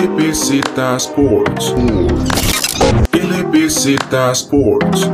LBZ 0.00 0.62
Sports. 0.96 1.74
LBZ 3.12 4.14
Sports. 4.32 5.10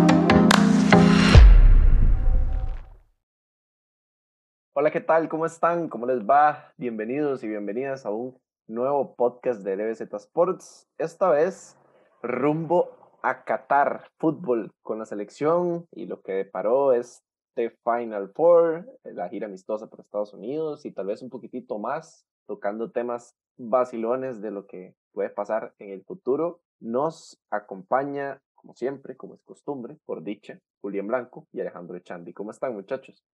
Hola, 4.75 4.93
¿qué 4.93 5.01
tal? 5.01 5.29
¿Cómo 5.29 5.45
están? 5.45 5.88
¿Cómo 5.88 6.07
les 6.07 6.21
va? 6.21 6.72
Bienvenidos 6.77 7.43
y 7.43 7.49
bienvenidas 7.49 8.07
a 8.07 8.11
un 8.11 8.38
nuevo 8.69 9.16
podcast 9.16 9.62
de 9.62 9.77
LBZ 9.77 10.02
Sports. 10.02 10.87
Esta 10.98 11.30
vez 11.30 11.77
rumbo 12.23 12.93
a 13.23 13.43
Qatar, 13.43 14.09
fútbol 14.18 14.71
con 14.82 15.00
la 15.00 15.07
selección 15.07 15.89
y 15.91 16.07
lo 16.07 16.23
que 16.23 16.30
deparó 16.30 16.93
este 16.93 17.77
Final 17.82 18.30
Four, 18.37 18.87
la 19.03 19.29
gira 19.30 19.48
amistosa 19.48 19.89
por 19.89 19.98
Estados 19.98 20.32
Unidos 20.32 20.87
y 20.87 20.93
tal 20.93 21.07
vez 21.07 21.23
un 21.23 21.30
poquitito 21.30 21.77
más, 21.77 22.25
tocando 22.46 22.93
temas 22.93 23.34
vacilones 23.57 24.41
de 24.41 24.50
lo 24.50 24.66
que 24.66 24.95
puede 25.12 25.30
pasar 25.30 25.74
en 25.78 25.91
el 25.91 26.05
futuro. 26.05 26.60
Nos 26.80 27.41
acompaña, 27.51 28.41
como 28.55 28.74
siempre, 28.74 29.16
como 29.16 29.34
es 29.34 29.42
costumbre, 29.42 29.96
por 30.05 30.23
dicha, 30.23 30.60
Julián 30.80 31.06
Blanco 31.06 31.48
y 31.52 31.60
Alejandro 31.60 31.96
Echandi. 31.96 32.32
¿Cómo 32.32 32.51
están, 32.51 32.74
muchachos? 32.74 33.24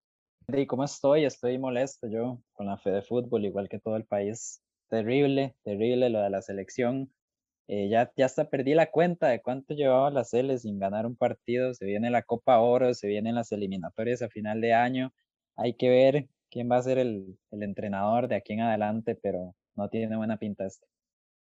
¿Y 0.49 0.67
cómo 0.67 0.85
estoy? 0.85 1.25
Estoy 1.25 1.59
molesto 1.59 2.07
yo 2.09 2.39
con 2.53 2.67
la 2.67 2.79
fe 2.79 2.91
de 2.91 3.03
fútbol, 3.03 3.45
igual 3.45 3.69
que 3.69 3.79
todo 3.79 3.97
el 3.97 4.05
país. 4.05 4.63
Terrible, 4.89 5.57
terrible 5.65 6.11
lo 6.11 6.21
de 6.21 6.31
la 6.31 6.43
selección. 6.43 7.13
Eh, 7.69 7.89
ya, 7.89 8.13
ya 8.17 8.27
hasta 8.27 8.51
perdí 8.51 8.75
la 8.75 8.91
cuenta 8.91 9.29
de 9.29 9.41
cuánto 9.41 9.75
llevaba 9.75 10.11
la 10.11 10.25
Sele 10.25 10.59
sin 10.59 10.79
ganar 10.79 11.07
un 11.07 11.17
partido. 11.17 11.73
Se 11.75 11.87
viene 11.87 12.11
la 12.11 12.23
Copa 12.23 12.59
Oro, 12.61 12.93
se 12.93 13.07
vienen 13.07 13.37
las 13.37 13.53
eliminatorias 13.53 14.21
a 14.23 14.29
final 14.29 14.61
de 14.61 14.75
año. 14.75 15.13
Hay 15.57 15.75
que 15.75 15.89
ver 15.89 16.29
quién 16.51 16.71
va 16.71 16.77
a 16.77 16.83
ser 16.83 16.99
el, 16.99 17.39
el 17.51 17.63
entrenador 17.63 18.29
de 18.29 18.37
aquí 18.37 18.53
en 18.55 18.61
adelante, 18.61 19.15
pero 19.15 19.55
no 19.77 19.89
tiene 19.89 20.17
buena 20.17 20.37
pinta 20.37 20.67
esto. 20.67 20.87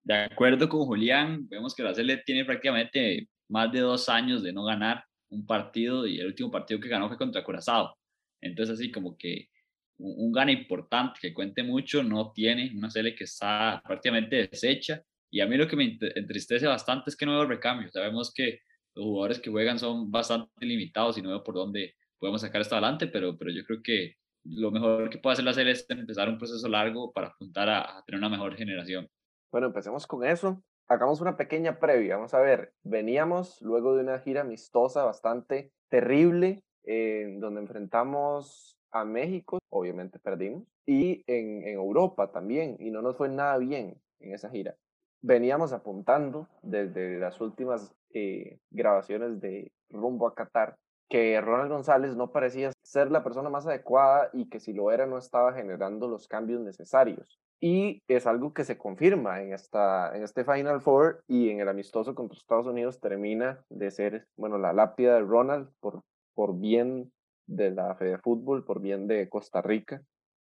De 0.03 0.15
acuerdo 0.15 0.69
con 0.69 0.87
Julián, 0.87 1.49
vemos 1.49 1.75
que 1.75 1.83
la 1.83 1.95
Sele 1.95 2.23
tiene 2.25 2.45
prácticamente 2.45 3.29
más 3.49 3.71
de 3.73 3.81
dos 3.81 4.09
años 4.09 4.43
de 4.43 4.53
no 4.53 4.65
ganar 4.65 5.05
un 5.31 5.47
partido 5.47 6.07
y 6.07 6.19
el 6.21 6.27
último 6.27 6.51
partido 6.51 6.81
que 6.81 6.89
ganó 6.89 7.09
fue 7.09 7.19
contra 7.19 7.45
Curazao. 7.45 7.95
Entonces, 8.41 8.79
así 8.79 8.91
como 8.91 9.17
que 9.17 9.49
un, 9.99 10.33
gana 10.33 10.53
importante 10.53 11.19
que 11.21 11.35
cuente 11.35 11.63
mucho 11.63 12.03
no 12.03 12.33
tiene, 12.33 12.73
una 12.75 12.91
serie 12.91 13.15
que 13.15 13.25
está 13.25 13.83
prácticamente 13.87 14.49
deshecha. 14.49 15.03
Y 15.31 15.41
a 15.41 15.47
mí 15.47 15.57
lo 15.57 15.69
que 15.69 15.77
me 15.77 15.99
entristece 16.01 16.67
bastante 16.67 17.11
es 17.11 17.17
que 17.17 17.27
no 17.27 17.33
veo 17.33 17.47
recambio. 17.47 17.91
Sabemos 17.91 18.33
que 18.33 18.61
los 18.95 19.05
jugadores 19.05 19.41
que 19.41 19.51
juegan 19.51 19.79
son 19.79 20.11
bastante 20.11 20.65
limitados 20.65 21.19
y 21.19 21.23
no 21.23 21.31
veo 21.31 21.45
por 21.45 21.55
dónde 21.55 21.97
podemos 22.19 22.41
sacar 22.41 22.63
esto 22.63 22.75
adelante, 22.75 23.09
pero, 23.09 23.37
pero 23.37 23.51
yo 23.51 23.63
creo 23.65 23.83
que 23.83 24.15
lo 24.45 24.71
mejor 24.71 25.11
que 25.11 25.19
puede 25.19 25.35
hacer 25.35 25.45
la 25.45 25.53
serie 25.53 25.73
es 25.73 25.87
empezar 25.89 26.29
un 26.29 26.39
proceso 26.39 26.69
largo 26.69 27.13
para 27.13 27.29
apuntar 27.29 27.69
a, 27.69 27.99
a 27.99 28.03
tener 28.05 28.19
una 28.19 28.29
mejor 28.29 28.55
generación. 28.57 29.09
Bueno, 29.51 29.69
empecemos 29.69 30.07
con 30.07 30.25
eso. 30.25 30.63
Hagamos 30.89 31.21
una 31.21 31.37
pequeña 31.37 31.79
previa. 31.79 32.17
Vamos 32.17 32.35
a 32.35 32.41
ver, 32.41 32.73
veníamos 32.83 33.61
luego 33.61 33.95
de 33.95 34.03
una 34.03 34.19
gira 34.21 34.41
amistosa 34.41 35.05
bastante 35.05 35.73
terrible, 35.89 36.63
eh, 36.85 37.37
donde 37.39 37.61
enfrentamos 37.61 38.79
a 38.91 39.05
México, 39.05 39.59
obviamente 39.71 40.19
perdimos, 40.19 40.65
y 40.87 41.23
en, 41.27 41.63
en 41.63 41.75
Europa 41.75 42.33
también, 42.33 42.77
y 42.81 42.91
no 42.91 43.03
nos 43.03 43.17
fue 43.17 43.29
nada 43.29 43.59
bien 43.59 44.01
en 44.21 44.35
esa 44.35 44.49
gira. 44.49 44.77
Veníamos 45.21 45.73
apuntando 45.73 46.49
desde 46.63 47.19
las 47.19 47.41
últimas 47.41 47.95
eh, 48.15 48.59
grabaciones 48.71 49.41
de 49.41 49.73
Rumbo 49.91 50.27
a 50.27 50.35
Qatar 50.35 50.77
que 51.11 51.41
Ronald 51.41 51.71
González 51.71 52.17
no 52.17 52.31
parecía 52.31 52.71
ser 52.89 53.11
la 53.11 53.23
persona 53.23 53.51
más 53.51 53.67
adecuada 53.67 54.31
y 54.33 54.49
que 54.49 54.61
si 54.61 54.73
lo 54.73 54.91
era 54.91 55.05
no 55.05 55.19
estaba 55.19 55.53
generando 55.53 56.09
los 56.09 56.27
cambios 56.27 56.63
necesarios. 56.63 57.39
Y 57.61 58.03
es 58.09 58.27
algo 58.27 58.55
que 58.55 58.65
se 58.65 58.79
confirma 58.79 59.43
en, 59.43 59.53
esta, 59.53 60.17
en 60.17 60.23
este 60.23 60.43
Final 60.43 60.81
Four 60.81 61.23
y 61.27 61.51
en 61.51 61.61
el 61.61 61.69
amistoso 61.69 62.15
contra 62.15 62.39
Estados 62.39 62.67
Unidos 62.67 62.99
termina 62.99 63.63
de 63.69 63.91
ser, 63.91 64.27
bueno, 64.37 64.57
la 64.57 64.73
lápida 64.73 65.17
de 65.17 65.21
Ronald 65.21 65.69
por, 65.81 66.03
por 66.35 66.59
bien 66.59 67.13
de 67.47 67.73
la 67.73 67.95
Fede 67.97 68.13
de 68.13 68.19
Fútbol, 68.19 68.65
por 68.65 68.81
bien 68.81 69.07
de 69.07 69.29
Costa 69.29 69.61
Rica. 69.61 70.03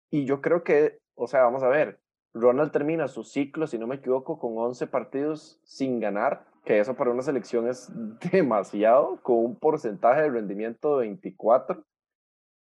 Y 0.09 0.25
yo 0.25 0.41
creo 0.41 0.63
que, 0.63 0.97
o 1.15 1.27
sea, 1.27 1.43
vamos 1.43 1.61
a 1.61 1.67
ver, 1.67 1.99
Ronald 2.33 2.71
termina 2.71 3.07
su 3.07 3.23
ciclo, 3.23 3.67
si 3.67 3.77
no 3.77 3.85
me 3.85 3.95
equivoco, 3.95 4.39
con 4.39 4.57
11 4.57 4.87
partidos 4.87 5.59
sin 5.63 5.99
ganar, 5.99 6.47
que 6.65 6.79
eso 6.79 6.95
para 6.95 7.11
una 7.11 7.21
selección 7.21 7.67
es 7.67 7.91
demasiado, 8.31 9.21
con 9.21 9.35
un 9.35 9.55
porcentaje 9.55 10.23
de 10.23 10.29
rendimiento 10.29 10.97
de 10.97 11.07
24, 11.07 11.83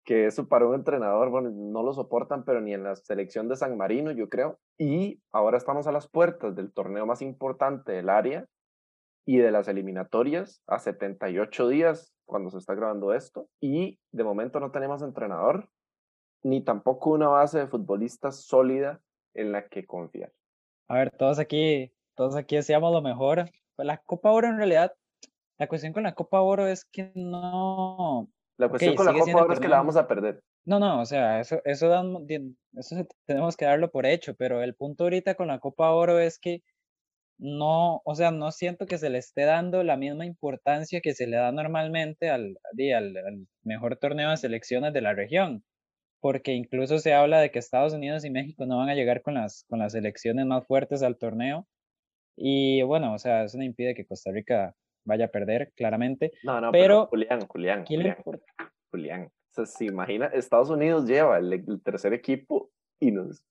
que 0.10 0.26
eso 0.26 0.48
para 0.48 0.66
un 0.66 0.74
entrenador, 0.74 1.30
bueno, 1.30 1.52
no 1.52 1.84
lo 1.84 1.94
soportan, 1.94 2.44
pero 2.44 2.62
ni 2.62 2.74
en 2.74 2.84
la 2.84 2.96
selección 2.96 3.48
de 3.48 3.56
San 3.56 3.78
Marino, 3.78 4.10
yo 4.12 4.28
creo. 4.28 4.58
Y 4.76 5.22
ahora 5.32 5.56
estamos 5.56 5.86
a 5.86 5.92
las 5.92 6.10
puertas 6.10 6.56
del 6.56 6.74
torneo 6.74 7.06
más 7.06 7.22
importante 7.22 7.92
del 7.92 8.10
área 8.10 8.48
y 9.24 9.38
de 9.38 9.52
las 9.52 9.68
eliminatorias 9.68 10.64
a 10.66 10.80
78 10.80 11.68
días 11.68 12.12
cuando 12.26 12.50
se 12.50 12.58
está 12.58 12.74
grabando 12.74 13.14
esto. 13.14 13.50
Y 13.62 14.00
de 14.12 14.24
momento 14.24 14.60
no 14.60 14.72
tenemos 14.72 15.04
entrenador, 15.04 15.70
ni 16.42 16.64
tampoco 16.64 17.12
una 17.12 17.28
base 17.28 17.60
de 17.60 17.68
futbolistas 17.68 18.42
sólida 18.48 19.00
en 19.36 19.52
la 19.52 19.68
que 19.68 19.86
confiar. 19.86 20.32
A 20.88 20.96
ver, 20.96 21.12
todos 21.12 21.38
aquí, 21.38 21.94
todos 22.16 22.36
aquí 22.36 22.56
decíamos 22.56 22.92
lo 22.92 23.04
mejor. 23.04 23.48
Pues 23.76 23.86
la 23.86 24.00
Copa 24.00 24.32
Oro 24.32 24.48
en 24.48 24.58
realidad, 24.58 24.92
la 25.60 25.68
cuestión 25.68 25.94
con 25.94 26.02
la 26.02 26.16
Copa 26.16 26.42
Oro 26.42 26.66
es 26.66 26.84
que 26.86 27.12
no... 27.14 28.28
La 28.60 28.70
cuestión 28.70 28.94
okay, 28.94 28.98
con 28.98 29.06
la 29.06 29.20
Copa 29.20 29.44
Oro 29.44 29.54
es 29.54 29.60
que 29.60 29.68
la 29.68 29.78
vamos 29.78 29.96
a 29.96 30.08
perder. 30.08 30.42
No, 30.66 30.80
no, 30.80 31.02
o 31.02 31.06
sea, 31.06 31.40
eso, 31.40 31.62
eso, 31.64 31.88
dan, 31.88 32.28
eso 32.76 33.08
tenemos 33.26 33.56
que 33.56 33.66
darlo 33.66 33.90
por 33.90 34.06
hecho, 34.06 34.36
pero 34.36 34.62
el 34.62 34.76
punto 34.76 35.06
ahorita 35.06 35.36
con 35.36 35.48
la 35.48 35.60
Copa 35.60 35.92
Oro 35.92 36.20
es 36.20 36.40
que 36.40 36.62
no, 37.38 38.02
o 38.04 38.16
sea, 38.16 38.32
no 38.32 38.52
siento 38.52 38.86
que 38.86 38.98
se 38.98 39.10
le 39.10 39.18
esté 39.18 39.46
dando 39.46 39.84
la 39.84 39.96
misma 39.96 40.26
importancia 40.26 41.00
que 41.00 41.14
se 41.14 41.26
le 41.26 41.38
da 41.38 41.52
normalmente 41.54 42.30
al, 42.30 42.58
al, 42.78 43.18
al 43.18 43.48
mejor 43.64 43.96
torneo 43.96 44.30
de 44.30 44.38
selecciones 44.38 44.92
de 44.92 45.02
la 45.02 45.14
región 45.14 45.64
porque 46.20 46.54
incluso 46.54 47.00
se 47.00 47.14
habla 47.14 47.40
de 47.40 47.52
que 47.52 47.60
Estados 47.60 47.94
Unidos 47.94 48.26
y 48.26 48.30
México 48.30 48.66
no 48.66 48.78
van 48.78 48.90
a 48.90 48.96
llegar 48.96 49.22
con 49.22 49.36
las, 49.36 49.66
con 49.70 49.80
las 49.80 49.94
selecciones 49.94 50.46
más 50.46 50.66
fuertes 50.68 51.02
al 51.02 51.18
torneo. 51.18 51.68
Y 52.36 52.82
bueno, 52.84 53.14
o 53.14 53.20
sea, 53.20 53.44
eso 53.46 53.58
no 53.58 53.64
impide 53.64 53.96
que 53.96 54.06
Costa 54.06 54.32
Rica 54.32 54.76
vaya 55.10 55.26
a 55.26 55.30
perder, 55.30 55.74
claramente. 55.76 56.32
No, 56.44 56.62
no, 56.62 56.72
pero, 56.72 57.10
pero 57.12 57.28
Julián, 57.28 57.48
Julián, 57.48 57.86
Julián, 57.86 58.18
Julián. 58.92 59.24
O 59.26 59.54
sea, 59.54 59.66
se 59.66 59.86
imagina, 59.86 60.28
Estados 60.28 60.70
Unidos 60.70 61.06
lleva 61.06 61.38
el, 61.40 61.52
el 61.52 61.82
tercer 61.84 62.14
equipo 62.14 62.70
y 63.00 63.12
nos, 63.12 63.44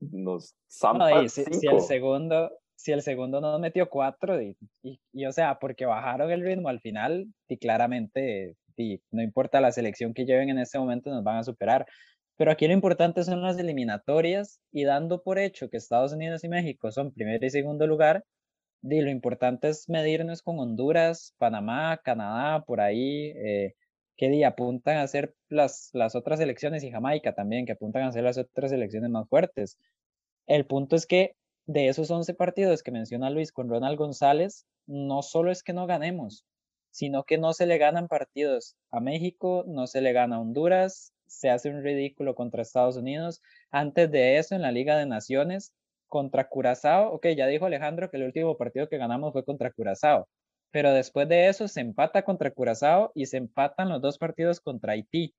nos 0.00 0.54
zampa 0.70 1.10
no, 1.10 1.28
si, 1.28 1.44
si, 1.44 1.66
el 1.66 1.80
segundo, 1.80 2.50
si 2.76 2.92
el 2.92 3.02
segundo 3.02 3.40
nos 3.40 3.58
metió 3.58 3.88
cuatro, 3.88 4.40
y, 4.40 4.56
y, 4.82 5.00
y, 5.12 5.26
o 5.26 5.32
sea, 5.32 5.58
porque 5.58 5.86
bajaron 5.86 6.30
el 6.30 6.42
ritmo 6.42 6.68
al 6.68 6.80
final, 6.80 7.26
y 7.48 7.56
claramente, 7.56 8.54
y 8.76 9.00
no 9.10 9.22
importa 9.22 9.60
la 9.60 9.72
selección 9.72 10.14
que 10.14 10.26
lleven 10.26 10.50
en 10.50 10.58
ese 10.58 10.78
momento, 10.78 11.10
nos 11.10 11.24
van 11.24 11.38
a 11.38 11.44
superar. 11.44 11.86
Pero 12.36 12.50
aquí 12.50 12.66
lo 12.66 12.74
importante 12.74 13.24
son 13.24 13.40
las 13.40 13.58
eliminatorias 13.58 14.60
y 14.70 14.84
dando 14.84 15.22
por 15.22 15.38
hecho 15.38 15.70
que 15.70 15.78
Estados 15.78 16.12
Unidos 16.12 16.44
y 16.44 16.48
México 16.48 16.92
son 16.92 17.12
primer 17.12 17.42
y 17.42 17.48
segundo 17.48 17.86
lugar, 17.86 18.24
y 18.94 19.00
lo 19.00 19.10
importante 19.10 19.68
es 19.68 19.88
medirnos 19.88 20.42
con 20.42 20.58
Honduras, 20.58 21.34
Panamá, 21.38 21.98
Canadá, 22.04 22.64
por 22.64 22.80
ahí, 22.80 23.32
eh, 23.36 23.74
que 24.16 24.30
día 24.30 24.48
apuntan 24.48 24.98
a 24.98 25.08
ser 25.08 25.34
las, 25.48 25.90
las 25.92 26.14
otras 26.14 26.40
elecciones 26.40 26.84
y 26.84 26.90
Jamaica 26.90 27.34
también, 27.34 27.66
que 27.66 27.72
apuntan 27.72 28.02
a 28.04 28.12
ser 28.12 28.24
las 28.24 28.38
otras 28.38 28.72
elecciones 28.72 29.10
más 29.10 29.28
fuertes. 29.28 29.78
El 30.46 30.66
punto 30.66 30.96
es 30.96 31.06
que 31.06 31.36
de 31.66 31.88
esos 31.88 32.10
11 32.10 32.34
partidos 32.34 32.82
que 32.82 32.92
menciona 32.92 33.30
Luis 33.30 33.52
con 33.52 33.68
Ronald 33.68 33.98
González, 33.98 34.66
no 34.86 35.22
solo 35.22 35.50
es 35.50 35.62
que 35.62 35.72
no 35.72 35.86
ganemos, 35.86 36.44
sino 36.90 37.24
que 37.24 37.38
no 37.38 37.52
se 37.52 37.66
le 37.66 37.78
ganan 37.78 38.08
partidos 38.08 38.76
a 38.90 39.00
México, 39.00 39.64
no 39.66 39.86
se 39.86 40.00
le 40.00 40.12
gana 40.12 40.36
a 40.36 40.40
Honduras, 40.40 41.12
se 41.26 41.50
hace 41.50 41.70
un 41.70 41.82
ridículo 41.82 42.34
contra 42.34 42.62
Estados 42.62 42.96
Unidos. 42.96 43.42
Antes 43.70 44.10
de 44.10 44.38
eso, 44.38 44.54
en 44.54 44.62
la 44.62 44.72
Liga 44.72 44.96
de 44.96 45.06
Naciones, 45.06 45.72
contra 46.08 46.48
Curazao, 46.48 47.12
ok, 47.14 47.28
ya 47.36 47.46
dijo 47.46 47.66
Alejandro 47.66 48.10
que 48.10 48.16
el 48.16 48.24
último 48.24 48.56
partido 48.56 48.88
que 48.88 48.98
ganamos 48.98 49.32
fue 49.32 49.44
contra 49.44 49.72
Curazao, 49.72 50.28
pero 50.70 50.92
después 50.92 51.28
de 51.28 51.48
eso 51.48 51.68
se 51.68 51.80
empata 51.80 52.22
contra 52.22 52.50
Curazao 52.50 53.12
y 53.14 53.26
se 53.26 53.38
empatan 53.38 53.88
los 53.88 54.02
dos 54.02 54.18
partidos 54.18 54.60
contra 54.60 54.92
Haití. 54.92 55.34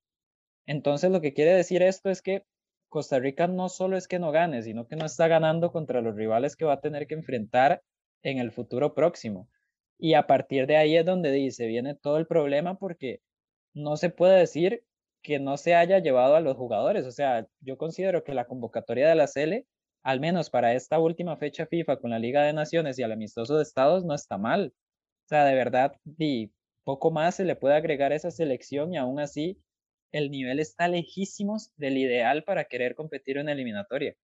Entonces, 0.65 1.11
lo 1.11 1.21
que 1.21 1.33
quiere 1.33 1.53
decir 1.53 1.81
esto 1.81 2.09
es 2.09 2.21
que 2.21 2.43
Costa 2.89 3.19
Rica 3.19 3.47
no 3.47 3.69
solo 3.69 3.97
es 3.97 4.07
que 4.07 4.19
no 4.19 4.31
gane, 4.31 4.61
sino 4.63 4.87
que 4.87 4.95
no 4.95 5.05
está 5.05 5.27
ganando 5.27 5.71
contra 5.71 6.01
los 6.01 6.15
rivales 6.15 6.55
que 6.55 6.65
va 6.65 6.73
a 6.73 6.81
tener 6.81 7.07
que 7.07 7.15
enfrentar 7.15 7.81
en 8.23 8.39
el 8.39 8.51
futuro 8.51 8.93
próximo. 8.93 9.49
Y 9.97 10.13
a 10.13 10.27
partir 10.27 10.67
de 10.67 10.77
ahí 10.77 10.97
es 10.97 11.05
donde 11.05 11.31
dice, 11.31 11.67
viene 11.67 11.95
todo 11.95 12.17
el 12.17 12.27
problema 12.27 12.77
porque 12.77 13.21
no 13.73 13.97
se 13.97 14.09
puede 14.09 14.39
decir 14.39 14.83
que 15.21 15.39
no 15.39 15.57
se 15.57 15.75
haya 15.75 15.99
llevado 15.99 16.35
a 16.35 16.41
los 16.41 16.55
jugadores. 16.55 17.05
O 17.05 17.11
sea, 17.11 17.47
yo 17.61 17.77
considero 17.77 18.23
que 18.23 18.33
la 18.33 18.45
convocatoria 18.45 19.09
de 19.09 19.15
la 19.15 19.27
CL, 19.27 19.65
al 20.07 20.21
menos 20.21 20.49
para 20.49 20.73
esta 20.73 20.99
última 20.99 21.35
fecha 21.35 21.65
FIFA 21.65 21.97
con 21.97 22.11
la 22.11 22.17
Liga 22.17 22.41
de 22.41 22.53
Naciones 22.53 22.97
y 22.97 23.03
el 23.03 23.11
amistoso 23.11 23.57
de 23.57 23.63
Estados, 23.63 24.05
no 24.05 24.15
está 24.15 24.37
mal. 24.37 24.73
O 25.25 25.27
sea, 25.27 25.43
de 25.43 25.53
verdad, 25.53 25.97
y 26.17 26.49
poco 26.85 27.11
más 27.11 27.35
se 27.35 27.43
le 27.43 27.57
puede 27.57 27.75
agregar 27.75 28.13
a 28.13 28.15
esa 28.15 28.31
selección 28.31 28.93
y 28.93 28.97
aún 28.97 29.19
así 29.19 29.59
el 30.13 30.31
nivel 30.31 30.61
está 30.61 30.87
lejísimos 30.87 31.73
del 31.75 31.97
ideal 31.97 32.45
para 32.45 32.63
querer 32.63 32.95
competir 32.95 33.37
en 33.37 33.49
eliminatoria. 33.49 34.15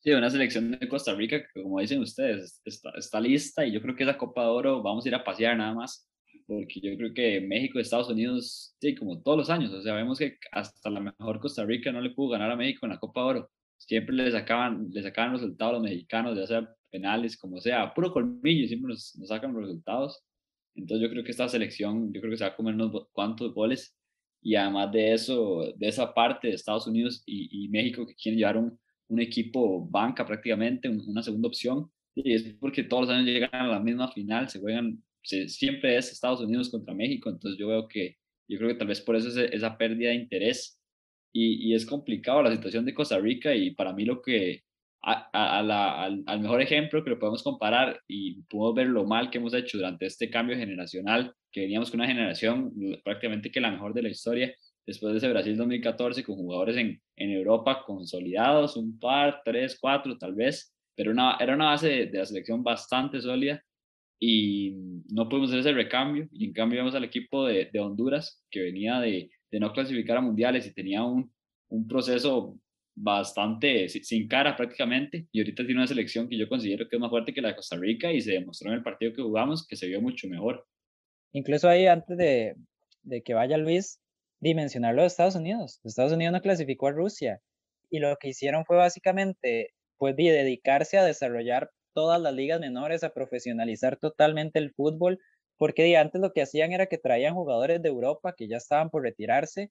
Sí, 0.00 0.10
una 0.10 0.28
selección 0.28 0.72
de 0.72 0.86
Costa 0.86 1.14
Rica 1.14 1.40
que, 1.40 1.62
como 1.62 1.80
dicen 1.80 2.02
ustedes, 2.02 2.60
está, 2.66 2.90
está 2.90 3.18
lista 3.18 3.64
y 3.64 3.72
yo 3.72 3.80
creo 3.80 3.96
que 3.96 4.02
esa 4.02 4.18
Copa 4.18 4.42
de 4.42 4.48
Oro 4.48 4.82
vamos 4.82 5.06
a 5.06 5.08
ir 5.08 5.14
a 5.14 5.24
pasear 5.24 5.56
nada 5.56 5.72
más, 5.72 6.06
porque 6.46 6.78
yo 6.78 6.94
creo 6.94 7.14
que 7.14 7.40
México 7.40 7.78
y 7.78 7.80
Estados 7.80 8.10
Unidos, 8.10 8.76
sí, 8.78 8.94
como 8.94 9.22
todos 9.22 9.38
los 9.38 9.48
años, 9.48 9.72
o 9.72 9.80
sea, 9.80 9.94
vemos 9.94 10.18
que 10.18 10.36
hasta 10.52 10.90
la 10.90 11.00
mejor 11.00 11.40
Costa 11.40 11.64
Rica 11.64 11.90
no 11.90 12.02
le 12.02 12.10
pudo 12.10 12.32
ganar 12.32 12.50
a 12.50 12.56
México 12.56 12.84
en 12.84 12.92
la 12.92 12.98
Copa 12.98 13.22
de 13.22 13.26
Oro. 13.26 13.50
Siempre 13.78 14.14
le 14.14 14.30
sacaban, 14.30 14.88
le 14.90 15.02
sacaban 15.02 15.32
resultados 15.32 15.70
a 15.70 15.74
los 15.74 15.82
mexicanos, 15.82 16.36
ya 16.36 16.46
sea 16.46 16.76
penales, 16.90 17.36
como 17.36 17.60
sea, 17.60 17.92
puro 17.94 18.12
colmillo, 18.12 18.66
siempre 18.66 18.90
nos, 18.90 19.12
sacan 19.26 19.52
los 19.52 19.62
resultados. 19.62 20.22
Entonces 20.74 21.06
yo 21.06 21.10
creo 21.10 21.24
que 21.24 21.30
esta 21.30 21.48
selección, 21.48 22.12
yo 22.12 22.20
creo 22.20 22.30
que 22.30 22.38
se 22.38 22.44
va 22.44 22.50
a 22.50 22.56
comer 22.56 22.74
unos 22.74 23.08
cuantos 23.12 23.54
goles 23.54 23.96
y 24.42 24.54
además 24.54 24.92
de 24.92 25.12
eso, 25.12 25.72
de 25.76 25.88
esa 25.88 26.14
parte 26.14 26.48
de 26.48 26.54
Estados 26.54 26.86
Unidos 26.86 27.22
y, 27.26 27.68
México 27.68 28.06
que 28.06 28.14
quieren 28.14 28.38
llevar 28.38 28.56
un, 28.58 28.78
un, 29.08 29.20
equipo 29.20 29.86
banca 29.88 30.24
prácticamente, 30.24 30.88
una 30.88 31.22
segunda 31.22 31.48
opción, 31.48 31.90
y 32.14 32.32
es 32.34 32.54
porque 32.60 32.84
todos 32.84 33.06
los 33.06 33.10
años 33.10 33.26
llegan 33.26 33.50
a 33.52 33.66
la 33.66 33.80
misma 33.80 34.10
final, 34.12 34.48
se 34.48 34.60
juegan, 34.60 35.02
siempre 35.22 35.96
es 35.96 36.12
Estados 36.12 36.40
Unidos 36.40 36.70
contra 36.70 36.94
México, 36.94 37.28
entonces 37.28 37.58
yo 37.58 37.68
veo 37.68 37.88
que, 37.88 38.16
yo 38.48 38.58
creo 38.58 38.70
que 38.70 38.76
tal 38.76 38.88
vez 38.88 39.00
por 39.00 39.16
eso 39.16 39.28
es 39.28 39.36
esa 39.52 39.76
pérdida 39.76 40.10
de 40.10 40.16
interés 40.16 40.80
y, 41.32 41.70
y 41.70 41.74
es 41.74 41.86
complicado 41.86 42.42
la 42.42 42.52
situación 42.52 42.84
de 42.84 42.94
Costa 42.94 43.18
Rica 43.18 43.54
y 43.54 43.72
para 43.72 43.92
mí 43.92 44.04
lo 44.04 44.22
que 44.22 44.62
a, 45.02 45.58
a 45.58 45.62
la, 45.62 46.02
al, 46.02 46.24
al, 46.26 46.40
mejor 46.40 46.60
ejemplo 46.60 47.04
que 47.04 47.10
lo 47.10 47.18
podemos 47.18 47.42
comparar 47.42 48.00
y 48.08 48.42
podemos 48.42 48.74
ver 48.74 48.86
lo 48.88 49.04
mal 49.04 49.30
que 49.30 49.38
hemos 49.38 49.54
hecho 49.54 49.78
durante 49.78 50.06
este 50.06 50.28
cambio 50.30 50.56
generacional, 50.56 51.32
que 51.52 51.60
veníamos 51.60 51.90
con 51.90 52.00
una 52.00 52.08
generación 52.08 52.72
prácticamente 53.04 53.50
que 53.50 53.60
la 53.60 53.70
mejor 53.70 53.94
de 53.94 54.02
la 54.02 54.08
historia, 54.08 54.52
después 54.84 55.12
de 55.12 55.18
ese 55.18 55.28
Brasil 55.28 55.56
2014, 55.56 56.24
con 56.24 56.36
jugadores 56.36 56.76
en, 56.76 57.00
en 57.16 57.30
Europa 57.30 57.84
consolidados, 57.86 58.76
un 58.76 58.98
par, 58.98 59.42
tres, 59.44 59.78
cuatro 59.80 60.18
tal 60.18 60.34
vez, 60.34 60.74
pero 60.96 61.12
una, 61.12 61.36
era 61.38 61.54
una 61.54 61.66
base 61.66 62.06
de, 62.06 62.18
la 62.18 62.26
selección 62.26 62.64
bastante 62.64 63.20
sólida 63.20 63.62
y 64.18 64.74
no 65.10 65.28
pudimos 65.28 65.50
hacer 65.50 65.60
ese 65.60 65.72
recambio. 65.72 66.28
Y 66.32 66.46
en 66.46 66.52
cambio 66.52 66.80
vemos 66.80 66.94
al 66.94 67.04
equipo 67.04 67.46
de, 67.46 67.68
de 67.72 67.78
Honduras, 67.78 68.42
que 68.50 68.62
venía 68.62 68.98
de, 69.00 69.30
de, 69.50 69.60
no 69.60 69.72
clasificar 69.72 70.16
a 70.16 70.20
mundiales 70.20 70.66
y 70.66 70.74
tenía 70.74 71.02
un, 71.02 71.32
un 71.68 71.86
proceso 71.86 72.58
bastante 72.98 73.88
sin 73.88 74.26
cara 74.26 74.56
prácticamente 74.56 75.26
y 75.30 75.40
ahorita 75.40 75.64
tiene 75.64 75.80
una 75.80 75.86
selección 75.86 76.28
que 76.28 76.38
yo 76.38 76.48
considero 76.48 76.88
que 76.88 76.96
es 76.96 77.00
más 77.00 77.10
fuerte 77.10 77.34
que 77.34 77.42
la 77.42 77.48
de 77.48 77.56
Costa 77.56 77.76
Rica 77.76 78.10
y 78.10 78.22
se 78.22 78.32
demostró 78.32 78.70
en 78.70 78.76
el 78.76 78.82
partido 78.82 79.12
que 79.12 79.22
jugamos 79.22 79.66
que 79.66 79.76
se 79.76 79.86
vio 79.86 80.00
mucho 80.00 80.28
mejor. 80.28 80.66
Incluso 81.32 81.68
ahí 81.68 81.86
antes 81.86 82.16
de, 82.16 82.56
de 83.02 83.22
que 83.22 83.34
vaya 83.34 83.58
Luis, 83.58 84.00
dimensionarlo 84.40 85.02
de 85.02 85.08
Estados 85.08 85.36
Unidos. 85.36 85.80
Estados 85.84 86.12
Unidos 86.12 86.32
no 86.32 86.40
clasificó 86.40 86.88
a 86.88 86.92
Rusia 86.92 87.40
y 87.90 87.98
lo 87.98 88.16
que 88.16 88.28
hicieron 88.28 88.64
fue 88.64 88.76
básicamente 88.76 89.74
pues 89.98 90.16
dedicarse 90.16 90.98
a 90.98 91.04
desarrollar 91.04 91.70
todas 91.94 92.20
las 92.20 92.34
ligas 92.34 92.60
menores, 92.60 93.04
a 93.04 93.14
profesionalizar 93.14 93.96
totalmente 93.96 94.58
el 94.58 94.72
fútbol, 94.72 95.18
porque 95.58 95.96
antes 95.96 96.20
lo 96.20 96.32
que 96.32 96.42
hacían 96.42 96.72
era 96.72 96.86
que 96.86 96.98
traían 96.98 97.34
jugadores 97.34 97.82
de 97.82 97.88
Europa 97.88 98.34
que 98.36 98.48
ya 98.48 98.58
estaban 98.58 98.90
por 98.90 99.02
retirarse 99.02 99.70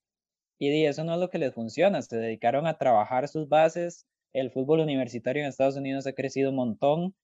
y 0.59 0.85
eso 0.85 1.03
no 1.03 1.13
es 1.15 1.19
lo 1.19 1.29
que 1.29 1.37
les 1.37 1.53
funciona. 1.53 2.01
Se 2.01 2.17
dedicaron 2.17 2.67
a 2.67 2.77
trabajar 2.77 3.27
sus 3.27 3.49
bases. 3.49 4.05
El 4.33 4.51
fútbol 4.51 4.79
universitario 4.79 5.43
en 5.43 5.49
Estados 5.49 5.75
Unidos 5.75 6.07
ha 6.07 6.13
crecido 6.13 6.51
un 6.51 6.55
montón. 6.57 7.15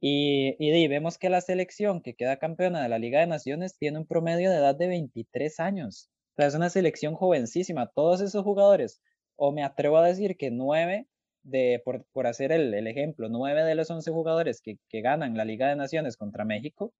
Y, 0.00 0.54
y 0.60 0.88
vemos 0.88 1.18
que 1.18 1.28
la 1.28 1.40
selección 1.40 2.02
que 2.02 2.14
queda 2.14 2.38
campeona 2.38 2.82
de 2.82 2.88
la 2.88 3.00
Liga 3.00 3.20
de 3.20 3.26
Naciones 3.26 3.76
tiene 3.76 3.98
un 3.98 4.06
promedio 4.06 4.50
de 4.50 4.58
edad 4.58 4.76
de 4.76 4.88
23 4.88 5.58
años. 5.60 6.08
O 6.36 6.42
es 6.42 6.54
una 6.54 6.70
selección 6.70 7.14
jovencísima. 7.14 7.90
Todos 7.94 8.20
esos 8.20 8.44
jugadores, 8.44 9.00
o 9.36 9.52
me 9.52 9.64
atrevo 9.64 9.98
a 9.98 10.06
decir 10.06 10.36
que 10.36 10.50
nueve, 10.52 11.08
de, 11.42 11.82
por, 11.84 12.04
por 12.12 12.26
hacer 12.28 12.52
el, 12.52 12.74
el, 12.74 12.86
ejemplo, 12.86 13.28
nueve 13.28 13.64
de 13.64 13.74
los 13.74 13.90
11 13.90 14.10
jugadores 14.12 14.60
que, 14.60 14.78
que 14.88 15.00
ganan 15.00 15.36
la 15.36 15.44
Liga 15.44 15.68
de 15.68 15.76
Naciones 15.76 16.16
contra 16.16 16.44
México, 16.44 16.92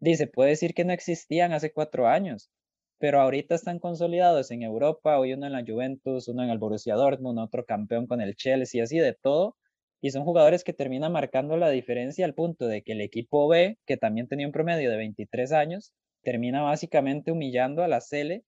dice, 0.00 0.26
puede 0.26 0.50
decir 0.50 0.74
que 0.74 0.84
no 0.84 0.92
existían 0.92 1.52
hace 1.52 1.72
cuatro 1.72 2.06
años 2.08 2.50
pero 2.98 3.20
ahorita 3.20 3.54
están 3.54 3.78
consolidados 3.78 4.50
en 4.50 4.62
Europa, 4.62 5.18
hoy 5.18 5.34
uno 5.34 5.46
en 5.46 5.52
la 5.52 5.64
Juventus, 5.66 6.28
uno 6.28 6.42
en 6.42 6.50
el 6.50 6.58
Borussia 6.58 6.94
Dortmund, 6.94 7.38
otro 7.38 7.64
campeón 7.64 8.06
con 8.06 8.20
el 8.20 8.34
Chelsea, 8.36 8.82
así 8.82 8.98
de 8.98 9.14
todo, 9.14 9.56
y 10.00 10.10
son 10.10 10.24
jugadores 10.24 10.64
que 10.64 10.72
terminan 10.72 11.12
marcando 11.12 11.56
la 11.56 11.70
diferencia 11.70 12.24
al 12.24 12.34
punto 12.34 12.66
de 12.66 12.82
que 12.82 12.92
el 12.92 13.00
equipo 13.00 13.48
B, 13.48 13.78
que 13.86 13.96
también 13.96 14.28
tenía 14.28 14.46
un 14.46 14.52
promedio 14.52 14.90
de 14.90 14.96
23 14.96 15.52
años, 15.52 15.92
termina 16.22 16.62
básicamente 16.62 17.32
humillando 17.32 17.82
a 17.82 17.88
la 17.88 18.00
Cele, 18.00 18.44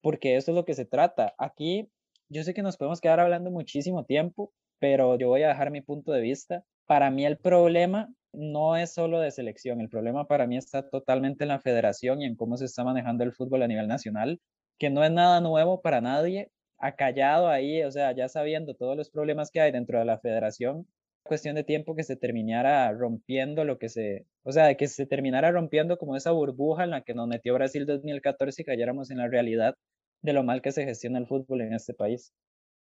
porque 0.00 0.36
eso 0.36 0.50
es 0.50 0.56
lo 0.56 0.64
que 0.64 0.74
se 0.74 0.84
trata. 0.84 1.34
Aquí 1.38 1.88
yo 2.28 2.42
sé 2.44 2.54
que 2.54 2.62
nos 2.62 2.76
podemos 2.76 3.00
quedar 3.00 3.20
hablando 3.20 3.50
muchísimo 3.50 4.04
tiempo, 4.04 4.52
pero 4.78 5.16
yo 5.18 5.28
voy 5.28 5.42
a 5.42 5.48
dejar 5.48 5.70
mi 5.70 5.80
punto 5.80 6.12
de 6.12 6.20
vista. 6.20 6.64
Para 6.86 7.10
mí 7.10 7.24
el 7.24 7.38
problema 7.38 8.12
no 8.32 8.76
es 8.76 8.92
solo 8.94 9.20
de 9.20 9.30
selección, 9.30 9.80
el 9.80 9.88
problema 9.88 10.26
para 10.26 10.46
mí 10.46 10.56
está 10.56 10.88
totalmente 10.88 11.44
en 11.44 11.48
la 11.48 11.60
federación 11.60 12.20
y 12.22 12.26
en 12.26 12.36
cómo 12.36 12.56
se 12.56 12.64
está 12.66 12.84
manejando 12.84 13.24
el 13.24 13.32
fútbol 13.32 13.62
a 13.62 13.68
nivel 13.68 13.88
nacional, 13.88 14.40
que 14.78 14.90
no 14.90 15.04
es 15.04 15.10
nada 15.10 15.40
nuevo 15.40 15.82
para 15.82 16.00
nadie, 16.00 16.50
acallado 16.78 17.48
ahí, 17.48 17.82
o 17.84 17.90
sea, 17.90 18.12
ya 18.12 18.28
sabiendo 18.28 18.74
todos 18.74 18.96
los 18.96 19.10
problemas 19.10 19.50
que 19.50 19.60
hay 19.60 19.72
dentro 19.72 19.98
de 19.98 20.04
la 20.04 20.18
federación, 20.18 20.86
cuestión 21.22 21.54
de 21.54 21.64
tiempo 21.64 21.94
que 21.94 22.02
se 22.02 22.16
terminara 22.16 22.90
rompiendo 22.92 23.64
lo 23.64 23.78
que 23.78 23.88
se, 23.88 24.26
o 24.42 24.52
sea, 24.52 24.74
que 24.76 24.88
se 24.88 25.06
terminara 25.06 25.52
rompiendo 25.52 25.98
como 25.98 26.16
esa 26.16 26.32
burbuja 26.32 26.84
en 26.84 26.90
la 26.90 27.02
que 27.02 27.14
nos 27.14 27.28
metió 27.28 27.54
Brasil 27.54 27.86
2014 27.86 28.62
y 28.62 28.64
cayéramos 28.64 29.10
en 29.10 29.18
la 29.18 29.28
realidad 29.28 29.76
de 30.22 30.32
lo 30.32 30.42
mal 30.42 30.62
que 30.62 30.72
se 30.72 30.84
gestiona 30.84 31.18
el 31.18 31.26
fútbol 31.26 31.60
en 31.62 31.74
este 31.74 31.94
país 31.94 32.32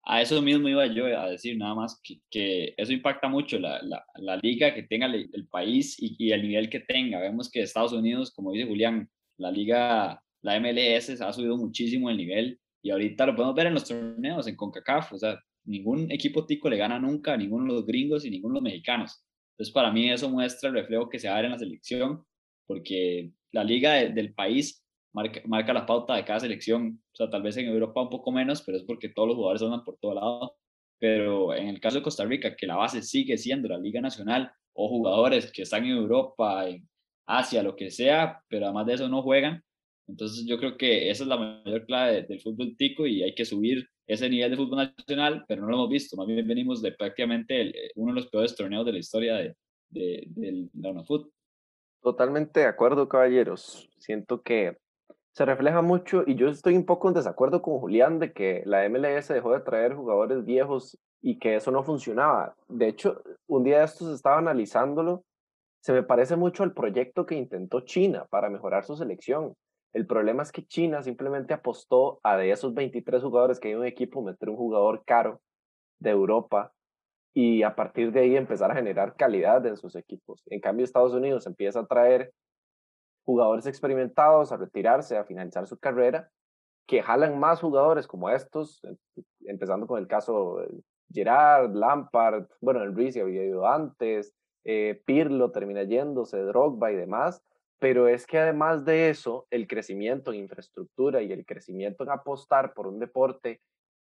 a 0.04 0.20
eso 0.20 0.42
mismo 0.42 0.68
iba 0.68 0.86
yo 0.86 1.06
a 1.06 1.30
decir, 1.30 1.56
nada 1.56 1.74
más 1.74 2.00
que, 2.02 2.20
que 2.30 2.74
eso 2.76 2.92
impacta 2.92 3.28
mucho 3.28 3.58
la, 3.58 3.80
la, 3.82 4.04
la, 4.16 4.36
liga 4.36 4.74
que 4.74 4.82
tenga 4.82 5.06
el, 5.06 5.46
país 5.48 5.96
y, 5.98 6.32
el 6.32 6.42
nivel 6.42 6.68
que 6.68 6.80
tenga. 6.80 7.20
Vemos 7.20 7.50
que 7.50 7.62
Estados 7.62 7.92
Unidos, 7.92 8.32
como 8.32 8.52
dice 8.52 8.66
Julián, 8.66 9.08
la 9.38 9.50
liga, 9.52 10.20
la 10.42 10.60
MLS 10.60 11.20
ha 11.20 11.32
subido 11.32 11.56
muchísimo 11.56 12.10
el 12.10 12.16
nivel 12.16 12.58
y 12.82 12.90
ahorita 12.90 13.26
lo 13.26 13.36
podemos 13.36 13.54
ver 13.54 13.68
en 13.68 13.74
los 13.74 13.86
torneos, 13.86 14.46
en 14.48 14.56
CONCACAF, 14.56 15.12
o 15.12 15.18
sea, 15.18 15.38
ningún 15.64 16.10
equipo 16.10 16.46
tico 16.46 16.68
le 16.68 16.76
gana 16.76 16.98
nunca 16.98 17.34
a 17.34 17.36
ninguno 17.36 17.72
de 17.72 17.80
los 17.80 17.86
gringos 17.86 18.24
y 18.24 18.30
ninguno 18.30 18.54
de 18.54 18.60
los 18.60 18.64
mexicanos. 18.64 19.24
Entonces, 19.52 19.72
para 19.72 19.92
mí 19.92 20.10
eso 20.10 20.28
muestra 20.28 20.68
el 20.68 20.74
reflejo 20.74 21.08
que 21.08 21.18
se 21.18 21.28
va 21.28 21.40
en 21.40 21.50
la 21.50 21.58
selección, 21.58 22.24
porque 22.66 23.32
la 23.52 23.62
liga 23.62 23.94
de, 23.94 24.08
del 24.10 24.34
país 24.34 24.84
marca, 25.12 25.40
marca 25.46 25.72
la 25.72 25.86
pauta 25.86 26.16
de 26.16 26.24
cada 26.24 26.40
selección. 26.40 27.01
O 27.12 27.16
sea, 27.16 27.30
tal 27.30 27.42
vez 27.42 27.56
en 27.56 27.66
Europa 27.66 28.02
un 28.02 28.10
poco 28.10 28.32
menos, 28.32 28.62
pero 28.62 28.78
es 28.78 28.84
porque 28.84 29.08
todos 29.08 29.28
los 29.28 29.36
jugadores 29.36 29.62
andan 29.62 29.84
por 29.84 29.98
todo 29.98 30.14
lado. 30.14 30.56
Pero 30.98 31.54
en 31.54 31.68
el 31.68 31.80
caso 31.80 31.98
de 31.98 32.02
Costa 32.02 32.24
Rica, 32.24 32.56
que 32.56 32.66
la 32.66 32.76
base 32.76 33.02
sigue 33.02 33.36
siendo 33.36 33.68
la 33.68 33.78
Liga 33.78 34.00
Nacional 34.00 34.52
o 34.72 34.88
jugadores 34.88 35.52
que 35.52 35.62
están 35.62 35.84
en 35.84 35.96
Europa, 35.96 36.68
en 36.68 36.88
Asia, 37.26 37.62
lo 37.62 37.76
que 37.76 37.90
sea, 37.90 38.40
pero 38.48 38.66
además 38.66 38.86
de 38.86 38.94
eso 38.94 39.08
no 39.08 39.22
juegan. 39.22 39.62
Entonces 40.08 40.46
yo 40.46 40.58
creo 40.58 40.76
que 40.76 41.10
esa 41.10 41.24
es 41.24 41.28
la 41.28 41.36
mayor 41.36 41.86
clave 41.86 42.22
del 42.22 42.40
fútbol 42.40 42.76
tico 42.76 43.06
y 43.06 43.22
hay 43.22 43.34
que 43.34 43.44
subir 43.44 43.86
ese 44.06 44.28
nivel 44.28 44.50
de 44.50 44.56
fútbol 44.56 44.92
nacional, 44.96 45.44
pero 45.48 45.62
no 45.62 45.68
lo 45.68 45.76
hemos 45.76 45.90
visto. 45.90 46.16
Más 46.16 46.26
bien 46.26 46.46
venimos 46.46 46.82
de 46.82 46.92
prácticamente 46.92 47.60
el, 47.60 47.74
uno 47.96 48.12
de 48.12 48.20
los 48.20 48.30
peores 48.30 48.54
torneos 48.54 48.84
de 48.84 48.92
la 48.92 48.98
historia 48.98 49.36
de, 49.36 49.56
de, 49.90 50.24
del 50.28 50.70
de. 50.72 51.04
Totalmente 52.02 52.60
de 52.60 52.66
acuerdo, 52.66 53.08
caballeros. 53.08 53.88
Siento 53.98 54.42
que 54.42 54.78
se 55.32 55.44
refleja 55.46 55.80
mucho 55.80 56.24
y 56.26 56.34
yo 56.34 56.48
estoy 56.48 56.76
un 56.76 56.84
poco 56.84 57.08
en 57.08 57.14
desacuerdo 57.14 57.62
con 57.62 57.78
Julián 57.78 58.18
de 58.18 58.32
que 58.32 58.62
la 58.66 58.88
MLS 58.88 59.28
dejó 59.28 59.52
de 59.52 59.60
traer 59.60 59.94
jugadores 59.94 60.44
viejos 60.44 60.98
y 61.22 61.38
que 61.38 61.56
eso 61.56 61.70
no 61.70 61.82
funcionaba. 61.82 62.54
De 62.68 62.88
hecho, 62.88 63.22
un 63.46 63.64
día 63.64 63.78
de 63.78 63.84
estos 63.84 64.14
estaba 64.14 64.38
analizándolo, 64.38 65.24
se 65.80 65.92
me 65.92 66.02
parece 66.02 66.36
mucho 66.36 66.62
al 66.62 66.74
proyecto 66.74 67.24
que 67.24 67.34
intentó 67.34 67.80
China 67.80 68.26
para 68.30 68.50
mejorar 68.50 68.84
su 68.84 68.94
selección. 68.96 69.54
El 69.94 70.06
problema 70.06 70.42
es 70.42 70.52
que 70.52 70.66
China 70.66 71.02
simplemente 71.02 71.54
apostó 71.54 72.20
a 72.22 72.36
de 72.36 72.50
esos 72.50 72.74
23 72.74 73.22
jugadores 73.22 73.58
que 73.58 73.68
hay 73.68 73.74
en 73.74 73.80
un 73.80 73.86
equipo 73.86 74.22
meter 74.22 74.50
un 74.50 74.56
jugador 74.56 75.02
caro 75.04 75.40
de 75.98 76.10
Europa 76.10 76.72
y 77.34 77.62
a 77.62 77.74
partir 77.74 78.12
de 78.12 78.20
ahí 78.20 78.36
empezar 78.36 78.70
a 78.70 78.74
generar 78.74 79.16
calidad 79.16 79.64
en 79.66 79.76
sus 79.76 79.96
equipos. 79.96 80.42
En 80.46 80.60
cambio, 80.60 80.84
Estados 80.84 81.14
Unidos 81.14 81.46
empieza 81.46 81.80
a 81.80 81.86
traer 81.86 82.32
jugadores 83.24 83.66
experimentados 83.66 84.52
a 84.52 84.56
retirarse, 84.56 85.16
a 85.16 85.24
finalizar 85.24 85.66
su 85.66 85.78
carrera, 85.78 86.30
que 86.86 87.02
jalan 87.02 87.38
más 87.38 87.60
jugadores 87.60 88.06
como 88.06 88.30
estos, 88.30 88.82
empezando 89.40 89.86
con 89.86 89.98
el 89.98 90.06
caso 90.06 90.58
Gerard, 91.12 91.74
Lampard, 91.74 92.46
bueno, 92.60 92.84
Ruiz 92.86 93.14
ya 93.14 93.22
había 93.22 93.44
ido 93.44 93.66
antes, 93.66 94.34
eh, 94.64 95.00
Pirlo 95.04 95.50
termina 95.50 95.84
yéndose, 95.84 96.38
Drogba 96.38 96.92
y 96.92 96.96
demás, 96.96 97.42
pero 97.78 98.08
es 98.08 98.26
que 98.26 98.38
además 98.38 98.84
de 98.84 99.10
eso, 99.10 99.46
el 99.50 99.66
crecimiento 99.66 100.32
en 100.32 100.40
infraestructura 100.40 101.22
y 101.22 101.32
el 101.32 101.44
crecimiento 101.44 102.04
en 102.04 102.10
apostar 102.10 102.74
por 102.74 102.86
un 102.86 102.98
deporte 102.98 103.60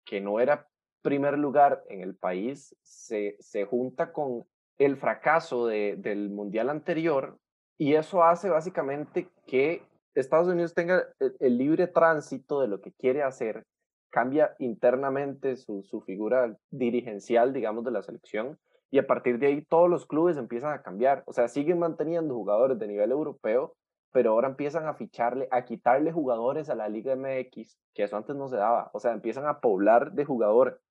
que 0.04 0.20
no 0.20 0.40
era 0.40 0.68
primer 1.02 1.38
lugar 1.38 1.82
en 1.88 2.00
el 2.00 2.14
país, 2.14 2.76
se, 2.82 3.36
se 3.40 3.64
junta 3.64 4.12
con 4.12 4.44
el 4.78 4.96
fracaso 4.96 5.66
de, 5.66 5.96
del 5.96 6.30
mundial 6.30 6.70
anterior 6.70 7.38
y 7.78 7.94
eso 7.94 8.22
hace 8.22 8.48
básicamente 8.48 9.28
que 9.46 9.82
Estados 10.14 10.48
Unidos 10.48 10.74
tenga 10.74 11.04
el, 11.18 11.58
libre 11.58 11.86
tránsito 11.86 12.60
de 12.60 12.68
lo 12.68 12.80
que 12.80 12.92
quiere 12.92 13.22
hacer, 13.22 13.64
cambia 14.10 14.54
internamente 14.58 15.56
su, 15.56 15.82
su, 15.82 16.02
figura 16.02 16.56
dirigencial, 16.70 17.52
digamos, 17.52 17.84
de 17.84 17.92
la 17.92 18.02
selección, 18.02 18.58
Y 18.90 18.98
a 18.98 19.06
partir 19.06 19.38
de 19.38 19.46
ahí 19.46 19.62
todos 19.62 19.88
los 19.88 20.06
clubes 20.06 20.36
empiezan 20.36 20.74
a 20.74 20.82
cambiar. 20.82 21.22
O 21.26 21.32
sea, 21.32 21.48
siguen 21.48 21.78
manteniendo 21.78 22.34
jugadores 22.34 22.78
de 22.78 22.88
nivel 22.88 23.10
europeo, 23.10 23.74
pero 24.12 24.32
ahora 24.32 24.48
empiezan 24.48 24.86
a 24.86 24.94
ficharle, 24.94 25.48
a 25.50 25.64
quitarle 25.64 26.12
jugadores 26.12 26.68
a 26.68 26.74
la 26.74 26.90
Liga 26.90 27.16
MX, 27.16 27.78
que 27.94 28.02
eso 28.02 28.16
antes 28.18 28.36
no 28.36 28.48
se 28.48 28.56
daba. 28.56 28.90
O 28.92 29.00
sea, 29.00 29.12
empiezan 29.12 29.46
a 29.46 29.60
poblar 29.60 30.12
de 30.12 30.26
jugador 30.26 30.82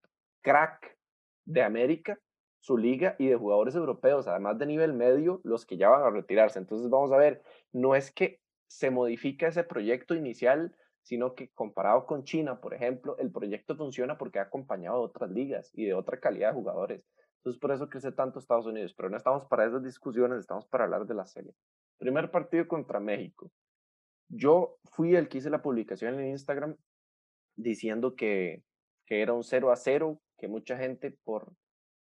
crack 0.41 0.97
de 1.45 1.61
América 1.61 2.19
su 2.61 2.77
liga 2.77 3.15
y 3.17 3.27
de 3.27 3.35
jugadores 3.35 3.75
europeos, 3.75 4.27
además 4.27 4.57
de 4.59 4.67
nivel 4.67 4.93
medio, 4.93 5.41
los 5.43 5.65
que 5.65 5.77
ya 5.77 5.89
van 5.89 6.03
a 6.03 6.11
retirarse. 6.11 6.59
Entonces 6.59 6.89
vamos 6.89 7.11
a 7.11 7.17
ver, 7.17 7.41
no 7.73 7.95
es 7.95 8.11
que 8.11 8.39
se 8.67 8.91
modifica 8.91 9.47
ese 9.47 9.63
proyecto 9.63 10.13
inicial, 10.15 10.75
sino 11.01 11.33
que 11.33 11.49
comparado 11.49 12.05
con 12.05 12.23
China, 12.23 12.61
por 12.61 12.75
ejemplo, 12.75 13.17
el 13.17 13.31
proyecto 13.31 13.75
funciona 13.75 14.17
porque 14.17 14.37
ha 14.37 14.43
acompañado 14.43 14.97
a 14.97 15.01
otras 15.01 15.31
ligas 15.31 15.71
y 15.73 15.85
de 15.85 15.95
otra 15.95 16.19
calidad 16.19 16.49
de 16.49 16.59
jugadores. 16.59 17.05
Entonces 17.37 17.59
por 17.59 17.71
eso 17.71 17.89
crece 17.89 18.11
tanto 18.11 18.37
Estados 18.37 18.67
Unidos, 18.67 18.93
pero 18.93 19.09
no 19.09 19.17
estamos 19.17 19.45
para 19.45 19.65
esas 19.65 19.83
discusiones, 19.83 20.39
estamos 20.39 20.67
para 20.67 20.83
hablar 20.83 21.07
de 21.07 21.15
la 21.15 21.25
serie. 21.25 21.55
Primer 21.97 22.29
partido 22.29 22.67
contra 22.67 22.99
México. 22.99 23.51
Yo 24.29 24.77
fui 24.91 25.15
el 25.15 25.27
que 25.27 25.39
hice 25.39 25.49
la 25.49 25.63
publicación 25.63 26.19
en 26.19 26.27
Instagram 26.27 26.77
diciendo 27.55 28.15
que, 28.15 28.63
que 29.07 29.23
era 29.23 29.33
un 29.33 29.43
0 29.43 29.71
a 29.71 29.75
0, 29.75 30.21
que 30.37 30.47
mucha 30.47 30.77
gente 30.77 31.17
por 31.23 31.51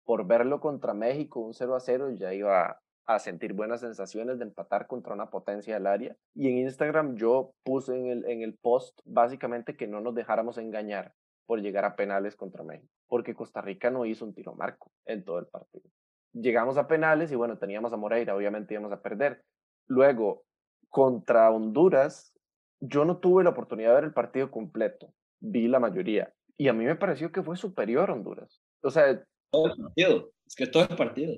por 0.09 0.25
verlo 0.25 0.59
contra 0.59 0.95
México, 0.95 1.39
un 1.39 1.53
0 1.53 1.75
a 1.75 1.79
0, 1.79 2.09
ya 2.15 2.33
iba 2.33 2.81
a 3.05 3.19
sentir 3.19 3.53
buenas 3.53 3.81
sensaciones 3.81 4.39
de 4.39 4.45
empatar 4.45 4.87
contra 4.87 5.13
una 5.13 5.29
potencia 5.29 5.75
del 5.75 5.85
área. 5.85 6.17
Y 6.33 6.49
en 6.49 6.57
Instagram 6.57 7.15
yo 7.15 7.53
puse 7.63 7.95
en 7.95 8.07
el, 8.07 8.25
en 8.25 8.41
el 8.41 8.57
post 8.57 8.99
básicamente 9.05 9.77
que 9.77 9.85
no 9.85 10.01
nos 10.01 10.15
dejáramos 10.15 10.57
engañar 10.57 11.13
por 11.45 11.61
llegar 11.61 11.85
a 11.85 11.95
penales 11.95 12.35
contra 12.35 12.63
México, 12.63 12.91
porque 13.07 13.35
Costa 13.35 13.61
Rica 13.61 13.91
no 13.91 14.03
hizo 14.07 14.25
un 14.25 14.33
tiro 14.33 14.55
marco 14.55 14.91
en 15.05 15.23
todo 15.23 15.37
el 15.37 15.45
partido. 15.45 15.87
Llegamos 16.33 16.79
a 16.79 16.87
penales 16.87 17.31
y 17.31 17.35
bueno, 17.35 17.59
teníamos 17.59 17.93
a 17.93 17.97
Moreira, 17.97 18.35
obviamente 18.35 18.73
íbamos 18.73 18.91
a 18.91 19.03
perder. 19.03 19.43
Luego, 19.85 20.43
contra 20.89 21.51
Honduras, 21.51 22.33
yo 22.79 23.05
no 23.05 23.19
tuve 23.19 23.43
la 23.43 23.51
oportunidad 23.51 23.89
de 23.89 23.95
ver 23.95 24.03
el 24.05 24.13
partido 24.13 24.49
completo, 24.49 25.13
vi 25.39 25.67
la 25.67 25.79
mayoría, 25.79 26.33
y 26.57 26.67
a 26.67 26.73
mí 26.73 26.83
me 26.83 26.95
pareció 26.95 27.31
que 27.31 27.43
fue 27.43 27.57
superior 27.57 28.09
Honduras. 28.09 28.59
O 28.81 28.89
sea, 28.89 29.23
todo 29.51 29.67
el 29.67 29.81
partido. 29.81 30.31
Es 30.45 30.55
que 30.55 30.67
todo 30.67 30.83
el 30.83 30.95
partido. 30.95 31.35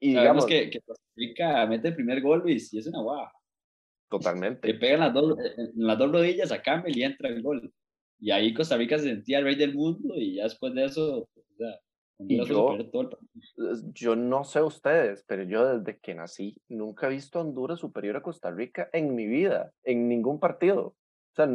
Y 0.00 0.14
Sabemos 0.14 0.46
que, 0.46 0.70
que 0.70 0.80
Costa 0.80 1.04
Rica 1.16 1.66
mete 1.66 1.88
el 1.88 1.94
primer 1.94 2.20
gol 2.20 2.42
y, 2.50 2.56
es 2.56 2.86
una 2.86 3.00
guava. 3.00 3.32
Totalmente. 4.10 4.68
Le 4.68 4.78
pegan 4.78 5.00
las 5.00 5.14
dos, 5.14 5.38
en 5.38 5.86
las 5.86 5.98
dos 5.98 6.12
rodillas 6.12 6.52
a 6.52 6.62
Campbell 6.62 6.96
y 6.96 7.02
entra 7.02 7.28
el 7.28 7.42
gol. 7.42 7.72
Y 8.20 8.30
ahí 8.30 8.54
Costa 8.54 8.76
Rica 8.76 8.98
se 8.98 9.08
sentía 9.08 9.38
el 9.38 9.44
rey 9.44 9.56
del 9.56 9.74
mundo 9.74 10.14
y 10.16 10.36
ya 10.36 10.44
después 10.44 10.74
de 10.74 10.84
eso, 10.84 11.18
o 11.20 11.54
sea, 11.56 11.78
y 12.18 12.44
yo, 12.46 12.78
yo 13.92 14.14
no 14.14 14.44
sé 14.44 14.62
ustedes, 14.62 15.24
pero 15.26 15.42
yo 15.42 15.78
desde 15.78 15.98
que 15.98 16.14
nací 16.14 16.56
nunca 16.68 17.08
he 17.08 17.10
visto 17.10 17.38
a 17.38 17.42
Honduras 17.42 17.80
superior 17.80 18.16
a 18.16 18.22
Costa 18.22 18.52
Rica 18.52 18.88
en 18.92 19.14
mi 19.14 19.26
vida, 19.26 19.72
en 19.82 20.08
ningún 20.08 20.38
partido. 20.38 20.86
O 20.86 21.34
sea, 21.34 21.48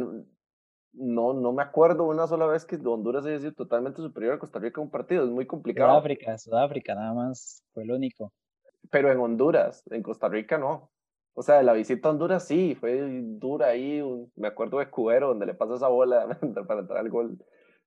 no, 0.92 1.32
no 1.32 1.52
me 1.52 1.62
acuerdo 1.62 2.04
una 2.04 2.26
sola 2.26 2.46
vez 2.46 2.64
que 2.64 2.76
Honduras 2.76 3.24
haya 3.24 3.38
sido 3.38 3.52
totalmente 3.52 4.02
superior 4.02 4.34
a 4.34 4.38
Costa 4.38 4.58
Rica 4.58 4.80
en 4.80 4.86
un 4.86 4.90
partido, 4.90 5.24
es 5.24 5.30
muy 5.30 5.46
complicado. 5.46 5.90
Sudáfrica, 5.90 6.38
Sudáfrica, 6.38 6.94
nada 6.94 7.14
más, 7.14 7.64
fue 7.72 7.84
el 7.84 7.92
único. 7.92 8.32
Pero 8.90 9.10
en 9.10 9.18
Honduras, 9.18 9.82
en 9.90 10.02
Costa 10.02 10.28
Rica 10.28 10.58
no. 10.58 10.90
O 11.34 11.42
sea, 11.42 11.62
la 11.62 11.72
visita 11.72 12.08
a 12.08 12.12
Honduras 12.12 12.46
sí, 12.46 12.74
fue 12.74 13.00
dura 13.22 13.68
ahí, 13.68 14.02
me 14.36 14.48
acuerdo 14.48 14.78
de 14.78 14.90
Cubero, 14.90 15.28
donde 15.28 15.46
le 15.46 15.54
pasa 15.54 15.74
esa 15.74 15.88
bola 15.88 16.26
para 16.66 16.80
entrar 16.80 16.98
al 16.98 17.08
gol. 17.08 17.38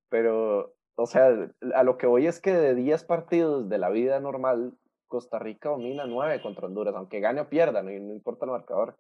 Pero, 0.10 0.74
o 0.96 1.06
sea, 1.06 1.50
a 1.76 1.84
lo 1.84 1.98
que 1.98 2.08
voy 2.08 2.28
es 2.28 2.40
que 2.40 2.54
de 2.54 2.76
10 2.76 3.04
partidos 3.04 3.70
de 3.70 3.78
la 3.78 3.90
vida 3.90 4.20
normal, 4.20 4.74
Costa 5.08 5.40
Rica 5.40 5.70
domina 5.70 6.06
9 6.06 6.42
contra 6.42 6.68
Honduras, 6.68 6.96
aunque 6.96 7.20
gane 7.20 7.42
o 7.42 7.50
pierda, 7.50 7.84
no 7.84 7.92
importa 7.92 8.46
el 8.46 8.52
marcador 8.52 8.96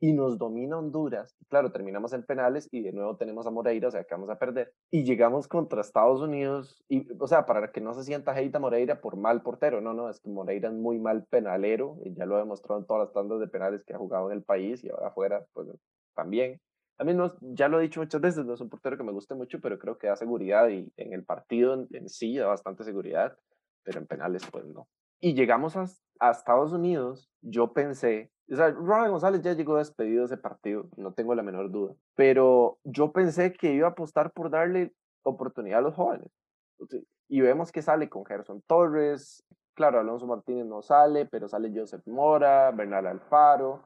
y 0.00 0.12
nos 0.12 0.38
domina 0.38 0.78
Honduras. 0.78 1.36
Claro, 1.48 1.72
terminamos 1.72 2.12
en 2.12 2.22
penales 2.22 2.68
y 2.70 2.82
de 2.82 2.92
nuevo 2.92 3.16
tenemos 3.16 3.46
a 3.46 3.50
Moreira, 3.50 3.88
o 3.88 3.90
sea 3.90 4.04
que 4.04 4.14
vamos 4.14 4.28
a 4.30 4.38
perder. 4.38 4.72
Y 4.90 5.04
llegamos 5.04 5.48
contra 5.48 5.80
Estados 5.80 6.20
Unidos, 6.20 6.84
y, 6.88 7.06
o 7.18 7.26
sea, 7.26 7.46
para 7.46 7.72
que 7.72 7.80
no 7.80 7.94
se 7.94 8.04
sienta 8.04 8.32
a 8.32 8.58
Moreira 8.60 9.00
por 9.00 9.16
mal 9.16 9.42
portero, 9.42 9.80
no, 9.80 9.94
no, 9.94 10.10
es 10.10 10.20
que 10.20 10.28
Moreira 10.28 10.68
es 10.68 10.74
muy 10.74 10.98
mal 10.98 11.24
penalero, 11.30 11.98
y 12.04 12.14
ya 12.14 12.26
lo 12.26 12.36
ha 12.36 12.40
demostrado 12.40 12.80
en 12.80 12.86
todas 12.86 13.06
las 13.06 13.12
tandas 13.12 13.40
de 13.40 13.48
penales 13.48 13.84
que 13.84 13.94
ha 13.94 13.98
jugado 13.98 14.30
en 14.30 14.36
el 14.36 14.44
país 14.44 14.84
y 14.84 14.90
ahora 14.90 15.08
afuera, 15.08 15.46
pues 15.52 15.68
también. 16.14 16.60
A 16.98 17.04
mí 17.04 17.12
no, 17.12 17.34
ya 17.40 17.68
lo 17.68 17.78
he 17.78 17.82
dicho 17.82 18.00
muchas 18.00 18.20
veces, 18.20 18.46
no 18.46 18.54
es 18.54 18.60
un 18.60 18.70
portero 18.70 18.96
que 18.96 19.04
me 19.04 19.12
guste 19.12 19.34
mucho, 19.34 19.60
pero 19.60 19.78
creo 19.78 19.98
que 19.98 20.06
da 20.06 20.16
seguridad 20.16 20.68
y 20.68 20.90
en 20.96 21.12
el 21.12 21.24
partido 21.24 21.74
en, 21.74 21.86
en 21.90 22.08
sí 22.08 22.36
da 22.36 22.46
bastante 22.46 22.84
seguridad, 22.84 23.36
pero 23.82 23.98
en 23.98 24.06
penales 24.06 24.42
pues 24.50 24.64
no. 24.64 24.88
Y 25.20 25.34
llegamos 25.34 25.76
a, 25.76 25.86
a 26.20 26.30
Estados 26.30 26.72
Unidos, 26.72 27.30
yo 27.42 27.72
pensé 27.74 28.30
o 28.50 28.56
sea, 28.56 28.70
Ronald 28.70 29.10
González 29.10 29.42
ya 29.42 29.54
llegó 29.54 29.76
despedido 29.76 30.20
de 30.20 30.26
ese 30.26 30.36
partido, 30.36 30.88
no 30.96 31.12
tengo 31.12 31.34
la 31.34 31.42
menor 31.42 31.70
duda. 31.70 31.94
Pero 32.14 32.78
yo 32.84 33.12
pensé 33.12 33.52
que 33.52 33.72
iba 33.72 33.88
a 33.88 33.90
apostar 33.90 34.32
por 34.32 34.50
darle 34.50 34.92
oportunidad 35.22 35.80
a 35.80 35.82
los 35.82 35.94
jóvenes. 35.94 36.28
Y 37.28 37.40
vemos 37.40 37.72
que 37.72 37.82
sale 37.82 38.08
con 38.08 38.24
Gerson 38.24 38.62
Torres, 38.66 39.44
claro, 39.74 40.00
Alonso 40.00 40.26
Martínez 40.26 40.66
no 40.66 40.82
sale, 40.82 41.26
pero 41.26 41.48
sale 41.48 41.72
Joseph 41.74 42.06
Mora, 42.06 42.70
Bernal 42.70 43.06
Alfaro, 43.06 43.82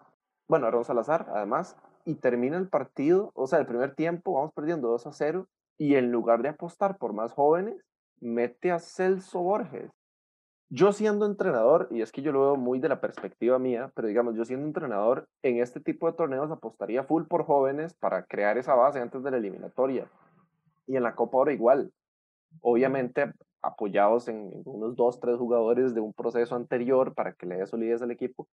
bueno, 0.49 0.67
Aaron 0.67 0.85
Salazar, 0.85 1.27
además, 1.35 1.77
y 2.05 2.15
termina 2.17 2.57
el 2.57 2.69
partido, 2.69 3.31
o 3.35 3.47
sea, 3.47 3.59
el 3.59 3.67
primer 3.67 3.95
tiempo, 3.95 4.35
vamos 4.35 4.53
perdiendo 4.53 4.89
2 4.89 5.07
a 5.07 5.13
0, 5.13 5.47
y 5.79 5.95
en 5.97 6.13
lugar 6.13 6.43
de 6.43 6.51
apostar 6.51 6.99
por 6.99 7.13
más 7.13 7.33
jóvenes, 7.33 7.77
mete 8.21 8.71
a 8.71 8.79
Celso 8.79 9.41
Borges, 9.41 9.91
yo 10.73 10.93
siendo 10.93 11.27
entrenador, 11.27 11.89
y 11.91 12.01
es 12.01 12.13
que 12.13 12.23
yo 12.23 12.31
lo 12.31 12.41
veo 12.43 12.57
muy 12.57 12.79
de 12.79 12.89
la 12.89 13.01
perspectiva 13.01 13.59
mía, 13.59 13.91
pero 13.95 14.07
digamos, 14.07 14.37
yo 14.37 14.45
siendo 14.45 14.67
entrenador, 14.67 15.29
en 15.43 15.61
este 15.61 15.81
tipo 15.81 16.07
de 16.07 16.17
torneos 16.17 16.49
apostaría 16.53 17.03
full 17.03 17.25
por 17.25 17.45
jóvenes 17.45 17.93
para 17.95 18.25
crear 18.25 18.57
esa 18.57 18.77
base 18.77 19.01
antes 19.01 19.25
de 19.25 19.33
la 19.33 19.39
eliminatoria. 19.39 20.09
Y 20.87 20.97
en 20.97 21.03
la 21.03 21.17
Copa 21.17 21.39
ahora 21.39 21.53
igual. 21.53 21.93
Obviamente 22.61 23.33
apoyados 23.63 24.29
en, 24.29 24.63
unos 24.65 24.95
dos, 24.95 25.19
tres 25.19 25.37
jugadores 25.37 25.93
de 25.93 26.01
un 26.01 26.13
proceso 26.13 26.55
anterior 26.55 27.15
para 27.15 27.33
que 27.33 27.47
le 27.47 27.57
dé 27.57 27.67
solidez 27.67 28.01
al 28.01 28.13
equipo. 28.13 28.49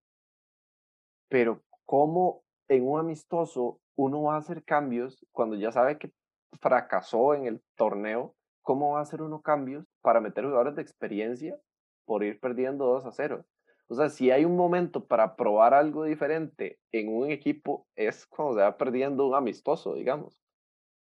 Pero 1.30 1.62
¿cómo 1.86 2.44
en 2.68 2.88
un 2.88 3.00
amistoso 3.00 3.80
uno 3.96 4.24
va 4.24 4.36
a 4.36 4.40
hacer 4.40 4.64
cambios 4.64 5.24
cuando 5.32 5.56
ya 5.56 5.72
sabe 5.72 6.00
que 6.00 6.12
fracasó 6.60 7.36
en 7.36 7.46
el 7.46 7.62
torneo? 7.76 8.34
¿Cómo 8.64 8.94
va 8.94 9.00
a 9.00 9.04
hacer 9.04 9.22
uno 9.22 9.42
cambios 9.42 9.86
para 10.02 10.20
meter 10.20 10.44
jugadores 10.44 10.76
de 10.76 10.82
experiencia 10.82 11.58
por 12.08 12.24
ir 12.24 12.40
perdiendo 12.40 12.86
2 12.86 13.06
a 13.06 13.12
0. 13.12 13.46
O 13.90 13.96
sea, 13.96 14.10
si 14.10 14.32
hay 14.32 14.46
un 14.46 14.56
momento 14.56 15.06
para 15.06 15.36
probar 15.36 15.74
algo 15.74 16.06
diferente 16.06 16.80
en 16.92 17.10
un 17.10 17.30
equipo, 17.30 17.88
es 17.96 18.26
cuando 18.26 18.56
se 18.56 18.62
va 18.62 18.78
perdiendo 18.78 19.28
un 19.28 19.36
amistoso, 19.36 19.94
digamos. 19.94 20.42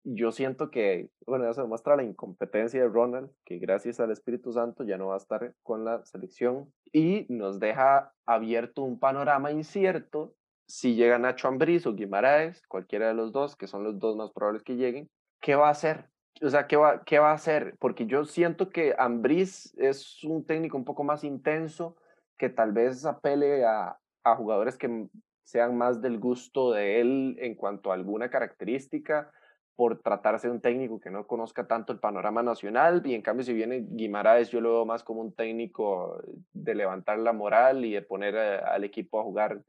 Yo 0.05 0.31
siento 0.31 0.71
que, 0.71 1.11
bueno, 1.27 1.49
eso 1.51 1.63
demuestra 1.63 1.97
la 1.97 2.05
incompetencia 2.05 2.81
de 2.81 2.89
Ronald, 2.89 3.31
que 3.45 3.59
gracias 3.59 3.99
al 3.99 4.13
Espíritu 4.13 4.53
Santo 4.53 4.85
ya 4.85 4.99
no 4.99 5.09
va 5.09 5.15
a 5.15 5.19
estar 5.19 5.55
con 5.63 5.85
la 5.85 6.05
selección 6.05 6.73
y 6.93 7.27
nos 7.29 7.59
deja 7.59 8.13
abierto 8.25 8.83
un 8.83 9.01
panorama 9.01 9.51
incierto 9.51 10.35
si 10.69 10.95
llega 10.95 11.19
Nacho 11.19 11.49
Ambriz 11.49 11.87
o 11.87 11.95
Guimaraes, 11.95 12.67
cualquiera 12.67 13.09
de 13.09 13.15
los 13.15 13.33
dos, 13.33 13.57
que 13.57 13.67
son 13.67 13.85
los 13.85 13.99
dos 13.99 14.17
más 14.17 14.31
probables 14.33 14.63
que 14.63 14.77
lleguen, 14.77 15.09
¿qué 15.41 15.55
va 15.55 15.69
a 15.69 15.73
hacer? 15.73 16.09
O 16.43 16.51
sea, 16.51 16.67
¿qué 16.67 16.77
va, 16.77 17.03
¿qué 17.05 17.19
va 17.19 17.31
a 17.31 17.35
hacer? 17.35 17.77
Porque 17.79 18.07
yo 18.07 18.25
siento 18.25 18.71
que 18.71 18.95
Ambriz 18.99 19.75
es 19.79 20.23
un 20.25 20.45
técnico 20.45 20.77
un 20.77 20.85
poco 20.85 21.05
más 21.05 21.25
intenso, 21.25 21.97
que 22.39 22.49
tal 22.49 22.73
vez 22.73 23.05
apele 23.05 23.65
a, 23.65 23.99
a 24.25 24.37
jugadores 24.37 24.77
que 24.77 25.09
sean 25.43 25.77
más 25.77 26.03
del 26.03 26.19
gusto 26.19 26.73
de 26.73 27.01
él 27.01 27.37
en 27.41 27.55
cuanto 27.55 27.91
a 27.91 27.95
alguna 27.95 28.29
característica, 28.29 29.31
por 29.77 30.01
tratarse 30.01 30.49
de 30.49 30.55
un 30.55 30.61
técnico 30.63 30.99
que 30.99 31.11
no 31.11 31.27
conozca 31.27 31.67
tanto 31.67 31.93
el 31.93 31.99
panorama 31.99 32.43
nacional, 32.43 33.03
y 33.05 33.15
en 33.15 33.21
cambio 33.21 33.45
si 33.45 33.53
viene 33.53 33.85
Guimaraes 33.87 34.51
yo 34.51 34.61
lo 34.61 34.73
veo 34.73 34.87
más 34.87 35.05
como 35.05 35.21
un 35.21 35.35
técnico 35.35 36.19
de 36.53 36.75
levantar 36.75 37.19
la 37.19 37.35
moral 37.35 37.85
y 37.85 37.93
de 37.93 38.01
poner 38.03 38.37
al 38.37 38.85
equipo 38.85 39.21
a 39.21 39.23
jugar 39.23 39.63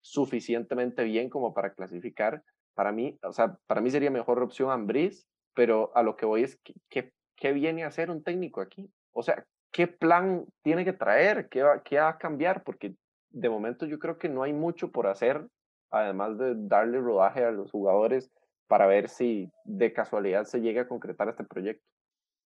suficientemente 0.00 1.02
bien 1.02 1.28
como 1.28 1.52
para 1.52 1.74
clasificar. 1.74 2.42
Para 2.74 2.92
mí, 2.92 3.18
o 3.22 3.32
sea, 3.32 3.58
para 3.66 3.80
mí 3.80 3.90
sería 3.90 4.12
mejor 4.12 4.40
opción 4.40 4.70
Ambriz, 4.70 5.26
pero 5.58 5.90
a 5.96 6.04
lo 6.04 6.14
que 6.14 6.24
voy 6.24 6.44
es, 6.44 6.56
¿qué, 6.88 7.10
qué 7.34 7.52
viene 7.52 7.82
a 7.82 7.88
hacer 7.88 8.12
un 8.12 8.22
técnico 8.22 8.60
aquí? 8.60 8.88
O 9.12 9.24
sea, 9.24 9.44
¿qué 9.72 9.88
plan 9.88 10.46
tiene 10.62 10.84
que 10.84 10.92
traer? 10.92 11.48
¿Qué 11.48 11.64
va, 11.64 11.82
¿Qué 11.82 11.98
va 11.98 12.10
a 12.10 12.18
cambiar? 12.18 12.62
Porque 12.62 12.94
de 13.30 13.50
momento 13.50 13.84
yo 13.84 13.98
creo 13.98 14.18
que 14.18 14.28
no 14.28 14.44
hay 14.44 14.52
mucho 14.52 14.92
por 14.92 15.08
hacer, 15.08 15.48
además 15.90 16.38
de 16.38 16.54
darle 16.56 17.00
rodaje 17.00 17.42
a 17.42 17.50
los 17.50 17.72
jugadores 17.72 18.30
para 18.68 18.86
ver 18.86 19.08
si 19.08 19.50
de 19.64 19.92
casualidad 19.92 20.44
se 20.44 20.60
llega 20.60 20.82
a 20.82 20.88
concretar 20.88 21.28
este 21.28 21.42
proyecto. 21.42 21.84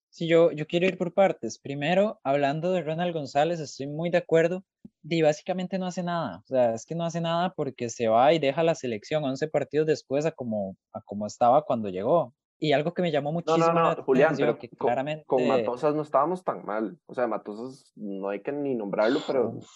Sí, 0.09 0.27
yo, 0.27 0.51
yo 0.51 0.67
quiero 0.67 0.87
ir 0.87 0.97
por 0.97 1.13
partes. 1.13 1.59
Primero, 1.59 2.19
hablando 2.25 2.73
de 2.73 2.81
Ronald 2.81 3.13
González, 3.13 3.61
estoy 3.61 3.89
muy 3.89 4.09
de 4.09 4.19
acuerdo. 4.19 4.65
Y 5.03 5.21
básicamente 5.21 5.79
no 5.79 5.85
hace 5.85 6.03
nada. 6.03 6.39
O 6.39 6.47
sea, 6.47 6.73
es 6.73 6.87
que 6.87 6.95
no 6.95 7.05
hace 7.05 7.21
nada 7.21 7.53
porque 7.55 7.91
se 7.91 8.09
va 8.09 8.33
y 8.33 8.39
deja 8.39 8.63
la 8.63 8.75
selección 8.75 9.23
11 9.23 9.49
partidos 9.49 9.87
después 9.87 10.25
a 10.25 10.33
como, 10.33 10.79
a 10.95 11.03
como 11.03 11.27
estaba 11.27 11.67
cuando 11.67 11.91
llegó 11.91 12.33
y 12.65 12.73
algo 12.73 12.95
que 12.95 13.03
me 13.03 13.11
llamó 13.11 13.31
No, 13.31 13.35
muchísimo 13.35 13.67
no, 13.67 13.83
la 13.83 13.95
no, 13.97 14.03
Julián, 14.05 14.27
atención, 14.29 14.49
pero 14.51 14.59
que 14.61 14.69
con, 14.69 14.87
claramente, 14.87 15.25
con 15.27 15.49
Matosas 15.49 15.95
no 15.97 16.03
estábamos 16.03 16.45
tan 16.45 16.65
mal. 16.65 16.97
O 17.07 17.15
sea, 17.15 17.27
Matosas 17.27 17.91
no 17.97 18.29
hay 18.29 18.41
que 18.41 18.53
ni 18.53 18.77
nombrarlo, 18.77 19.19
pero, 19.27 19.49
uf, 19.49 19.67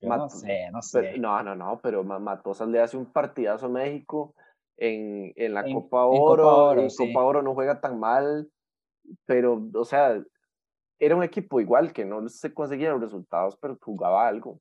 yo 0.00 0.08
no 0.08 0.16
Mat- 0.16 0.30
sé, 0.30 0.70
no 0.72 0.80
pero- 0.92 1.12
sé. 1.12 1.18
no, 1.18 1.42
no, 1.42 1.54
no, 1.54 1.80
pero 1.82 2.02
Ma- 2.02 2.18
Matosas 2.18 2.68
le 2.68 2.80
hace 2.80 2.96
un 2.96 3.12
partidazo 3.12 3.66
a 3.66 3.68
México 3.68 4.34
en, 4.78 5.34
en 5.36 5.52
la 5.52 5.60
En- 5.66 5.74
Copa 5.74 6.04
en 6.04 6.18
Copa 6.18 6.32
Oro. 6.32 6.64
Oro, 6.70 6.80
en 6.80 6.90
sí. 6.90 7.12
Copa 7.12 7.24
Oro 7.26 7.42
no 7.42 7.52
juega 7.52 7.78
tan 7.82 7.98
mal, 8.00 8.50
pero, 9.26 9.62
o 9.74 9.84
sea, 9.84 10.18
era 10.98 11.16
un 11.16 11.22
equipo 11.22 11.60
igual 11.60 11.92
que 11.92 12.04
no 12.06 12.26
se 12.28 12.54
conseguían 12.54 12.92
los 12.92 13.02
resultados, 13.02 13.58
pero 13.60 13.78
jugaba 13.82 14.26
algo. 14.26 14.60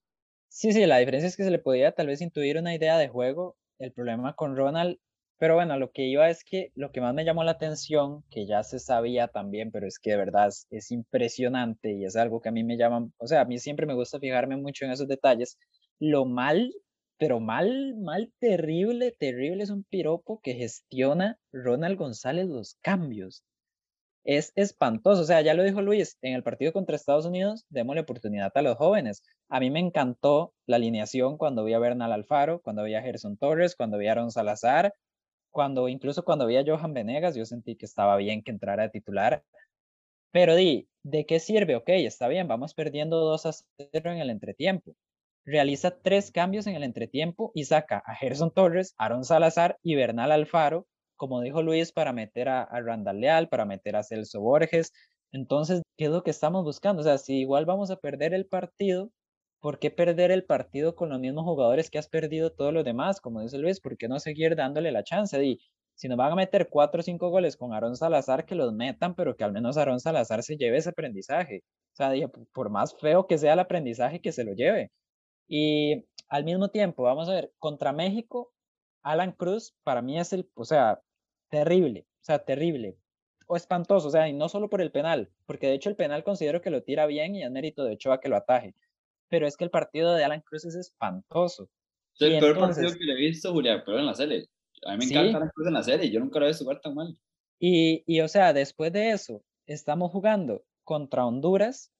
Sí, 0.50 0.74
sí, 0.74 0.86
la 0.86 0.98
diferencia 0.98 1.28
es 1.28 1.38
que 1.38 1.44
se 1.46 1.52
le 1.52 1.60
podía 1.60 1.94
tal 1.94 2.08
vez 2.08 2.20
intuir 2.22 2.58
una 2.58 2.76
idea 2.76 2.98
de 2.98 3.08
juego. 3.08 3.56
El 3.78 3.94
problema 3.94 4.34
con 4.36 4.58
Ronald, 4.58 4.98
pero 5.40 5.56
bueno, 5.56 5.78
lo 5.80 5.92
que 5.92 6.04
iba 6.04 6.30
es 6.30 6.44
que 6.44 6.72
lo 6.76 6.92
que 6.92 7.02
más 7.02 7.14
me 7.16 7.26
llamó 7.26 7.44
la 7.44 7.52
atención, 7.52 8.24
que 8.30 8.46
ya 8.46 8.64
se 8.64 8.80
sabía 8.80 9.28
también, 9.30 9.72
pero 9.72 9.88
es 9.88 9.98
que 10.00 10.12
de 10.12 10.18
verdad 10.18 10.50
es, 10.50 10.68
es 10.70 10.92
impresionante 10.92 11.94
y 11.94 12.06
es 12.06 12.16
algo 12.18 12.42
que 12.42 12.50
a 12.50 12.52
mí 12.52 12.64
me 12.64 12.78
llama, 12.78 13.10
o 13.18 13.28
sea, 13.28 13.42
a 13.42 13.46
mí 13.46 13.58
siempre 13.60 13.86
me 13.86 13.94
gusta 13.96 14.20
fijarme 14.20 14.58
mucho 14.58 14.86
en 14.86 14.92
esos 14.92 15.08
detalles. 15.08 15.58
Lo 16.00 16.26
mal, 16.26 16.74
pero 17.18 17.40
mal, 17.40 17.96
mal, 17.98 18.34
terrible, 18.40 19.12
terrible 19.18 19.64
es 19.64 19.70
un 19.70 19.84
piropo 19.86 20.42
que 20.42 20.56
gestiona 20.56 21.40
Ronald 21.54 21.98
González 21.98 22.48
los 22.48 22.76
cambios. 22.82 23.44
Es 24.26 24.52
espantoso, 24.56 25.22
o 25.22 25.26
sea, 25.26 25.42
ya 25.42 25.54
lo 25.54 25.64
dijo 25.64 25.82
Luis, 25.82 26.18
en 26.22 26.34
el 26.36 26.44
partido 26.44 26.74
contra 26.74 26.96
Estados 26.96 27.26
Unidos, 27.26 27.66
démosle 27.70 28.02
oportunidad 28.02 28.52
a 28.56 28.62
los 28.62 28.78
jóvenes. 28.78 29.24
A 29.50 29.60
mí 29.60 29.72
me 29.72 29.80
encantó 29.80 30.54
la 30.68 30.76
alineación 30.76 31.38
cuando 31.38 31.64
vi 31.64 31.74
a 31.74 31.80
Bernal 31.80 32.12
Alfaro, 32.12 32.62
cuando 32.62 32.84
vi 32.84 32.96
a 32.96 33.02
Gerson 33.02 33.38
Torres, 33.38 33.76
cuando 33.76 33.98
vi 33.98 34.08
a 34.08 34.12
Aaron 34.12 34.32
Salazar, 34.32 34.94
cuando 35.52 35.88
incluso 35.90 36.24
cuando 36.24 36.46
vi 36.46 36.58
a 36.58 36.64
Johan 36.66 36.94
Venegas, 36.94 37.36
yo 37.36 37.46
sentí 37.46 37.76
que 37.76 37.86
estaba 37.86 38.18
bien 38.18 38.44
que 38.44 38.52
entrara 38.52 38.84
de 38.84 38.90
titular. 38.90 39.44
Pero 40.32 40.56
di, 40.56 40.88
¿de 41.04 41.26
qué 41.26 41.40
sirve? 41.40 41.76
Ok, 41.76 41.90
está 41.90 42.28
bien, 42.28 42.48
vamos 42.48 42.74
perdiendo 42.74 43.20
2 43.20 43.46
a 43.46 43.52
0 43.54 44.12
en 44.12 44.20
el 44.20 44.30
entretiempo. 44.30 44.96
Realiza 45.46 46.00
tres 46.02 46.32
cambios 46.32 46.68
en 46.68 46.76
el 46.76 46.84
entretiempo 46.84 47.52
y 47.56 47.66
saca 47.66 48.04
a 48.06 48.16
Gerson 48.16 48.52
Torres, 48.52 48.94
Aaron 48.98 49.24
Salazar 49.24 49.80
y 49.82 49.96
Bernal 49.96 50.32
Alfaro, 50.32 50.88
como 51.16 51.42
dijo 51.42 51.64
Luis, 51.64 51.92
para 51.92 52.14
meter 52.14 52.50
a, 52.50 52.64
a 52.64 52.82
Randall 52.82 53.20
Leal, 53.20 53.50
para 53.50 53.66
meter 53.66 53.96
a 53.96 54.04
Celso 54.04 54.42
Borges. 54.42 54.94
Entonces, 55.32 55.82
¿qué 55.98 56.06
es 56.06 56.12
lo 56.12 56.24
que 56.24 56.32
estamos 56.32 56.64
buscando? 56.64 57.02
O 57.02 57.04
sea, 57.04 57.18
si 57.18 57.40
igual 57.40 57.66
vamos 57.66 57.92
a 57.92 57.98
perder 57.98 58.34
el 58.34 58.46
partido, 58.46 59.12
¿por 59.60 59.80
qué 59.80 59.92
perder 59.92 60.32
el 60.32 60.46
partido 60.46 60.96
con 60.96 61.10
los 61.10 61.20
mismos 61.20 61.44
jugadores 61.46 61.90
que 61.90 61.98
has 61.98 62.08
perdido 62.08 62.52
todos 62.52 62.74
los 62.74 62.86
demás? 62.86 63.22
Como 63.22 63.42
dice 63.42 63.58
Luis, 63.58 63.80
¿por 63.80 63.98
qué 63.98 64.08
no 64.08 64.20
seguir 64.20 64.56
dándole 64.56 64.92
la 64.92 65.04
chance? 65.04 65.44
Y 65.44 65.60
si 65.96 66.08
nos 66.08 66.18
van 66.18 66.32
a 66.32 66.36
meter 66.36 66.70
cuatro 66.70 67.02
o 67.02 67.04
cinco 67.04 67.30
goles 67.30 67.58
con 67.58 67.74
Aaron 67.74 67.96
Salazar, 67.96 68.46
que 68.46 68.56
los 68.56 68.74
metan, 68.74 69.16
pero 69.16 69.36
que 69.36 69.44
al 69.44 69.52
menos 69.52 69.78
Aaron 69.78 70.00
Salazar 70.00 70.44
se 70.44 70.58
lleve 70.58 70.78
ese 70.78 70.90
aprendizaje. 70.90 71.64
O 71.94 71.96
sea, 71.96 72.12
por 72.54 72.70
más 72.70 72.96
feo 72.98 73.28
que 73.28 73.38
sea 73.38 73.54
el 73.54 73.60
aprendizaje, 73.60 74.22
que 74.22 74.32
se 74.32 74.44
lo 74.46 74.54
lleve. 74.54 74.92
Y 75.48 76.06
al 76.30 76.46
mismo 76.46 76.70
tiempo, 76.70 77.04
vamos 77.04 77.28
a 77.30 77.34
ver, 77.34 77.52
contra 77.60 77.92
México, 77.92 78.54
Alan 79.04 79.32
Cruz 79.34 79.76
para 79.84 80.02
mí 80.02 80.20
es 80.20 80.32
el, 80.34 80.50
o 80.56 80.66
sea, 80.66 81.02
terrible, 81.50 82.06
o 82.22 82.24
sea, 82.24 82.40
terrible, 82.40 82.98
o 83.48 83.56
espantoso, 83.56 84.08
o 84.10 84.12
sea, 84.12 84.28
y 84.30 84.34
no 84.34 84.48
solo 84.50 84.70
por 84.70 84.82
el 84.82 84.92
penal, 84.92 85.32
porque 85.46 85.68
de 85.68 85.74
hecho 85.74 85.90
el 85.90 85.96
penal 85.96 86.24
considero 86.24 86.62
que 86.62 86.70
lo 86.70 86.84
tira 86.84 87.06
bien 87.08 87.36
y 87.36 87.44
es 87.44 87.52
mérito 87.52 87.84
de 87.84 87.94
Ochoa 87.94 88.20
que 88.20 88.30
lo 88.30 88.38
ataje, 88.38 88.76
pero 89.30 89.48
es 89.48 89.56
que 89.58 89.64
el 89.64 89.70
partido 89.70 90.14
de 90.16 90.24
Alan 90.24 90.42
Cruz 90.42 90.66
es 90.66 90.76
espantoso. 90.76 91.70
Es 92.16 92.22
el 92.22 92.36
Y 92.36 92.40
peor 92.40 92.52
entonces- 92.58 92.84
partido 92.84 93.00
que 93.00 93.06
le 93.06 93.14
he 93.14 93.28
visto, 93.30 93.52
Julián, 93.54 93.84
pero 93.86 94.00
en 94.00 94.06
la 94.06 94.14
serie. 94.16 94.46
A 94.86 94.92
mí 94.94 94.98
me 95.00 95.06
Sí. 95.06 95.14
encanta 95.16 95.40
la 95.46 95.52
cosa 95.52 95.70
en 95.70 95.74
la 95.74 95.84
serie. 95.84 96.10
Yo 96.12 96.20
nunca 96.20 96.40
lo 96.40 96.46
he 96.46 96.50
visto 96.50 96.64
jugar 96.64 96.82
tan 96.82 96.96
mal. 96.96 97.18
Y, 97.60 98.04
y, 98.06 98.22
o 98.22 98.28
sea, 98.28 98.54
después 98.54 98.92
de 98.94 99.12
eso, 99.12 99.44
estamos 99.68 100.12
jugando 100.12 100.64
contra 100.84 101.26
Honduras. 101.26 101.92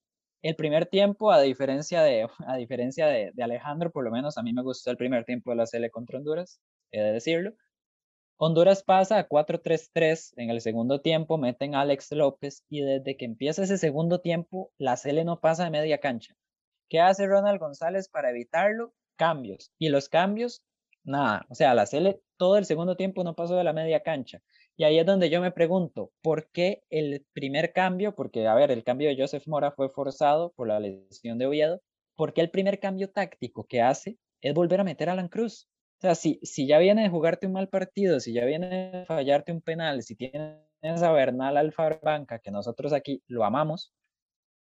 El 0.42 0.56
primer 0.56 0.86
tiempo, 0.86 1.32
a 1.32 1.42
diferencia 1.42 2.02
de, 2.02 2.28
a 2.48 2.56
diferencia 2.58 3.08
de, 3.08 3.32
de 3.34 3.44
Alejandro, 3.44 3.92
por 3.92 4.06
lo 4.06 4.12
menos 4.12 4.38
a 4.38 4.44
mí 4.44 4.54
me 4.54 4.64
gustó 4.64 4.90
el 4.92 4.98
primer 4.98 5.26
tiempo 5.26 5.52
de 5.52 5.58
la 5.58 5.66
Sele 5.66 5.90
contra 5.92 6.18
Honduras, 6.18 6.62
he 6.92 7.02
de 7.02 7.12
decirlo. 7.12 7.54
Honduras 8.38 8.84
pasa 8.84 9.18
a 9.20 9.28
4-3-3 9.28 10.32
en 10.38 10.50
el 10.50 10.62
segundo 10.62 11.02
tiempo, 11.02 11.38
meten 11.38 11.76
a 11.76 11.82
Alex 11.82 12.14
López 12.14 12.64
y 12.70 12.80
desde 12.80 13.18
que 13.18 13.26
empieza 13.26 13.64
ese 13.64 13.78
segundo 13.78 14.22
tiempo, 14.22 14.72
la 14.78 14.96
Sele 14.96 15.26
no 15.26 15.42
pasa 15.42 15.66
de 15.66 15.72
media 15.72 15.98
cancha. 15.98 16.36
¿Qué 16.90 17.00
hace 17.00 17.28
Ronald 17.28 17.60
González 17.60 18.10
para 18.10 18.32
evitarlo? 18.32 18.94
Cambios. 19.16 19.72
Y 19.78 19.90
los 19.90 20.10
cambios, 20.10 20.64
nada. 21.04 21.46
O 21.50 21.56
sea, 21.56 21.76
la 21.76 21.86
Sele 21.86 22.22
todo 22.38 22.58
el 22.58 22.66
segundo 22.66 22.96
tiempo 22.98 23.24
no 23.24 23.36
pasó 23.36 23.56
de 23.56 23.64
la 23.64 23.74
media 23.74 24.02
cancha. 24.02 24.42
Y 24.76 24.86
ahí 24.86 24.98
es 24.98 25.06
donde 25.06 25.30
yo 25.30 25.42
me 25.42 25.52
pregunto, 25.52 26.12
¿por 26.22 26.50
qué 26.52 26.84
el 26.90 27.26
primer 27.34 27.74
cambio? 27.74 28.16
Porque, 28.16 28.48
a 28.48 28.56
ver, 28.56 28.72
el 28.72 28.84
cambio 28.84 29.10
de 29.10 29.18
Joseph 29.18 29.46
Mora 29.46 29.72
fue 29.72 29.90
forzado 29.90 30.52
por 30.54 30.68
la 30.68 30.80
lesión 30.80 31.38
de 31.38 31.46
Oviedo. 31.46 31.82
¿Por 32.16 32.34
qué 32.34 32.42
el 32.42 32.50
primer 32.50 32.80
cambio 32.80 33.12
táctico 33.12 33.66
que 33.66 33.82
hace 33.82 34.18
es 34.42 34.54
volver 34.54 34.80
a 34.80 34.86
meter 34.86 35.10
a 35.10 35.12
Alan 35.12 35.28
Cruz? 35.28 35.68
O 35.98 36.02
sea, 36.02 36.16
si, 36.16 36.40
si 36.44 36.66
ya 36.66 36.80
viene 36.80 37.04
de 37.04 37.10
jugarte 37.10 37.46
un 37.46 37.54
mal 37.54 37.68
partido, 37.68 38.22
si 38.22 38.32
ya 38.32 38.46
viene 38.46 38.70
de 38.92 39.06
fallarte 39.06 39.52
un 39.52 39.62
penal, 39.62 40.02
si 40.02 40.16
tienes 40.16 40.62
a 40.82 41.12
Bernal 41.12 41.58
Alfaro 41.58 42.00
Banca, 42.02 42.40
que 42.40 42.50
nosotros 42.50 42.94
aquí 42.94 43.22
lo 43.28 43.44
amamos, 43.44 43.94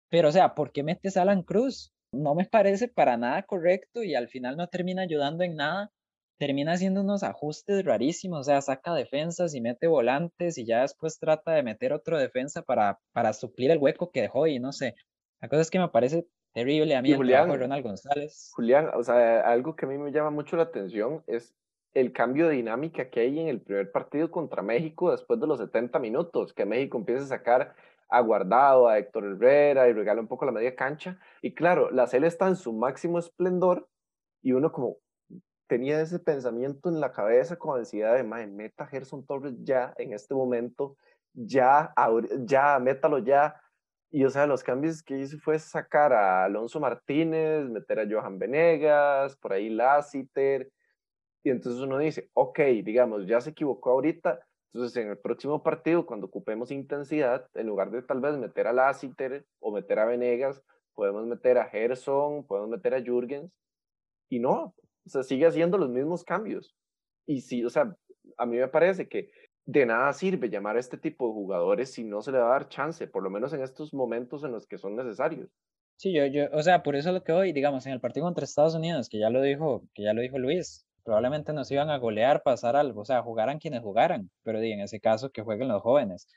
pero 0.09 0.27
o 0.27 0.31
sea, 0.33 0.53
¿por 0.53 0.73
qué 0.73 0.83
metes 0.83 1.15
a 1.15 1.21
Alan 1.21 1.43
Cruz? 1.43 1.92
No 2.13 2.35
me 2.35 2.45
parece 2.45 2.87
para 2.87 3.17
nada 3.17 3.43
correcto 3.43 4.03
y 4.03 4.15
al 4.15 4.29
final 4.29 4.55
no 4.55 4.67
termina 4.67 5.01
ayudando 5.01 5.43
en 5.43 5.55
nada 5.55 5.91
termina 6.37 6.73
haciendo 6.73 7.01
unos 7.01 7.23
ajustes 7.23 7.85
rarísimos, 7.85 8.41
o 8.41 8.43
sea, 8.43 8.61
saca 8.61 8.93
defensas 8.93 9.55
y 9.55 9.61
mete 9.61 9.87
volantes 9.87 10.57
y 10.57 10.65
ya 10.65 10.81
después 10.81 11.19
trata 11.19 11.53
de 11.53 11.63
meter 11.63 11.93
otro 11.93 12.17
defensa 12.17 12.61
para, 12.61 12.99
para 13.13 13.31
suplir 13.33 13.71
el 13.71 13.77
hueco 13.77 14.11
que 14.11 14.23
dejó 14.23 14.47
y 14.47 14.59
no 14.59 14.71
sé. 14.73 14.95
La 15.41 15.47
cosa 15.47 15.61
es 15.61 15.71
que 15.71 15.79
me 15.79 15.89
parece 15.89 16.27
terrible 16.53 16.95
a 16.95 17.01
mí 17.01 17.09
Y 17.09 17.13
el 17.13 17.19
trabajo 17.19 17.45
de 17.45 17.51
Julián, 17.51 17.59
Ronald 17.61 17.83
González. 17.85 18.51
Julián, 18.55 18.89
o 18.93 19.03
sea, 19.03 19.41
algo 19.41 19.75
que 19.75 19.85
a 19.85 19.89
mí 19.89 19.97
me 19.97 20.11
llama 20.11 20.31
mucho 20.31 20.57
la 20.57 20.63
atención 20.63 21.23
es 21.27 21.55
el 21.93 22.11
cambio 22.11 22.47
de 22.47 22.55
dinámica 22.55 23.09
que 23.09 23.21
hay 23.21 23.39
en 23.39 23.47
el 23.47 23.61
primer 23.61 23.91
partido 23.91 24.31
contra 24.31 24.63
México 24.63 25.11
después 25.11 25.39
de 25.39 25.47
los 25.47 25.59
70 25.59 25.99
minutos, 25.99 26.53
que 26.53 26.65
México 26.65 26.97
empieza 26.97 27.23
a 27.23 27.27
sacar 27.27 27.75
a 28.13 28.21
Guardado, 28.21 28.87
a 28.87 28.99
Héctor 28.99 29.25
Herrera 29.25 29.89
y 29.89 29.93
regala 29.93 30.21
un 30.21 30.27
poco 30.27 30.45
la 30.45 30.51
media 30.51 30.75
cancha. 30.75 31.19
Y 31.41 31.55
claro, 31.55 31.89
la 31.91 32.05
Cele 32.07 32.27
está 32.27 32.47
en 32.47 32.55
su 32.55 32.71
máximo 32.71 33.17
esplendor 33.17 33.89
y 34.43 34.53
uno 34.53 34.71
como 34.71 34.97
tenía 35.67 35.99
ese 35.99 36.19
pensamiento 36.19 36.89
en 36.89 36.99
la 36.99 37.11
cabeza 37.11 37.55
con 37.57 37.79
ansiedad 37.79 38.15
de, 38.15 38.23
madre, 38.23 38.47
meta 38.47 38.85
Gerson 38.85 39.25
Torres 39.25 39.55
ya 39.63 39.93
en 39.97 40.13
este 40.13 40.35
momento, 40.35 40.95
ya, 41.33 41.91
ya, 42.45 42.77
métalo 42.79 43.17
ya. 43.17 43.59
Y 44.11 44.23
o 44.25 44.29
sea, 44.29 44.45
los 44.45 44.63
cambios 44.63 45.01
que 45.01 45.17
hizo 45.17 45.39
fue 45.39 45.57
sacar 45.57 46.13
a 46.13 46.45
Alonso 46.45 46.79
Martínez, 46.79 47.67
meter 47.67 47.99
a 47.99 48.07
Johan 48.07 48.37
Venegas, 48.37 49.35
por 49.37 49.53
ahí 49.53 49.69
Lassiter. 49.69 50.69
Y 51.43 51.49
entonces 51.49 51.81
uno 51.81 51.97
dice, 51.97 52.29
ok, 52.33 52.59
digamos, 52.83 53.25
ya 53.25 53.41
se 53.41 53.49
equivocó 53.49 53.91
ahorita. 53.91 54.39
Entonces 54.73 54.97
en 54.97 55.09
el 55.09 55.17
próximo 55.17 55.61
partido, 55.61 56.05
cuando 56.05 56.27
ocupemos 56.27 56.71
intensidad, 56.71 57.47
en 57.53 57.67
lugar 57.67 57.91
de 57.91 58.01
tal 58.01 58.21
vez 58.21 58.37
meter 58.37 58.67
a 58.67 58.73
Lassiter 58.73 59.45
o 59.59 59.71
meter 59.71 59.99
a 59.99 60.05
Venegas, 60.05 60.63
podemos 60.95 61.25
meter 61.27 61.57
a 61.59 61.65
Gerson, 61.65 62.45
podemos 62.45 62.69
meter 62.69 62.95
a 62.95 63.01
Jürgens. 63.01 63.51
Y 64.29 64.39
no, 64.39 64.73
o 65.05 65.09
sea, 65.09 65.21
sigue 65.23 65.45
haciendo 65.45 65.77
los 65.77 65.89
mismos 65.89 66.23
cambios. 66.23 66.75
Y 67.27 67.41
sí, 67.41 67.63
o 67.63 67.69
sea, 67.69 67.95
a 68.37 68.45
mí 68.45 68.57
me 68.57 68.67
parece 68.67 69.07
que 69.07 69.29
de 69.65 69.85
nada 69.85 70.11
sirve 70.13 70.49
llamar 70.49 70.75
a 70.75 70.79
este 70.79 70.97
tipo 70.97 71.27
de 71.27 71.33
jugadores 71.33 71.91
si 71.91 72.03
no 72.03 72.21
se 72.21 72.31
le 72.31 72.39
va 72.39 72.47
a 72.47 72.59
dar 72.59 72.69
chance, 72.69 73.07
por 73.07 73.23
lo 73.23 73.29
menos 73.29 73.53
en 73.53 73.61
estos 73.61 73.93
momentos 73.93 74.43
en 74.43 74.51
los 74.51 74.67
que 74.67 74.77
son 74.77 74.95
necesarios. 74.95 75.49
Sí, 75.97 76.13
yo, 76.13 76.25
yo, 76.25 76.45
o 76.51 76.63
sea, 76.63 76.83
por 76.83 76.95
eso 76.95 77.11
lo 77.11 77.23
que 77.23 77.31
hoy, 77.31 77.53
digamos, 77.53 77.85
en 77.85 77.93
el 77.93 78.01
partido 78.01 78.25
contra 78.25 78.43
Estados 78.43 78.75
Unidos, 78.75 79.07
que 79.07 79.19
ya 79.19 79.29
lo 79.29 79.41
dijo, 79.41 79.83
que 79.93 80.03
ya 80.03 80.13
lo 80.13 80.21
dijo 80.21 80.39
Luis, 80.39 80.85
probablemente 81.03 81.53
nos 81.53 81.69
iban 81.71 81.89
a 81.89 81.97
golear, 81.97 82.43
pasar 82.43 82.75
algo, 82.75 83.01
o 83.01 83.05
sea, 83.05 83.21
jugaran 83.21 83.59
quienes 83.59 83.81
jugaran, 83.81 84.29
pero 84.43 84.59
en 84.59 84.81
ese 84.81 84.99
caso 84.99 85.29
que 85.31 85.41
jueguen 85.43 85.67
los 85.69 85.81
jóvenes. 85.81 86.27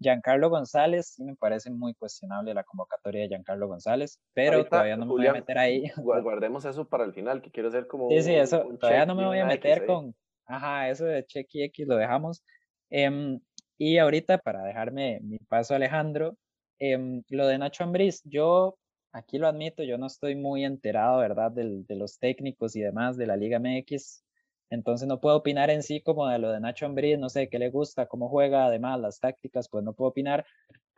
Giancarlo 0.00 0.48
González, 0.50 1.14
sí 1.16 1.24
me 1.24 1.36
parece 1.36 1.70
muy 1.70 1.94
cuestionable 1.94 2.54
la 2.54 2.64
convocatoria 2.64 3.22
de 3.22 3.28
Giancarlo 3.28 3.68
González, 3.68 4.20
pero 4.34 4.58
Ahorita, 4.58 4.70
todavía 4.70 4.96
no 4.96 5.06
me 5.06 5.12
Julián, 5.12 5.32
voy 5.32 5.38
a 5.38 5.40
meter 5.40 5.58
ahí. 5.58 5.82
Gu- 5.96 6.22
Guardemos 6.22 6.64
eso 6.64 6.88
para 6.88 7.04
el 7.04 7.12
final, 7.12 7.42
que 7.42 7.50
quiero 7.50 7.68
hacer 7.68 7.86
como 7.86 8.08
Sí, 8.08 8.22
sí, 8.22 8.34
eso, 8.34 8.64
un 8.64 8.78
todavía 8.78 9.06
no 9.06 9.14
me 9.14 9.26
voy 9.26 9.38
a 9.38 9.44
X 9.44 9.46
meter 9.46 9.82
ahí. 9.82 9.86
con, 9.86 10.14
ajá, 10.46 10.88
eso 10.88 11.04
de 11.04 11.24
check 11.26 11.46
y 11.52 11.62
X 11.64 11.86
lo 11.86 11.96
dejamos. 11.96 12.42
Em, 12.90 13.40
y 13.76 13.98
ahorita, 13.98 14.38
para 14.38 14.62
dejarme 14.64 15.20
mi 15.22 15.38
paso 15.38 15.74
Alejandro, 15.74 16.36
em, 16.78 17.22
lo 17.28 17.46
de 17.46 17.58
Nacho 17.58 17.84
Ambriz, 17.84 18.22
yo 18.24 18.78
aquí 19.12 19.38
lo 19.38 19.48
admito, 19.48 19.82
yo 19.82 19.98
no 19.98 20.06
estoy 20.06 20.36
muy 20.36 20.64
enterado, 20.64 21.18
¿verdad?, 21.18 21.50
de 21.52 21.96
los 21.96 22.18
técnicos 22.18 22.76
y 22.76 22.80
demás 22.80 23.16
de 23.16 23.26
la 23.26 23.36
Liga 23.36 23.58
MX, 23.58 24.24
entonces 24.70 25.08
no 25.08 25.20
puedo 25.20 25.36
opinar 25.36 25.70
en 25.70 25.82
sí 25.82 26.02
como 26.02 26.26
de 26.28 26.38
lo 26.38 26.52
de 26.52 26.60
Nacho 26.60 26.86
Ambriz, 26.86 27.18
no 27.18 27.28
sé 27.28 27.48
qué 27.48 27.58
le 27.58 27.70
gusta, 27.70 28.06
cómo 28.06 28.28
juega, 28.28 28.66
además 28.66 29.00
las 29.00 29.18
tácticas, 29.20 29.68
pues 29.68 29.82
no 29.82 29.94
puedo 29.94 30.10
opinar, 30.10 30.44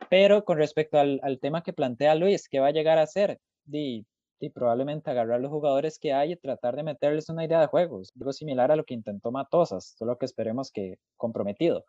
pero 0.09 0.43
con 0.43 0.57
respecto 0.57 0.99
al, 0.99 1.39
tema 1.41 1.63
que 1.63 1.73
plantea 1.73 2.15
Luis, 2.15 2.49
¿qué 2.49 2.59
va 2.59 2.67
a 2.67 2.71
llegar 2.71 2.97
a 2.97 3.03
hacer? 3.03 3.39
Y 3.71 4.05
probablemente 4.53 5.11
agarrar 5.11 5.39
los 5.39 5.51
jugadores 5.51 5.99
que 5.99 6.13
hay 6.13 6.33
y 6.33 6.35
tratar 6.35 6.75
de 6.75 6.83
meterles 6.83 7.29
una 7.29 7.45
idea 7.45 7.61
de 7.61 7.67
juego. 7.67 8.01
Es 8.01 8.11
algo 8.19 8.33
similar 8.33 8.71
a 8.71 8.75
lo 8.75 8.83
que 8.83 8.95
intentó 8.95 9.31
Matosas, 9.31 9.93
solo 9.97 10.17
que 10.17 10.25
esperemos 10.25 10.71
que 10.71 10.97
comprometido. 11.15 11.85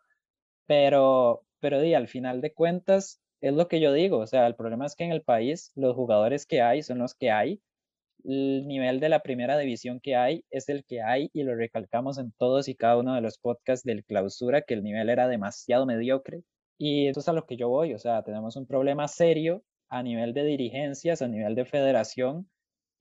Pero, 0.67 1.41
pero 1.59 1.81
di, 1.81 1.95
al 1.95 2.07
final 2.07 2.41
de 2.41 2.53
cuentas, 2.53 3.19
es 3.43 3.53
lo 3.53 3.67
que 3.67 3.81
yo 3.81 3.91
digo, 3.91 4.19
o 4.19 4.27
sea, 4.27 4.47
el 4.47 4.55
problema 4.55 4.85
es 4.85 4.95
que 4.95 5.03
en 5.03 5.11
el 5.11 5.21
país 5.21 5.71
los 5.75 5.95
jugadores 5.95 6.45
que 6.45 6.61
hay 6.61 6.81
son 6.81 6.99
los 6.99 7.13
que 7.13 7.29
hay, 7.29 7.61
el 8.23 8.65
nivel 8.67 9.01
de 9.01 9.09
la 9.09 9.19
primera 9.21 9.57
división 9.57 9.99
que 9.99 10.15
hay 10.15 10.45
es 10.49 10.69
el 10.69 10.85
que 10.85 11.01
hay 11.01 11.29
y 11.33 11.43
lo 11.43 11.53
recalcamos 11.53 12.17
en 12.17 12.31
todos 12.37 12.69
y 12.69 12.75
cada 12.75 12.97
uno 12.97 13.15
de 13.15 13.21
los 13.21 13.37
podcasts 13.37 13.85
del 13.85 14.05
clausura, 14.05 14.61
que 14.61 14.75
el 14.75 14.83
nivel 14.83 15.09
era 15.09 15.27
demasiado 15.27 15.85
mediocre. 15.85 16.43
Y 16.77 17.07
eso 17.07 17.19
es 17.19 17.27
a 17.27 17.33
lo 17.33 17.45
que 17.45 17.57
yo 17.57 17.67
voy, 17.67 17.93
o 17.93 17.99
sea, 17.99 18.23
tenemos 18.23 18.55
un 18.55 18.65
problema 18.65 19.09
serio 19.09 19.61
a 19.89 20.01
nivel 20.03 20.33
de 20.33 20.45
dirigencias, 20.45 21.21
a 21.21 21.27
nivel 21.27 21.53
de 21.55 21.65
federación 21.65 22.49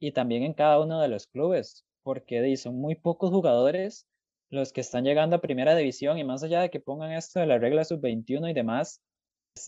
y 0.00 0.10
también 0.10 0.42
en 0.42 0.54
cada 0.54 0.80
uno 0.80 1.00
de 1.00 1.06
los 1.08 1.28
clubes, 1.28 1.84
porque 2.02 2.56
son 2.56 2.80
muy 2.80 2.96
pocos 2.96 3.30
jugadores 3.30 4.08
los 4.50 4.72
que 4.72 4.80
están 4.80 5.04
llegando 5.04 5.36
a 5.36 5.40
primera 5.40 5.76
división 5.76 6.18
y 6.18 6.24
más 6.24 6.42
allá 6.42 6.62
de 6.62 6.70
que 6.70 6.80
pongan 6.80 7.12
esto 7.12 7.38
de 7.38 7.46
la 7.46 7.58
regla 7.58 7.84
sub-21 7.84 8.50
y 8.50 8.54
demás, 8.54 9.00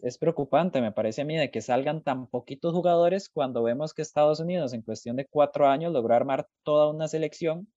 es, 0.02 0.18
preocupante, 0.18 0.80
me 0.80 0.92
parece 0.92 1.22
a 1.22 1.24
mí, 1.24 1.36
de 1.36 1.50
que 1.50 1.60
salgan 1.60 2.02
tan 2.02 2.26
poquitos 2.26 2.72
jugadores 2.72 3.28
cuando 3.28 3.62
vemos 3.62 3.94
que 3.94 4.02
Estados 4.02 4.40
Unidos 4.40 4.72
en 4.72 4.82
cuestión 4.82 5.16
de 5.16 5.26
cuatro 5.26 5.68
años 5.68 5.92
logró 5.92 6.14
armar 6.14 6.48
toda 6.62 6.90
una 6.90 7.08
selección 7.08 7.68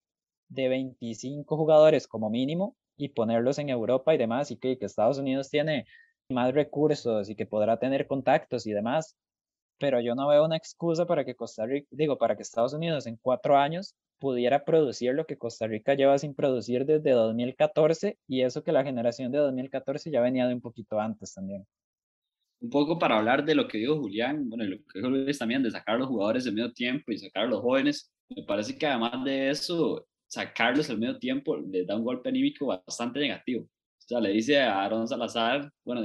de 0.48 0.68
25 0.68 1.56
jugadores 1.56 2.08
como 2.08 2.30
mínimo 2.30 2.76
y 2.96 3.10
ponerlos 3.10 3.58
en 3.58 3.68
Europa 3.68 4.14
y 4.14 4.18
demás, 4.18 4.50
y 4.50 4.56
que, 4.56 4.78
que 4.78 4.86
Estados 4.86 5.18
Unidos 5.18 5.50
tiene 5.50 5.86
más 6.30 6.52
recursos 6.54 7.28
y 7.28 7.36
que 7.36 7.46
podrá 7.46 7.78
tener 7.78 8.06
contactos 8.06 8.66
y 8.66 8.72
demás, 8.72 9.16
pero 9.78 10.00
yo 10.00 10.14
no 10.14 10.28
veo 10.28 10.44
una 10.44 10.56
excusa 10.56 11.06
para 11.06 11.24
que 11.24 11.36
Costa 11.36 11.66
Rica, 11.66 11.88
digo, 11.90 12.18
para 12.18 12.36
que 12.36 12.42
Estados 12.42 12.74
Unidos 12.74 13.06
en 13.06 13.16
cuatro 13.16 13.56
años 13.56 13.94
pudiera 14.18 14.64
producir 14.64 15.14
lo 15.14 15.26
que 15.26 15.38
Costa 15.38 15.66
Rica 15.66 15.94
lleva 15.94 16.18
sin 16.18 16.34
producir 16.34 16.84
desde 16.84 17.12
2014 17.12 18.18
y 18.26 18.42
eso 18.42 18.64
que 18.64 18.72
la 18.72 18.84
generación 18.84 19.30
de 19.32 19.38
2014 19.38 20.10
ya 20.10 20.20
venía 20.20 20.46
de 20.48 20.54
un 20.54 20.60
poquito 20.60 20.98
antes 21.00 21.34
también. 21.34 21.66
Un 22.60 22.70
poco 22.70 22.98
para 22.98 23.18
hablar 23.18 23.44
de 23.44 23.54
lo 23.54 23.68
que 23.68 23.78
dijo 23.78 23.98
Julián, 23.98 24.48
bueno, 24.48 24.64
lo 24.64 24.76
que 24.78 24.98
dijo 24.98 25.08
Luis 25.10 25.38
también, 25.38 25.62
de 25.62 25.70
sacar 25.70 25.94
a 25.94 25.98
los 25.98 26.08
jugadores 26.08 26.44
de 26.44 26.52
medio 26.52 26.72
tiempo 26.72 27.12
y 27.12 27.18
sacar 27.18 27.44
a 27.44 27.46
los 27.46 27.60
jóvenes, 27.60 28.12
me 28.28 28.42
parece 28.44 28.76
que 28.76 28.86
además 28.86 29.24
de 29.24 29.50
eso, 29.50 30.06
sacarlos 30.26 30.90
al 30.90 30.98
medio 30.98 31.18
tiempo 31.18 31.56
les 31.56 31.86
da 31.86 31.96
un 31.96 32.04
golpe 32.04 32.28
anímico 32.28 32.66
bastante 32.66 33.20
negativo. 33.20 33.62
O 33.62 33.68
sea, 34.08 34.20
le 34.20 34.30
dice 34.30 34.58
a 34.60 34.82
Aaron 34.84 35.06
Salazar, 35.06 35.70
bueno, 35.84 36.02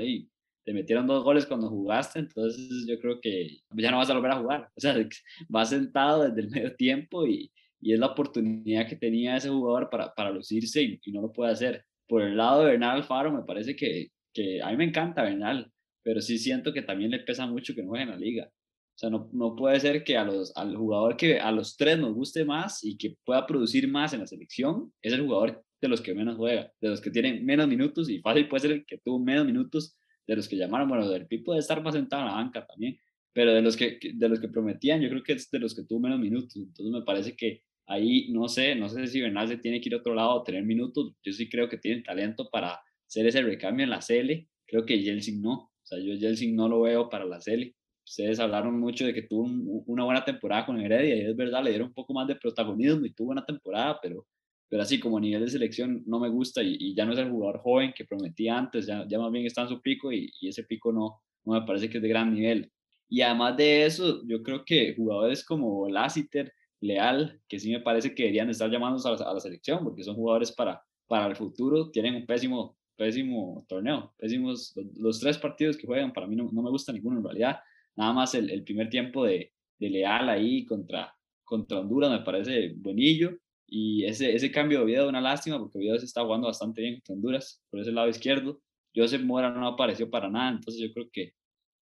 te 0.65 0.73
metieron 0.73 1.07
dos 1.07 1.23
goles 1.23 1.45
cuando 1.45 1.69
jugaste, 1.69 2.19
entonces 2.19 2.85
yo 2.87 2.99
creo 2.99 3.19
que 3.21 3.59
ya 3.75 3.91
no 3.91 3.97
vas 3.97 4.09
a 4.09 4.13
volver 4.13 4.31
a 4.31 4.39
jugar. 4.39 4.69
O 4.75 4.79
sea, 4.79 4.95
vas 5.49 5.69
sentado 5.69 6.23
desde 6.23 6.41
el 6.41 6.49
medio 6.49 6.75
tiempo 6.75 7.27
y, 7.27 7.51
y 7.81 7.93
es 7.93 7.99
la 7.99 8.07
oportunidad 8.07 8.87
que 8.87 8.95
tenía 8.95 9.37
ese 9.37 9.49
jugador 9.49 9.89
para, 9.89 10.13
para 10.13 10.31
lucirse 10.31 10.81
y, 10.83 10.99
y, 11.03 11.11
no 11.11 11.21
lo 11.21 11.31
puede 11.31 11.51
hacer. 11.51 11.85
Por 12.07 12.21
el 12.21 12.37
lado 12.37 12.61
de 12.61 12.71
Bernal 12.71 12.97
Alfaro, 12.97 13.31
me 13.31 13.43
parece 13.43 13.75
que, 13.75 14.09
que 14.33 14.61
a 14.61 14.69
mí 14.69 14.77
me 14.77 14.85
encanta 14.85 15.23
Bernal, 15.23 15.71
pero 16.03 16.21
sí 16.21 16.37
siento 16.37 16.73
que 16.73 16.81
también 16.81 17.11
le 17.11 17.19
pesa 17.19 17.47
mucho 17.47 17.73
que 17.73 17.81
no 17.81 17.89
juegue 17.89 18.03
en 18.03 18.09
la 18.09 18.17
liga. 18.17 18.51
O 18.95 18.97
sea, 18.97 19.09
no, 19.09 19.29
no 19.33 19.55
puede 19.55 19.79
ser 19.79 20.03
que 20.03 20.17
a 20.17 20.23
los, 20.23 20.55
al 20.55 20.75
jugador 20.75 21.17
que 21.17 21.39
a 21.39 21.51
los 21.51 21.75
tres 21.75 21.97
nos 21.97 22.13
guste 22.13 22.45
más 22.45 22.83
y 22.83 22.95
que 22.97 23.15
pueda 23.25 23.45
producir 23.47 23.87
más 23.87 24.13
en 24.13 24.19
la 24.19 24.27
selección, 24.27 24.93
es 25.01 25.13
el 25.13 25.21
jugador 25.21 25.63
de 25.81 25.87
los 25.87 25.99
que 25.99 26.13
menos 26.13 26.37
juega, 26.37 26.71
de 26.79 26.89
los 26.89 27.01
que 27.01 27.09
tienen 27.09 27.45
menos 27.45 27.67
minutos 27.67 28.09
y 28.09 28.19
fácil 28.19 28.47
puede 28.47 28.61
ser 28.61 28.71
el 28.71 28.85
que 28.85 28.99
tuvo 28.99 29.19
menos 29.19 29.45
minutos 29.45 29.97
de 30.27 30.35
los 30.35 30.47
que 30.47 30.55
llamaron, 30.55 30.87
bueno, 30.87 31.09
del 31.09 31.27
Pipo 31.27 31.45
puede 31.45 31.59
estar 31.59 31.81
más 31.83 31.95
sentado 31.95 32.21
en 32.21 32.29
la 32.29 32.35
banca 32.35 32.65
también, 32.65 32.97
pero 33.33 33.53
de 33.53 33.61
los 33.61 33.75
que, 33.75 33.99
de 34.13 34.29
los 34.29 34.39
que 34.39 34.47
prometían, 34.47 35.01
yo 35.01 35.09
creo 35.09 35.23
que 35.23 35.33
es 35.33 35.49
de 35.49 35.59
los 35.59 35.75
que 35.75 35.83
tuvo 35.83 35.99
menos 35.99 36.19
minutos, 36.19 36.55
entonces 36.55 36.93
me 36.93 37.01
parece 37.01 37.35
que 37.35 37.63
ahí, 37.87 38.31
no 38.31 38.47
sé, 38.47 38.75
no 38.75 38.87
sé 38.87 39.07
si 39.07 39.19
Bernal 39.19 39.47
se 39.47 39.57
tiene 39.57 39.81
que 39.81 39.89
ir 39.89 39.95
a 39.95 39.97
otro 39.97 40.13
lado 40.13 40.39
a 40.39 40.43
tener 40.43 40.63
minutos, 40.63 41.15
yo 41.21 41.33
sí 41.33 41.49
creo 41.49 41.67
que 41.67 41.77
tiene 41.77 42.01
talento 42.01 42.49
para 42.49 42.79
hacer 43.05 43.27
ese 43.27 43.41
recambio 43.41 43.83
en 43.83 43.89
la 43.89 43.99
CL, 43.99 44.47
creo 44.65 44.85
que 44.85 45.01
Jelsin 45.01 45.41
no, 45.41 45.72
sea, 45.95 46.03
yo 46.03 46.17
Jelsin 46.17 46.55
no 46.55 46.67
lo 46.67 46.81
veo 46.81 47.09
para 47.09 47.25
la 47.25 47.39
CL, 47.39 47.73
ustedes 48.05 48.39
hablaron 48.39 48.79
mucho 48.79 49.05
de 49.05 49.13
que 49.13 49.23
tuvo 49.23 49.43
una 49.87 50.03
buena 50.03 50.25
temporada 50.25 50.65
con 50.65 50.79
Heredia 50.79 51.15
y 51.15 51.21
es 51.21 51.35
verdad, 51.35 51.63
le 51.63 51.71
dieron 51.71 51.89
un 51.89 51.93
poco 51.93 52.13
más 52.13 52.27
de 52.27 52.35
protagonismo 52.35 53.05
y 53.05 53.13
tuvo 53.13 53.31
una 53.31 53.45
temporada, 53.45 53.99
pero 54.01 54.27
pero 54.73 54.81
así 54.81 54.99
como 54.99 55.19
a 55.19 55.21
nivel 55.21 55.45
de 55.45 55.51
selección 55.51 56.01
no 56.07 56.19
me 56.19 56.29
gusta 56.29 56.63
y, 56.63 56.95
ya 56.95 57.05
no 57.05 57.13
es 57.13 57.19
el 57.19 57.29
jugador 57.29 57.61
joven 57.61 57.93
que 57.95 58.05
prometía 58.05 58.57
antes, 58.57 58.87
ya, 58.87 59.05
ya 59.07 59.19
más 59.19 59.31
bien 59.31 59.45
está 59.45 59.61
en 59.61 59.67
su 59.67 59.79
pico 59.79 60.11
y, 60.11 60.31
ese 60.41 60.63
pico 60.63 60.91
no, 60.91 61.21
no 61.45 61.53
me 61.53 61.61
parece 61.61 61.91
que 61.91 61.97
es 61.97 62.01
de 62.01 62.09
gran 62.09 62.33
nivel. 62.33 62.71
Y 63.07 63.21
además 63.21 63.55
de 63.55 63.85
eso, 63.85 64.23
yo 64.25 64.41
creo 64.41 64.65
que 64.65 64.95
jugadores 64.95 65.45
como 65.45 65.87
Lassiter, 65.87 66.51
Leal, 66.81 67.39
que 67.47 67.59
sí 67.59 67.71
me 67.71 67.81
parece 67.81 68.15
que 68.15 68.23
deberían 68.23 68.49
estar 68.49 68.67
llamándose 68.71 69.07
a 69.07 69.11
la, 69.11 69.39
selección 69.39 69.83
porque 69.83 70.03
son 70.03 70.15
jugadores 70.15 70.51
para, 70.51 70.81
para 71.07 71.27
el 71.27 71.35
futuro, 71.35 71.91
tienen 71.91 72.15
un 72.15 72.25
pésimo, 72.25 72.75
pésimo 72.95 73.65
torneo, 73.67 74.13
pésimos, 74.17 74.73
los, 74.95 75.19
tres 75.19 75.37
partidos 75.37 75.77
que 75.77 75.87
juegan 75.87 76.13
para 76.13 76.27
mí 76.27 76.35
no, 76.35 76.49
no, 76.51 76.61
me 76.61 76.69
gusta 76.69 76.93
ninguno 76.93 77.17
en 77.17 77.23
realidad, 77.23 77.59
nada 77.95 78.13
más 78.13 78.35
el, 78.35 78.49
el 78.49 78.63
primer 78.63 78.89
tiempo 78.89 79.25
de, 79.25 79.53
de 79.79 79.89
Leal 79.89 80.29
ahí 80.29 80.65
contra, 80.65 81.13
contra 81.43 81.79
Honduras 81.79 82.11
me 82.11 82.25
parece 82.25 82.73
buenillo. 82.77 83.37
Y 83.67 84.05
ese, 84.05 84.35
ese 84.35 84.51
cambio 84.51 84.79
de 84.79 84.85
vida 84.85 85.07
una 85.07 85.21
lástima 85.21 85.57
porque 85.57 85.77
Oviedo 85.77 85.97
se 85.97 86.05
está 86.05 86.23
jugando 86.23 86.47
bastante 86.47 86.81
bien 86.81 87.01
con 87.05 87.15
Honduras 87.15 87.61
por 87.69 87.79
ese 87.79 87.91
lado 87.91 88.07
izquierdo. 88.09 88.61
Joseph 88.95 89.23
Mora 89.23 89.49
no 89.49 89.67
apareció 89.67 90.09
para 90.09 90.29
nada, 90.29 90.51
entonces 90.51 90.81
yo 90.81 90.93
creo 90.93 91.09
que, 91.11 91.33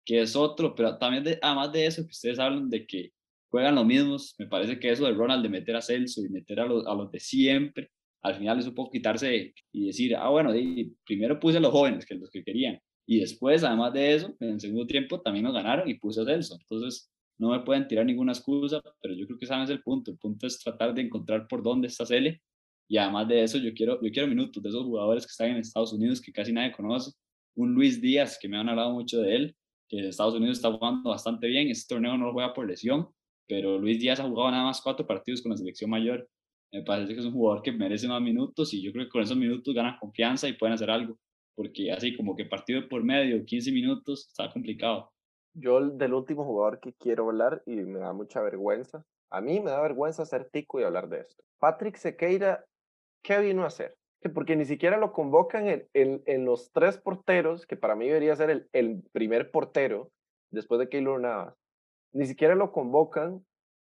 que 0.05 0.21
es 0.21 0.35
otro, 0.35 0.73
pero 0.75 0.97
también 0.97 1.23
de, 1.23 1.39
además 1.41 1.71
de 1.73 1.85
eso 1.85 2.03
que 2.03 2.11
ustedes 2.11 2.39
hablan 2.39 2.69
de 2.69 2.85
que 2.87 3.11
juegan 3.49 3.75
los 3.75 3.85
mismos, 3.85 4.35
me 4.39 4.47
parece 4.47 4.79
que 4.79 4.89
eso 4.89 5.05
de 5.05 5.13
Ronald 5.13 5.43
de 5.43 5.49
meter 5.49 5.75
a 5.75 5.81
Celso 5.81 6.21
y 6.21 6.29
meter 6.29 6.61
a 6.61 6.65
los, 6.65 6.87
a 6.87 6.95
los 6.95 7.11
de 7.11 7.19
siempre, 7.19 7.91
al 8.21 8.35
final 8.35 8.59
es 8.59 8.67
un 8.67 8.75
poco 8.75 8.91
quitarse 8.91 9.53
y 9.71 9.87
decir, 9.87 10.15
ah, 10.15 10.29
bueno, 10.29 10.51
primero 11.05 11.39
puse 11.39 11.57
a 11.57 11.61
los 11.61 11.71
jóvenes, 11.71 12.05
que 12.05 12.15
los 12.15 12.29
que 12.29 12.43
querían, 12.43 12.79
y 13.11 13.19
después, 13.19 13.63
además 13.63 13.93
de 13.93 14.13
eso, 14.13 14.35
en 14.39 14.51
el 14.51 14.59
segundo 14.61 14.87
tiempo 14.87 15.19
también 15.21 15.43
nos 15.43 15.53
ganaron 15.53 15.89
y 15.89 15.95
puse 15.95 16.21
a 16.21 16.25
Celso. 16.25 16.57
Entonces, 16.59 17.11
no 17.37 17.49
me 17.49 17.59
pueden 17.59 17.87
tirar 17.87 18.05
ninguna 18.05 18.31
excusa, 18.31 18.81
pero 19.01 19.13
yo 19.15 19.25
creo 19.25 19.37
que 19.37 19.45
ese 19.45 19.63
es 19.63 19.69
el 19.69 19.81
punto. 19.81 20.11
El 20.11 20.17
punto 20.17 20.47
es 20.47 20.59
tratar 20.59 20.93
de 20.93 21.01
encontrar 21.01 21.47
por 21.47 21.63
dónde 21.63 21.87
está 21.87 22.05
Cele. 22.05 22.41
Y 22.87 22.97
además 22.97 23.27
de 23.27 23.43
eso, 23.43 23.57
yo 23.57 23.73
quiero, 23.73 23.99
yo 24.01 24.11
quiero 24.11 24.27
minutos 24.27 24.61
de 24.61 24.69
esos 24.69 24.83
jugadores 24.83 25.25
que 25.25 25.31
están 25.31 25.49
en 25.49 25.57
Estados 25.57 25.91
Unidos 25.91 26.21
que 26.21 26.31
casi 26.31 26.53
nadie 26.53 26.71
conoce. 26.71 27.11
Un 27.55 27.73
Luis 27.73 27.99
Díaz, 27.99 28.37
que 28.39 28.47
me 28.47 28.57
han 28.57 28.69
hablado 28.69 28.93
mucho 28.93 29.19
de 29.21 29.35
él, 29.35 29.55
que 29.89 29.99
en 29.99 30.05
Estados 30.05 30.35
Unidos 30.35 30.57
está 30.57 30.71
jugando 30.71 31.09
bastante 31.09 31.47
bien. 31.47 31.69
Este 31.69 31.95
torneo 31.95 32.17
no 32.17 32.27
lo 32.27 32.33
juega 32.33 32.53
por 32.53 32.67
lesión, 32.67 33.09
pero 33.47 33.77
Luis 33.77 33.99
Díaz 33.99 34.19
ha 34.19 34.23
jugado 34.29 34.51
nada 34.51 34.63
más 34.63 34.81
cuatro 34.81 35.05
partidos 35.05 35.41
con 35.41 35.51
la 35.51 35.57
selección 35.57 35.89
mayor. 35.89 36.29
Me 36.71 36.83
parece 36.83 37.13
que 37.13 37.19
es 37.19 37.25
un 37.25 37.33
jugador 37.33 37.61
que 37.61 37.71
merece 37.71 38.07
más 38.07 38.21
minutos 38.21 38.73
y 38.73 38.81
yo 38.81 38.93
creo 38.93 39.05
que 39.05 39.11
con 39.11 39.21
esos 39.21 39.35
minutos 39.35 39.73
ganan 39.73 39.97
confianza 39.99 40.47
y 40.47 40.53
pueden 40.53 40.73
hacer 40.73 40.89
algo. 40.89 41.17
Porque 41.53 41.91
así 41.91 42.15
como 42.15 42.35
que 42.35 42.45
partido 42.45 42.87
por 42.87 43.03
medio, 43.03 43.43
15 43.43 43.71
minutos, 43.71 44.27
está 44.29 44.51
complicado. 44.51 45.11
Yo 45.53 45.81
del 45.81 46.13
último 46.13 46.45
jugador 46.45 46.79
que 46.79 46.93
quiero 46.93 47.27
hablar 47.27 47.61
y 47.65 47.75
me 47.75 47.99
da 47.99 48.13
mucha 48.13 48.41
vergüenza, 48.41 49.03
a 49.29 49.41
mí 49.41 49.59
me 49.59 49.71
da 49.71 49.81
vergüenza 49.81 50.25
ser 50.25 50.49
tico 50.49 50.79
y 50.79 50.83
hablar 50.83 51.09
de 51.09 51.19
esto. 51.19 51.43
Patrick 51.59 51.97
Sequeira, 51.97 52.65
¿qué 53.21 53.39
vino 53.39 53.63
a 53.63 53.67
hacer? 53.67 53.97
Porque 54.33 54.55
ni 54.55 54.65
siquiera 54.65 54.97
lo 54.97 55.11
convocan 55.11 55.67
en, 55.67 55.87
en, 55.93 56.45
los 56.45 56.71
tres 56.71 56.97
porteros, 56.97 57.65
que 57.65 57.75
para 57.75 57.95
mí 57.95 58.07
debería 58.07 58.35
ser 58.35 58.49
el, 58.49 58.69
el 58.71 59.03
primer 59.11 59.51
portero 59.51 60.11
después 60.51 60.79
de 60.79 60.89
Keylor 60.89 61.19
Navas. 61.19 61.55
Ni 62.13 62.25
siquiera 62.27 62.55
lo 62.55 62.71
convocan 62.71 63.43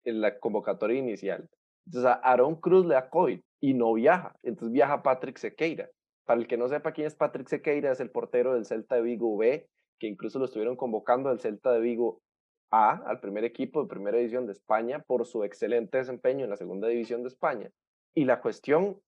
en 0.05 0.21
la 0.21 0.39
convocatoria 0.39 0.99
inicial. 0.99 1.49
Entonces 1.87 2.11
a 2.11 2.15
Aaron 2.15 2.57
Cruz 2.57 2.87
le 2.87 2.95
da 2.95 3.09
COVID 3.09 3.41
y 3.61 3.75
no 3.75 3.93
viaja. 3.95 4.35
Entonces 4.43 4.73
viaja 4.73 5.03
Patrick 5.03 5.39
Sequeira. 5.39 5.89
Para 6.25 6.41
el 6.41 6.47
que 6.47 6.57
no 6.57 6.69
sepa 6.69 6.93
quién 6.93 7.07
es 7.07 7.15
Patrick 7.15 7.49
Sequeira, 7.49 7.93
es 7.93 8.01
el 8.01 8.11
portero 8.11 8.55
del 8.55 8.65
Celta 8.65 8.97
de 8.97 9.03
Vigo 9.03 9.37
B, 9.37 9.69
que 9.99 10.07
incluso 10.07 10.39
lo 10.39 10.47
estuvieron 10.47 10.77
convocando 10.77 11.29
al 11.29 11.41
Celta 11.41 11.73
de 11.73 11.81
Vigo 11.81 12.23
A, 12.71 13.03
al 13.07 13.21
primer 13.21 13.45
equipo 13.45 13.83
de 13.83 13.89
primera 13.89 14.17
división 14.17 14.47
de 14.47 14.53
España, 14.53 15.01
por 15.07 15.27
su 15.27 15.45
excelente 15.45 15.99
desempeño 15.99 16.45
en 16.45 16.51
la 16.51 16.57
segunda 16.57 16.89
división 16.89 17.23
de 17.23 17.29
España. 17.29 17.71
Y 18.15 18.25
la 18.25 18.41
cuestión 18.41 19.01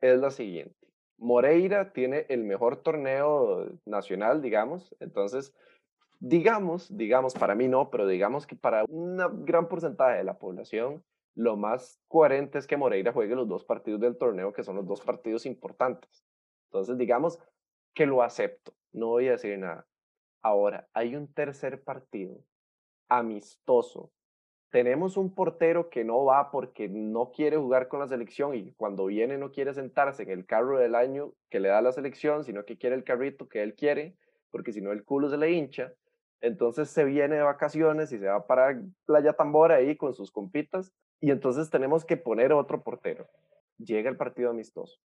es 0.00 0.18
la 0.18 0.30
siguiente. 0.30 0.76
Moreira 1.16 1.92
tiene 1.92 2.26
el 2.28 2.44
mejor 2.44 2.82
torneo 2.82 3.68
nacional, 3.84 4.42
digamos, 4.42 4.94
entonces, 4.98 5.54
digamos, 6.18 6.94
digamos, 6.96 7.34
para 7.34 7.54
mí 7.54 7.68
no, 7.68 7.90
pero 7.90 8.06
digamos 8.06 8.46
que 8.46 8.56
para 8.56 8.84
un 8.88 9.16
gran 9.44 9.68
porcentaje 9.68 10.18
de 10.18 10.24
la 10.24 10.38
población, 10.38 11.04
lo 11.34 11.56
más 11.56 12.00
coherente 12.08 12.58
es 12.58 12.66
que 12.66 12.76
Moreira 12.76 13.12
juegue 13.12 13.34
los 13.34 13.48
dos 13.48 13.64
partidos 13.64 14.00
del 14.00 14.16
torneo, 14.16 14.52
que 14.52 14.62
son 14.62 14.76
los 14.76 14.86
dos 14.86 15.00
partidos 15.00 15.46
importantes. 15.46 16.24
Entonces, 16.66 16.96
digamos 16.96 17.38
que 17.92 18.06
lo 18.06 18.22
acepto, 18.22 18.74
no 18.92 19.08
voy 19.08 19.28
a 19.28 19.32
decir 19.32 19.58
nada. 19.58 19.86
Ahora, 20.42 20.88
hay 20.92 21.16
un 21.16 21.32
tercer 21.32 21.82
partido 21.82 22.36
amistoso. 23.08 24.12
Tenemos 24.70 25.16
un 25.16 25.34
portero 25.34 25.88
que 25.88 26.04
no 26.04 26.24
va 26.24 26.50
porque 26.50 26.88
no 26.88 27.30
quiere 27.30 27.56
jugar 27.56 27.88
con 27.88 28.00
la 28.00 28.08
selección 28.08 28.54
y 28.54 28.72
cuando 28.72 29.06
viene 29.06 29.38
no 29.38 29.52
quiere 29.52 29.72
sentarse 29.72 30.24
en 30.24 30.30
el 30.30 30.46
carro 30.46 30.78
del 30.78 30.96
año 30.96 31.32
que 31.48 31.60
le 31.60 31.68
da 31.68 31.80
la 31.80 31.92
selección, 31.92 32.44
sino 32.44 32.64
que 32.64 32.76
quiere 32.76 32.96
el 32.96 33.04
carrito 33.04 33.48
que 33.48 33.62
él 33.62 33.74
quiere, 33.74 34.16
porque 34.50 34.72
si 34.72 34.80
no 34.80 34.90
el 34.90 35.04
culo 35.04 35.30
se 35.30 35.36
le 35.36 35.52
hincha. 35.52 35.92
Entonces 36.40 36.90
se 36.90 37.04
viene 37.04 37.36
de 37.36 37.42
vacaciones 37.42 38.12
y 38.12 38.18
se 38.18 38.26
va 38.26 38.46
para 38.46 38.80
Playa 39.06 39.32
Tambora 39.32 39.76
ahí 39.76 39.96
con 39.96 40.12
sus 40.12 40.30
compitas 40.30 40.92
y 41.20 41.30
entonces 41.30 41.70
tenemos 41.70 42.04
que 42.04 42.16
poner 42.16 42.52
otro 42.52 42.82
portero. 42.82 43.28
Llega 43.78 44.10
el 44.10 44.16
partido 44.16 44.50
amistoso. 44.50 44.98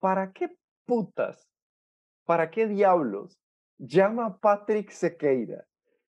¿Para 0.00 0.32
qué 0.32 0.50
putas 0.84 1.48
¿para 2.24 2.50
qué 2.50 2.66
diablos 2.66 3.38
llama 3.78 4.26
a 4.26 4.36
Patrick 4.38 4.90
Sequeira 4.90 5.66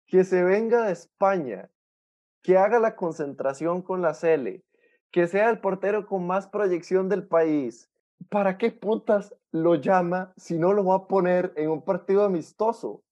que 0.07 0.25
se 0.25 0.43
venga 0.43 0.87
de 0.87 0.93
España, 0.93 1.71
que 2.43 2.59
haga 2.59 2.79
la 2.79 2.97
concentración 2.97 3.83
con 3.83 4.03
la 4.03 4.15
Cele, 4.15 4.63
que 5.11 5.27
sea 5.27 5.49
el 5.49 5.61
portero 5.61 6.07
con 6.07 6.27
más 6.27 6.47
proyección 6.47 7.09
del 7.09 7.27
país? 7.27 7.89
¿Para 8.29 8.59
qué 8.59 8.71
putas 8.71 9.35
lo 9.51 9.75
llama 9.77 10.33
si 10.37 10.59
no 10.59 10.73
lo 10.73 10.85
va 10.85 10.97
a 10.97 11.07
poner 11.07 11.53
en 11.57 11.71
un 11.71 11.83
partido 11.83 12.25
amistoso? 12.25 13.03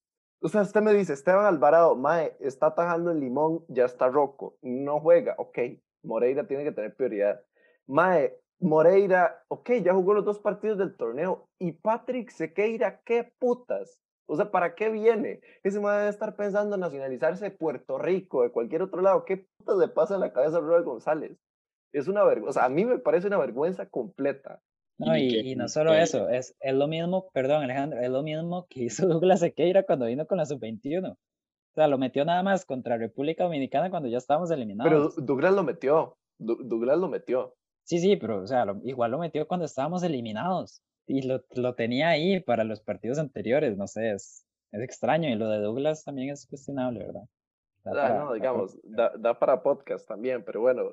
O 0.42 0.48
sea, 0.48 0.62
usted 0.62 0.80
me 0.82 0.94
dice, 0.94 1.14
Esteban 1.14 1.46
Alvarado, 1.46 1.96
Mae, 1.96 2.36
está 2.40 2.66
atajando 2.66 3.10
el 3.10 3.20
limón, 3.20 3.64
ya 3.68 3.84
está 3.84 4.08
roco, 4.08 4.56
no 4.62 5.00
juega, 5.00 5.34
ok, 5.36 5.58
Moreira 6.02 6.46
tiene 6.46 6.64
que 6.64 6.72
tener 6.72 6.94
prioridad. 6.94 7.42
Mae, 7.86 8.36
Moreira, 8.60 9.42
ok, 9.48 9.70
ya 9.82 9.94
jugó 9.94 10.14
los 10.14 10.24
dos 10.24 10.38
partidos 10.38 10.78
del 10.78 10.96
torneo. 10.96 11.48
Y 11.58 11.72
Patrick 11.72 12.30
Sequeira, 12.30 13.00
¿qué 13.04 13.32
putas? 13.38 14.00
O 14.26 14.36
sea, 14.36 14.50
¿para 14.50 14.74
qué 14.74 14.90
viene? 14.90 15.40
Ese 15.64 15.80
mae 15.80 15.98
debe 15.98 16.10
estar 16.10 16.36
pensando 16.36 16.76
en 16.76 16.82
nacionalizarse 16.82 17.46
de 17.46 17.50
Puerto 17.50 17.98
Rico, 17.98 18.42
de 18.42 18.52
cualquier 18.52 18.82
otro 18.82 19.02
lado. 19.02 19.24
¿Qué 19.24 19.48
putas 19.58 19.76
le 19.78 19.88
pasa 19.88 20.14
en 20.14 20.20
la 20.20 20.32
cabeza 20.32 20.58
a 20.58 20.60
Robert 20.60 20.84
González? 20.84 21.36
Es 21.92 22.06
una 22.06 22.22
vergüenza, 22.22 22.50
o 22.50 22.52
sea, 22.52 22.64
a 22.66 22.68
mí 22.68 22.84
me 22.84 22.98
parece 22.98 23.26
una 23.26 23.38
vergüenza 23.38 23.86
completa. 23.86 24.60
No, 24.98 25.16
y, 25.16 25.34
y 25.34 25.56
no 25.56 25.66
solo 25.66 25.94
eso, 25.94 26.28
es, 26.28 26.54
es 26.60 26.74
lo 26.74 26.86
mismo, 26.86 27.30
perdón 27.32 27.62
Alejandro, 27.64 27.98
es 28.00 28.10
lo 28.10 28.22
mismo 28.22 28.66
que 28.68 28.84
hizo 28.84 29.08
Douglas 29.08 29.40
Sequeira 29.40 29.82
cuando 29.82 30.06
vino 30.06 30.26
con 30.26 30.38
la 30.38 30.46
sub-21. 30.46 31.16
O 31.70 31.74
sea, 31.74 31.86
lo 31.86 31.98
metió 31.98 32.24
nada 32.24 32.42
más 32.42 32.64
contra 32.64 32.98
República 32.98 33.44
Dominicana 33.44 33.90
cuando 33.90 34.08
ya 34.08 34.18
estábamos 34.18 34.50
eliminados. 34.50 35.14
Pero 35.14 35.26
Douglas 35.26 35.54
lo 35.54 35.62
metió, 35.62 36.16
Douglas 36.38 36.98
lo 36.98 37.08
metió. 37.08 37.54
Sí, 37.84 37.98
sí, 37.98 38.16
pero 38.16 38.42
o 38.42 38.46
sea, 38.46 38.64
lo, 38.64 38.80
igual 38.84 39.12
lo 39.12 39.18
metió 39.18 39.46
cuando 39.46 39.66
estábamos 39.66 40.02
eliminados 40.02 40.82
y 41.06 41.22
lo, 41.22 41.44
lo, 41.54 41.74
tenía 41.74 42.08
ahí 42.08 42.40
para 42.40 42.64
los 42.64 42.80
partidos 42.80 43.18
anteriores, 43.18 43.76
no 43.76 43.86
sé, 43.86 44.12
es, 44.12 44.46
es 44.72 44.82
extraño 44.82 45.28
y 45.28 45.34
lo 45.34 45.48
de 45.48 45.58
Douglas 45.58 46.04
también 46.04 46.30
es 46.30 46.46
cuestionable, 46.46 47.06
¿verdad? 47.06 47.24
Da 47.84 47.92
para, 47.92 48.18
no, 48.18 48.32
digamos, 48.34 48.78
da, 48.84 49.12
da, 49.16 49.38
para 49.38 49.62
podcast 49.62 50.06
también, 50.06 50.44
pero 50.44 50.60
bueno. 50.60 50.90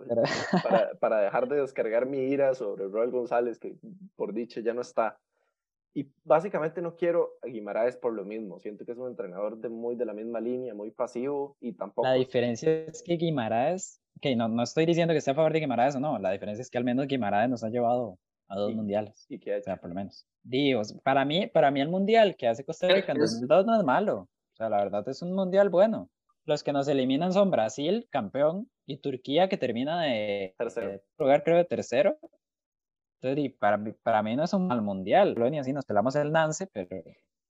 Para, 0.64 0.92
para, 1.00 1.20
dejar 1.20 1.48
de 1.50 1.62
descargar 1.62 2.06
mi 2.06 2.20
ira 2.20 2.54
sobre 2.56 2.88
Roel 2.88 3.12
González, 3.12 3.60
que 3.60 3.76
por 4.16 4.34
dicha 4.34 4.62
ya 4.62 4.74
no 4.74 4.82
está. 4.82 5.20
Y 5.98 6.08
básicamente 6.24 6.80
no 6.80 6.96
quiero 6.96 7.32
a 7.42 7.48
Guimaraes 7.48 7.98
por 7.98 8.14
lo 8.14 8.24
mismo. 8.24 8.60
Siento 8.60 8.86
que 8.86 8.92
es 8.92 9.00
un 9.00 9.08
entrenador 9.08 9.58
de 9.58 9.68
muy 9.68 9.96
de 9.96 10.06
la 10.06 10.14
misma 10.14 10.40
línea, 10.40 10.76
muy 10.76 10.92
pasivo 10.92 11.58
y 11.60 11.74
tampoco. 11.74 12.08
La 12.08 12.14
diferencia 12.14 12.72
es 12.86 13.02
que 13.02 13.18
Guimaraes, 13.18 14.00
que 14.22 14.36
no, 14.36 14.48
no 14.48 14.62
estoy 14.62 14.86
diciendo 14.86 15.16
que 15.16 15.18
esté 15.18 15.32
a 15.32 15.34
favor 15.34 15.54
de 15.54 15.60
Guimaraes 15.60 15.96
o 15.96 16.00
no, 16.00 16.20
la 16.20 16.30
diferencia 16.30 16.62
es 16.62 16.70
que 16.70 16.78
al 16.78 16.84
menos 16.84 17.08
Guimaraes 17.08 17.50
nos 17.50 17.64
ha 17.64 17.70
llevado 17.70 18.20
a 18.48 18.58
dos 18.58 18.74
¿Y, 18.74 18.76
mundiales. 18.76 19.26
¿Y 19.28 19.40
qué 19.40 19.54
ha 19.54 19.56
hecho? 19.56 19.62
O 19.62 19.74
sea, 19.74 19.78
por 19.78 19.90
lo 19.90 19.96
menos. 19.96 20.28
Dios, 20.44 20.94
para 21.02 21.26
mí, 21.26 21.48
para 21.48 21.72
mí 21.72 21.82
el 21.82 21.90
mundial 21.90 22.36
que 22.36 22.48
hace 22.48 22.64
Costa 22.64 22.88
Rica 22.90 23.14
en 23.14 23.18
2002 23.18 23.66
no 23.66 23.80
es 23.80 23.84
malo. 23.84 24.20
O 24.20 24.56
sea, 24.56 24.70
la 24.70 24.78
verdad 24.78 25.10
es 25.10 25.24
un 25.24 25.34
mundial 25.34 25.70
bueno. 25.70 26.12
Los 26.46 26.64
que 26.64 26.74
nos 26.74 26.88
eliminan 26.88 27.34
son 27.34 27.50
Brasil, 27.50 28.08
campeón, 28.12 28.70
y 28.86 28.98
Turquía, 28.98 29.50
que 29.50 29.58
termina 29.58 30.04
de, 30.04 30.54
tercero. 30.60 30.92
de 30.92 31.02
lugar, 31.18 31.44
creo, 31.44 31.58
de 31.58 31.66
tercero. 31.66 32.20
Entonces, 33.22 33.54
para, 33.60 33.84
para 34.04 34.24
mí 34.24 34.36
no 34.36 34.44
es 34.44 34.54
un 34.54 34.68
mal 34.68 34.82
mundial. 34.82 35.34
Lo 35.38 35.50
ni 35.50 35.60
así 35.60 35.74
nos 35.74 35.86
pelamos 35.86 36.16
el 36.16 36.32
Nance, 36.32 36.68
pero, 36.72 36.88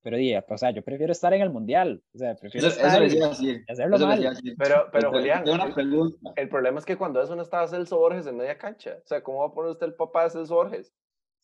pero 0.01 0.17
di, 0.17 0.34
o 0.36 0.58
sea, 0.58 0.71
yo 0.71 0.82
prefiero 0.84 1.12
estar 1.12 1.34
en 1.34 1.41
el 1.41 1.49
mundial. 1.49 2.01
O 2.13 2.17
sea, 2.17 2.36
prefiero 2.36 2.67
Eso, 2.67 2.77
estar 2.77 3.03
eso 3.03 3.30
decir. 3.30 3.63
hacerlo 3.67 3.99
mal. 3.99 4.21
decir. 4.21 4.56
Pero, 4.58 4.86
pero 4.91 5.12
Julián, 5.12 5.43
el, 5.47 5.73
pregunta. 5.73 6.32
el 6.36 6.49
problema 6.49 6.80
es 6.80 6.86
que 6.86 6.97
cuando 6.97 7.21
eso 7.21 7.36
no 7.36 7.41
estaba 7.41 7.67
Celso 7.67 7.97
Borges 7.97 8.27
en 8.27 8.38
media 8.38 8.58
cancha. 8.58 8.97
O 9.03 9.08
sea, 9.08 9.21
¿cómo 9.21 9.39
va 9.39 9.47
a 9.47 9.53
poner 9.53 9.71
usted 9.71 9.88
el 9.88 9.95
papá 9.95 10.23
de 10.23 10.30
Celso 10.30 10.56
Borges? 10.56 10.93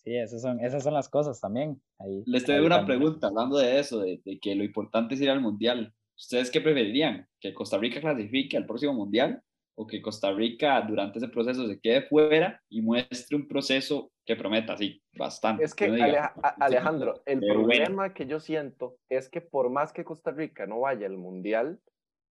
Sí, 0.06 0.16
esas 0.18 0.42
son, 0.42 0.60
esas 0.60 0.84
son 0.84 0.94
las 0.94 1.08
cosas 1.10 1.40
también. 1.40 1.82
Ahí, 2.00 2.24
Les 2.26 2.44
ahí 2.44 2.48
tengo 2.56 2.66
una 2.66 2.78
también. 2.78 3.00
pregunta 3.00 3.28
hablando 3.28 3.58
de 3.58 3.80
eso, 3.80 4.00
de, 4.02 4.22
de 4.26 4.40
que 4.40 4.54
lo 4.56 4.64
importante 4.64 5.16
es 5.16 5.22
ir 5.22 5.30
al 5.30 5.40
mundial. 5.42 5.94
¿Ustedes 6.18 6.52
qué 6.52 6.62
preferirían? 6.62 7.28
¿Que 7.40 7.54
Costa 7.54 7.78
Rica 7.78 8.00
clasifique 8.02 8.56
al 8.58 8.66
próximo 8.66 8.94
mundial? 8.94 9.42
¿O 9.76 9.88
que 9.88 10.02
Costa 10.02 10.32
Rica 10.32 10.82
durante 10.82 11.18
ese 11.18 11.28
proceso 11.30 11.68
se 11.68 11.80
quede 11.80 12.04
fuera 12.04 12.62
y 12.70 12.82
muestre 12.82 13.36
un 13.36 13.48
proceso 13.48 14.12
que 14.24 14.36
prometa 14.36 14.74
así 14.74 15.02
bastante? 15.18 15.64
Es 15.64 15.74
que, 15.74 15.90
diga, 15.92 16.34
Alejandro, 16.60 17.24
el 17.26 17.40
qué 17.40 17.46
bueno. 17.48 17.64
problema 17.64 18.14
que 18.14 18.28
yo 18.28 18.40
siento 18.40 18.98
es 19.10 19.30
que 19.30 19.42
por 19.42 19.70
más 19.72 19.92
que 19.92 20.04
Costa 20.06 20.32
Rica 20.32 20.68
no 20.68 20.82
vaya 20.82 21.08
al 21.08 21.18
Mundial, 21.18 21.80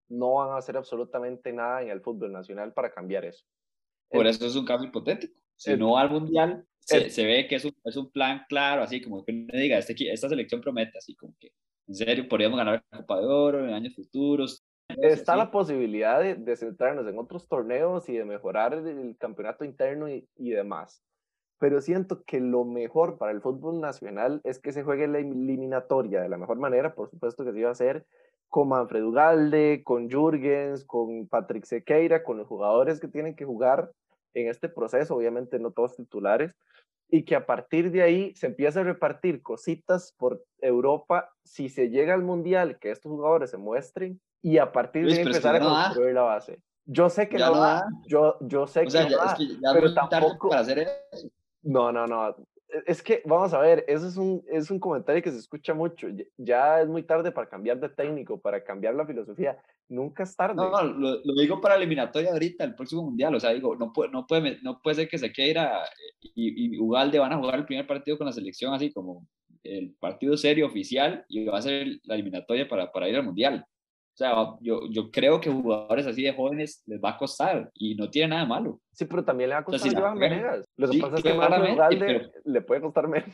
no 0.09 0.35
van 0.35 0.51
a 0.51 0.57
hacer 0.57 0.77
absolutamente 0.77 1.51
nada 1.51 1.81
en 1.81 1.89
el 1.89 2.01
fútbol 2.01 2.31
nacional 2.31 2.71
para 2.73 2.93
cambiar 2.93 3.25
eso. 3.25 3.45
Por 4.09 4.27
eso 4.27 4.45
es 4.45 4.55
un 4.55 4.65
caso 4.65 4.85
hipotético. 4.85 5.33
Si 5.55 5.71
el- 5.71 5.79
no 5.79 5.93
va 5.93 6.01
al 6.01 6.11
mundial, 6.11 6.65
se, 6.79 6.97
el- 6.97 7.11
se 7.11 7.25
ve 7.25 7.47
que 7.47 7.55
es 7.55 7.65
un, 7.65 7.73
es 7.83 7.97
un 7.97 8.11
plan 8.11 8.43
claro, 8.47 8.83
así 8.83 9.01
como 9.01 9.23
que 9.25 9.31
uno 9.31 9.47
diga, 9.59 9.77
este, 9.77 9.95
esta 10.11 10.29
selección 10.29 10.61
promete, 10.61 10.97
así 10.97 11.15
como 11.15 11.35
que, 11.39 11.51
en 11.87 11.95
serio, 11.95 12.27
podríamos 12.27 12.57
ganar 12.57 12.83
la 12.91 12.97
Copa 12.99 13.19
de 13.19 13.25
Oro 13.25 13.67
en 13.67 13.73
años 13.73 13.95
futuros. 13.95 14.63
Está 15.01 15.33
así. 15.33 15.39
la 15.39 15.51
posibilidad 15.51 16.19
de, 16.19 16.35
de 16.35 16.55
centrarnos 16.55 17.07
en 17.07 17.17
otros 17.17 17.47
torneos 17.47 18.07
y 18.09 18.17
de 18.17 18.25
mejorar 18.25 18.73
el, 18.73 18.87
el 18.87 19.17
campeonato 19.17 19.65
interno 19.65 20.09
y, 20.09 20.27
y 20.35 20.51
demás. 20.51 21.03
Pero 21.59 21.79
siento 21.81 22.23
que 22.23 22.39
lo 22.39 22.65
mejor 22.65 23.17
para 23.17 23.31
el 23.31 23.41
fútbol 23.41 23.79
nacional 23.79 24.41
es 24.43 24.59
que 24.59 24.73
se 24.73 24.83
juegue 24.83 25.07
la 25.07 25.19
eliminatoria 25.19 26.21
de 26.21 26.29
la 26.29 26.37
mejor 26.37 26.57
manera, 26.57 26.93
por 26.93 27.09
supuesto 27.09 27.45
que 27.45 27.53
se 27.53 27.59
iba 27.59 27.69
a 27.69 27.73
hacer 27.73 28.05
con 28.49 28.67
Manfred 28.67 29.03
Ugalde, 29.03 29.81
con 29.83 30.09
Jürgens, 30.09 30.85
con 30.85 31.27
Patrick 31.27 31.65
Sequeira, 31.65 32.23
con 32.23 32.37
los 32.37 32.47
jugadores 32.47 32.99
que 32.99 33.07
tienen 33.07 33.35
que 33.35 33.45
jugar 33.45 33.91
en 34.35 34.47
este 34.47 34.69
proceso, 34.69 35.15
obviamente 35.15 35.57
no 35.57 35.71
todos 35.71 35.95
titulares, 35.95 36.53
y 37.09 37.25
que 37.25 37.35
a 37.35 37.45
partir 37.45 37.91
de 37.91 38.03
ahí 38.03 38.35
se 38.35 38.47
empiece 38.47 38.79
a 38.79 38.83
repartir 38.83 39.41
cositas 39.41 40.13
por 40.17 40.43
Europa 40.59 41.29
si 41.43 41.69
se 41.69 41.89
llega 41.89 42.13
al 42.13 42.23
Mundial, 42.23 42.77
que 42.79 42.91
estos 42.91 43.11
jugadores 43.11 43.49
se 43.49 43.57
muestren, 43.57 44.21
y 44.43 44.57
a 44.59 44.71
partir 44.71 45.03
Luis, 45.03 45.15
de 45.15 45.21
ahí 45.21 45.25
pero 45.25 45.35
es 45.37 45.41
que 45.41 45.47
empezar 45.47 45.55
a 45.55 45.59
ya 45.59 45.63
no 45.71 45.75
da. 45.75 45.83
construir 45.85 46.13
la 46.13 46.21
base. 46.21 46.59
Yo 46.85 47.09
sé 47.09 47.29
que 47.29 47.37
Ya 47.39 47.47
no 47.47 47.55
no 47.55 47.61
da, 47.61 47.73
da. 47.75 47.85
yo, 48.07 48.37
yo 48.41 48.67
sé 48.67 48.85
O 48.85 48.89
sea, 48.89 49.05
que 49.05 49.09
ya, 49.11 49.17
no 49.17 49.23
es 49.23 49.29
da, 49.31 49.35
que 49.37 49.47
ya 49.47 49.69
pero 49.73 49.81
no 49.81 49.87
es 49.87 50.09
tampoco- 50.09 50.49
para 50.49 50.61
hacer 50.61 50.79
eso. 50.79 51.29
no, 51.63 51.91
no, 51.91 52.05
no. 52.05 52.35
Es 52.87 53.03
que, 53.03 53.21
vamos 53.25 53.53
a 53.53 53.59
ver, 53.59 53.85
eso 53.87 54.07
es 54.07 54.17
un, 54.17 54.43
es 54.47 54.71
un 54.71 54.79
comentario 54.79 55.21
que 55.21 55.29
se 55.31 55.37
escucha 55.37 55.73
mucho. 55.75 56.09
Ya- 56.09 56.25
Ya 56.37 56.81
es 56.81 56.87
muy 56.87 57.03
tarde 57.03 57.31
para 57.31 57.47
cambiar 57.47 57.79
de 57.79 57.87
técnico, 57.89 58.41
para 58.41 58.63
cambiar 58.63 58.95
la 58.95 59.05
filosofía. 59.05 59.57
Nunca 59.87 60.23
es 60.23 60.35
tarde. 60.35 60.55
No, 60.55 60.81
lo, 60.81 61.19
lo 61.23 61.33
digo 61.39 61.61
para 61.61 61.75
eliminatoria 61.75 62.31
ahorita, 62.31 62.63
el 62.63 62.73
próximo 62.75 63.03
mundial. 63.03 63.35
O 63.35 63.39
sea, 63.39 63.51
digo, 63.51 63.75
no 63.75 63.93
puede, 63.93 64.09
no 64.11 64.25
puede, 64.25 64.59
no 64.63 64.79
puede 64.81 64.95
ser 64.95 65.07
que 65.07 65.19
Sequeira 65.19 65.83
y, 66.19 66.75
y 66.75 66.79
Ugalde 66.79 67.19
van 67.19 67.31
a 67.33 67.37
jugar 67.37 67.55
el 67.59 67.65
primer 67.65 67.85
partido 67.85 68.17
con 68.17 68.25
la 68.25 68.33
selección, 68.33 68.73
así 68.73 68.91
como 68.91 69.27
el 69.61 69.93
partido 69.99 70.35
serio 70.35 70.65
oficial, 70.65 71.23
y 71.29 71.45
va 71.45 71.59
a 71.59 71.61
ser 71.61 71.87
la 72.05 72.15
eliminatoria 72.15 72.67
para, 72.67 72.91
para 72.91 73.07
ir 73.07 73.15
al 73.15 73.23
mundial. 73.23 73.63
O 74.13 74.15
sea, 74.15 74.33
yo, 74.61 74.81
yo 74.91 75.09
creo 75.09 75.41
que 75.41 75.49
jugadores 75.49 76.05
así 76.05 76.21
de 76.21 76.33
jóvenes 76.33 76.83
les 76.85 77.01
va 77.01 77.11
a 77.11 77.17
costar 77.17 77.71
y 77.73 77.95
no 77.95 78.11
tiene 78.11 78.27
nada 78.29 78.43
de 78.43 78.47
malo. 78.47 78.79
Sí, 78.91 79.05
pero 79.05 79.25
también 79.25 79.49
le 79.49 79.55
va 79.55 79.61
a 79.61 79.63
sea, 79.63 79.71
costar 79.71 79.89
si 79.89 79.95
a 79.95 79.99
la 79.99 79.99
Johan 80.05 80.17
juegan- 80.17 80.29
Venegas. 80.37 80.65
Lo 80.77 80.87
que 80.87 80.93
sí, 80.93 81.01
pasa 81.01 81.15
es 81.17 81.23
que 81.23 81.33
Marco 81.33 81.47
claramente, 81.47 81.73
Ugalde 82.05 82.31
le 82.45 82.61
puede 82.61 82.81
costar 82.81 83.07
menos. 83.07 83.31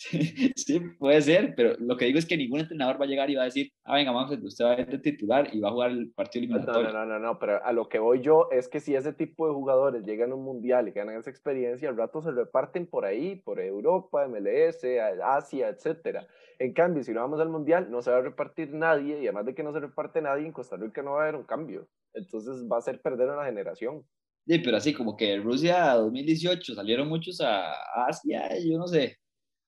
Sí, 0.00 0.52
sí, 0.54 0.80
puede 0.98 1.20
ser, 1.22 1.54
pero 1.56 1.74
lo 1.80 1.96
que 1.96 2.04
digo 2.04 2.20
es 2.20 2.26
que 2.26 2.36
ningún 2.36 2.60
entrenador 2.60 3.00
va 3.00 3.04
a 3.04 3.08
llegar 3.08 3.30
y 3.30 3.34
va 3.34 3.42
a 3.42 3.46
decir, 3.46 3.72
ah, 3.84 3.96
venga, 3.96 4.12
Manfred, 4.12 4.40
usted 4.44 4.64
va 4.64 4.72
a 4.74 4.76
ser 4.76 5.02
titular 5.02 5.52
y 5.52 5.58
va 5.60 5.68
a 5.70 5.72
jugar 5.72 5.90
el 5.90 6.12
partido 6.12 6.46
No, 6.46 6.64
no, 6.66 6.78
eliminatorio. 6.78 6.92
no, 6.92 7.04
no, 7.04 7.18
no, 7.18 7.38
pero 7.40 7.64
a 7.64 7.72
lo 7.72 7.88
que 7.88 7.98
voy 7.98 8.20
yo 8.22 8.48
es 8.52 8.68
que 8.68 8.78
si 8.78 8.94
ese 8.94 9.12
tipo 9.12 9.48
de 9.48 9.54
jugadores 9.54 10.04
llegan 10.04 10.30
a 10.30 10.36
un 10.36 10.44
mundial 10.44 10.86
y 10.86 10.92
ganan 10.92 11.16
esa 11.18 11.30
experiencia, 11.30 11.88
al 11.88 11.96
rato 11.96 12.22
se 12.22 12.30
reparten 12.30 12.86
por 12.86 13.04
ahí, 13.04 13.36
por 13.36 13.58
Europa, 13.60 14.24
MLS, 14.28 14.84
Asia, 15.20 15.68
etcétera. 15.68 16.28
En 16.60 16.72
cambio, 16.72 17.02
si 17.02 17.12
no 17.12 17.20
vamos 17.20 17.40
al 17.40 17.48
mundial, 17.48 17.90
no 17.90 18.00
se 18.00 18.12
va 18.12 18.18
a 18.18 18.22
repartir 18.22 18.72
nadie 18.72 19.18
y 19.20 19.26
además 19.26 19.46
de 19.46 19.54
que 19.56 19.64
no 19.64 19.72
se 19.72 19.80
reparte 19.80 20.22
nadie, 20.22 20.46
en 20.46 20.52
Costa 20.52 20.76
Rica 20.76 21.02
no 21.02 21.12
va 21.14 21.20
a 21.20 21.22
haber 21.24 21.34
un 21.34 21.44
cambio. 21.44 21.88
Entonces 22.14 22.64
va 22.70 22.78
a 22.78 22.82
ser 22.82 23.00
perder 23.02 23.28
una 23.30 23.44
generación. 23.44 24.04
Sí, 24.46 24.58
pero 24.60 24.76
así 24.78 24.94
como 24.94 25.16
que 25.16 25.36
Rusia 25.38 25.92
2018 25.94 26.74
salieron 26.74 27.08
muchos 27.08 27.40
a 27.40 27.72
Asia, 28.06 28.48
yo 28.64 28.78
no 28.78 28.86
sé. 28.86 29.16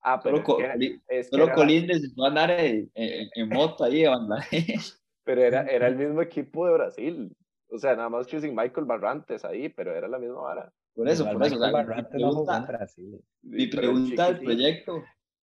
Ah, 0.03 0.21
pero 0.23 0.43
Solo, 0.45 0.59
es 0.61 0.79
que, 0.79 0.87
es 1.09 1.31
que 1.31 1.37
solo 1.37 1.47
se 1.47 2.11
fue 2.15 2.25
a 2.27 2.29
andar 2.29 2.51
en, 2.53 2.91
en- 2.95 3.29
en 3.35 3.49
moto 3.49 3.85
ahí 3.85 4.05
a 4.05 4.11
Bangladesh. 4.11 4.95
pero 5.25 5.43
era, 5.43 5.63
era 5.67 5.89
el 5.89 5.97
mismo 5.97 6.23
equipo 6.23 6.67
de 6.67 6.73
Brasil. 6.73 7.37
O 7.73 7.79
sea, 7.79 7.95
nada 7.95 8.09
más 8.09 8.27
que 8.27 8.41
sin 8.41 8.55
Michael 8.55 8.87
Barrantes 8.87 9.45
ahí, 9.45 9.69
pero 9.69 9.95
era 9.95 10.09
la 10.09 10.19
misma 10.19 10.41
vara. 10.41 10.73
Por 10.95 11.09
eso, 11.09 11.25
por 11.31 11.43
eso. 11.45 11.55
o 11.57 11.59
sea, 11.59 11.69
Michael 11.69 11.85
mi 11.85 11.89
Barrantes 11.89 12.21
no 12.21 12.33
jugó 12.33 12.41
en 12.41 12.47
pregunta- 12.65 12.73
Brasil. 12.79 13.21
Mi 13.43 13.67
pregunta 13.69 14.27
al 14.27 14.41
proyecto, 14.41 15.05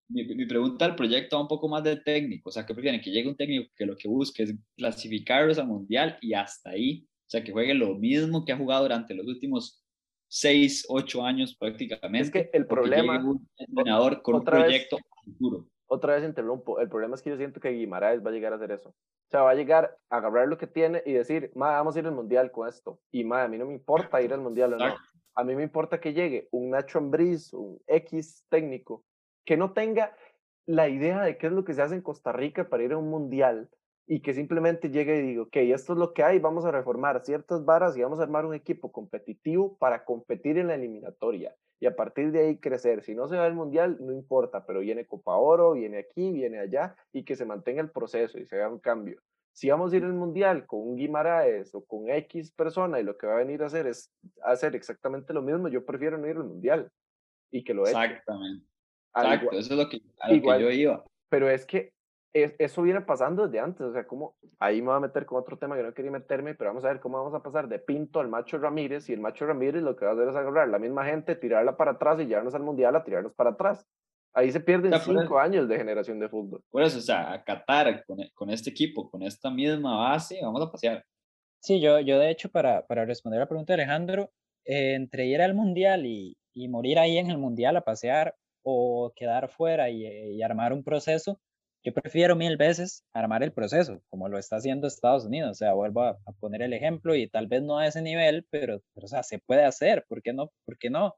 mi, 0.09 0.23
mi 0.35 0.45
pregunta 0.45 0.85
al 0.85 0.95
proyecto 0.95 1.35
va 1.35 1.41
un 1.43 1.47
poco 1.47 1.67
más 1.67 1.83
del 1.83 2.03
técnico, 2.03 2.49
o 2.49 2.51
sea, 2.51 2.65
¿qué 2.65 2.73
prefieren? 2.73 3.01
Que 3.01 3.11
llegue 3.11 3.29
un 3.29 3.35
técnico 3.37 3.71
que 3.75 3.85
lo 3.85 3.95
que 3.95 4.07
busque 4.07 4.43
es 4.43 4.55
clasificarlos 4.77 5.57
al 5.59 5.67
mundial 5.67 6.17
y 6.21 6.33
hasta 6.33 6.71
ahí, 6.71 7.05
o 7.07 7.29
sea, 7.29 7.43
que 7.43 7.51
juegue 7.51 7.73
lo 7.73 7.95
mismo 7.95 8.43
que 8.45 8.53
ha 8.53 8.57
jugado 8.57 8.83
durante 8.83 9.13
los 9.13 9.27
últimos 9.27 9.83
seis, 10.27 10.85
ocho 10.89 11.23
años 11.23 11.55
prácticamente. 11.55 12.19
Es 12.21 12.31
que 12.31 12.49
el 12.53 12.65
problema- 12.67 13.23
un 13.23 13.47
entrenador 13.57 14.21
con 14.21 14.35
un 14.35 14.41
otra 14.41 14.57
vez- 14.57 14.65
proyecto 14.65 14.97
futuro. 15.23 15.67
otra 15.87 16.15
vez 16.15 16.23
interrumpo. 16.23 16.79
El 16.79 16.89
problema 16.89 17.15
es 17.15 17.21
que 17.21 17.29
yo 17.29 17.37
siento 17.37 17.59
que 17.59 17.69
Guimaraes 17.69 18.23
va 18.25 18.29
a 18.29 18.33
llegar 18.33 18.53
a 18.53 18.55
hacer 18.57 18.71
eso. 18.71 18.89
O 18.89 19.29
sea, 19.31 19.41
va 19.41 19.51
a 19.51 19.55
llegar 19.55 19.97
a 20.09 20.17
agarrar 20.17 20.47
lo 20.47 20.57
que 20.57 20.67
tiene 20.67 21.01
y 21.05 21.13
decir, 21.13 21.51
ma, 21.55 21.71
vamos 21.71 21.95
a 21.95 21.99
ir 21.99 22.05
al 22.05 22.13
mundial 22.13 22.51
con 22.51 22.67
esto. 22.67 22.99
Y 23.11 23.23
ma, 23.23 23.43
a 23.43 23.47
mí 23.47 23.57
no 23.57 23.65
me 23.65 23.73
importa 23.73 24.21
ir 24.21 24.33
al 24.33 24.41
mundial 24.41 24.73
o 24.73 24.77
no. 24.77 24.95
A 25.37 25.43
mí 25.43 25.55
me 25.55 25.63
importa 25.63 25.99
que 25.99 26.13
llegue 26.13 26.47
un 26.51 26.69
Nacho 26.69 26.99
Ambriz, 26.99 27.51
un 27.53 27.79
X 27.87 28.45
técnico, 28.49 29.03
que 29.45 29.57
no 29.57 29.73
tenga, 29.73 30.15
la 30.67 30.87
idea 30.89 31.21
de 31.21 31.37
qué 31.37 31.47
es 31.47 31.53
lo 31.53 31.63
que 31.65 31.73
se 31.73 31.81
hace 31.81 31.93
en 31.95 32.01
Costa 32.01 32.31
Rica 32.31 32.69
para 32.69 32.83
ir 32.83 32.93
a 32.93 32.97
un 32.97 33.09
mundial 33.09 33.69
y 34.07 34.21
que 34.21 34.33
simplemente 34.33 34.89
llegue 34.89 35.17
y 35.17 35.21
diga, 35.21 35.41
ok, 35.43 35.55
esto 35.57 35.93
es 35.93 35.99
lo 35.99 36.13
que 36.13 36.23
hay, 36.23 36.39
vamos 36.39 36.63
a 36.65 36.71
reformar 36.71 37.23
ciertas 37.25 37.65
varas 37.65 37.97
y 37.97 38.01
vamos 38.03 38.19
a 38.19 38.23
armar 38.23 38.45
un 38.45 38.53
equipo 38.53 38.91
competitivo 38.91 39.77
para 39.77 40.05
competir 40.05 40.57
en 40.59 40.67
la 40.67 40.75
eliminatoria 40.75 41.55
y 41.79 41.87
a 41.87 41.95
partir 41.95 42.31
de 42.31 42.39
ahí 42.39 42.57
crecer. 42.59 43.03
Si 43.03 43.15
no 43.15 43.27
se 43.27 43.35
va 43.35 43.45
al 43.45 43.55
mundial, 43.55 43.97
no 43.99 44.13
importa, 44.13 44.65
pero 44.65 44.79
viene 44.81 45.05
Copa 45.07 45.35
Oro, 45.35 45.73
viene 45.73 45.97
aquí, 45.97 46.31
viene 46.31 46.59
allá 46.59 46.95
y 47.11 47.23
que 47.25 47.35
se 47.35 47.45
mantenga 47.45 47.81
el 47.81 47.89
proceso 47.89 48.37
y 48.37 48.45
se 48.45 48.55
haga 48.57 48.69
un 48.69 48.79
cambio. 48.79 49.19
Si 49.53 49.69
vamos 49.69 49.91
a 49.91 49.97
ir 49.97 50.03
al 50.03 50.13
mundial 50.13 50.65
con 50.67 50.81
un 50.81 50.95
Guimaraes 50.97 51.73
o 51.73 51.83
con 51.83 52.09
X 52.09 52.51
persona 52.51 52.99
y 52.99 53.03
lo 53.03 53.17
que 53.17 53.25
va 53.25 53.33
a 53.35 53.37
venir 53.37 53.63
a 53.63 53.67
hacer 53.67 53.87
es 53.87 54.11
hacer 54.43 54.75
exactamente 54.75 55.33
lo 55.33 55.41
mismo, 55.41 55.67
yo 55.67 55.83
prefiero 55.85 56.17
no 56.17 56.27
ir 56.27 56.35
al 56.37 56.43
mundial 56.43 56.91
y 57.51 57.63
que 57.63 57.73
lo 57.73 57.83
eche. 57.87 57.91
Exactamente. 57.91 58.65
Al 59.13 59.25
Exacto, 59.27 59.45
igual- 59.45 59.59
eso 59.59 59.73
es 59.73 59.79
lo 59.79 59.89
que, 59.89 60.01
a 60.19 60.29
lo 60.29 60.35
igual- 60.35 60.57
que 60.59 60.63
yo 60.65 60.69
iba. 60.71 61.05
pero 61.29 61.49
es 61.49 61.65
que 61.65 61.93
es- 62.35 62.55
eso 62.59 62.81
viene 62.81 63.01
pasando 63.01 63.45
desde 63.47 63.59
antes, 63.59 63.81
o 63.81 63.93
sea, 63.93 64.05
como 64.05 64.35
ahí 64.59 64.81
me 64.81 64.87
voy 64.89 64.97
a 64.97 64.99
meter 64.99 65.25
con 65.25 65.39
otro 65.39 65.57
tema 65.57 65.75
que 65.77 65.83
no 65.83 65.93
quería 65.93 66.11
meterme, 66.11 66.53
pero 66.55 66.69
vamos 66.71 66.83
a 66.85 66.89
ver 66.89 66.99
cómo 66.99 67.17
vamos 67.17 67.33
a 67.33 67.41
pasar 67.41 67.67
de 67.69 67.79
Pinto 67.79 68.19
al 68.19 68.27
Macho 68.29 68.57
Ramírez 68.57 69.09
y 69.09 69.13
el 69.13 69.21
Macho 69.21 69.45
Ramírez 69.45 69.81
lo 69.81 69.95
que 69.95 70.05
va 70.05 70.11
a 70.11 70.13
hacer 70.15 70.27
es 70.27 70.35
agarrar 70.35 70.67
la 70.67 70.79
misma 70.79 71.05
gente, 71.05 71.35
tirarla 71.35 71.77
para 71.77 71.91
atrás 71.91 72.19
y 72.19 72.25
llevarnos 72.25 72.53
al 72.53 72.63
Mundial 72.63 72.95
a 72.95 73.03
tirarnos 73.03 73.33
para 73.33 73.51
atrás. 73.51 73.85
Ahí 74.33 74.51
se 74.51 74.59
pierden 74.59 74.91
cinco 74.99 75.39
años 75.39 75.69
de 75.69 75.77
generación 75.77 76.19
de 76.19 76.27
fútbol. 76.27 76.61
Por 76.69 76.83
eso, 76.83 76.97
o 76.97 77.01
sea, 77.01 77.31
a 77.31 77.41
Qatar 77.43 78.03
con, 78.05 78.19
e- 78.19 78.31
con 78.33 78.49
este 78.49 78.69
equipo, 78.69 79.09
con 79.09 79.21
esta 79.23 79.49
misma 79.49 79.97
base, 79.97 80.39
vamos 80.41 80.61
a 80.61 80.69
pasear. 80.69 81.05
Sí, 81.61 81.79
yo, 81.79 81.99
yo 82.01 82.19
de 82.19 82.29
hecho, 82.31 82.49
para, 82.49 82.85
para 82.85 83.05
responder 83.05 83.39
la 83.39 83.47
pregunta 83.47 83.73
de 83.73 83.81
Alejandro, 83.83 84.31
eh, 84.65 84.93
entre 84.95 85.25
ir 85.25 85.41
al 85.41 85.53
mundial 85.53 86.05
y, 86.05 86.37
y 86.53 86.67
morir 86.67 86.99
ahí 86.99 87.17
en 87.17 87.29
el 87.29 87.37
mundial 87.37 87.77
a 87.77 87.81
pasear 87.81 88.35
o 88.63 89.13
quedar 89.15 89.47
fuera 89.49 89.89
y, 89.89 90.05
eh, 90.05 90.31
y 90.33 90.41
armar 90.41 90.73
un 90.73 90.83
proceso, 90.83 91.39
yo 91.85 91.93
prefiero 91.93 92.35
mil 92.35 92.57
veces 92.57 93.05
armar 93.13 93.43
el 93.43 93.53
proceso, 93.53 94.01
como 94.09 94.27
lo 94.27 94.39
está 94.39 94.55
haciendo 94.55 94.87
Estados 94.87 95.25
Unidos. 95.25 95.51
O 95.51 95.53
sea, 95.53 95.73
vuelvo 95.73 96.01
a, 96.01 96.17
a 96.25 96.31
poner 96.39 96.63
el 96.63 96.73
ejemplo 96.73 97.15
y 97.15 97.29
tal 97.29 97.47
vez 97.47 97.61
no 97.61 97.77
a 97.77 97.85
ese 97.87 98.01
nivel, 98.01 98.45
pero, 98.49 98.81
pero 98.93 99.05
o 99.05 99.07
sea, 99.07 99.21
se 99.21 99.39
puede 99.39 99.63
hacer. 99.63 100.03
¿Por 100.09 100.23
qué 100.23 100.33
no? 100.33 100.51
¿Por 100.65 100.77
qué 100.79 100.89
no? 100.89 101.15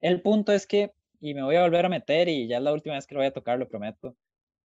El 0.00 0.22
punto 0.22 0.52
es 0.52 0.66
que, 0.66 0.92
y 1.20 1.34
me 1.34 1.42
voy 1.42 1.56
a 1.56 1.62
volver 1.62 1.86
a 1.86 1.88
meter 1.88 2.28
y 2.28 2.46
ya 2.46 2.58
es 2.58 2.62
la 2.62 2.72
última 2.72 2.94
vez 2.94 3.06
que 3.06 3.14
lo 3.16 3.20
voy 3.20 3.26
a 3.26 3.32
tocar, 3.32 3.58
lo 3.58 3.68
prometo. 3.68 4.16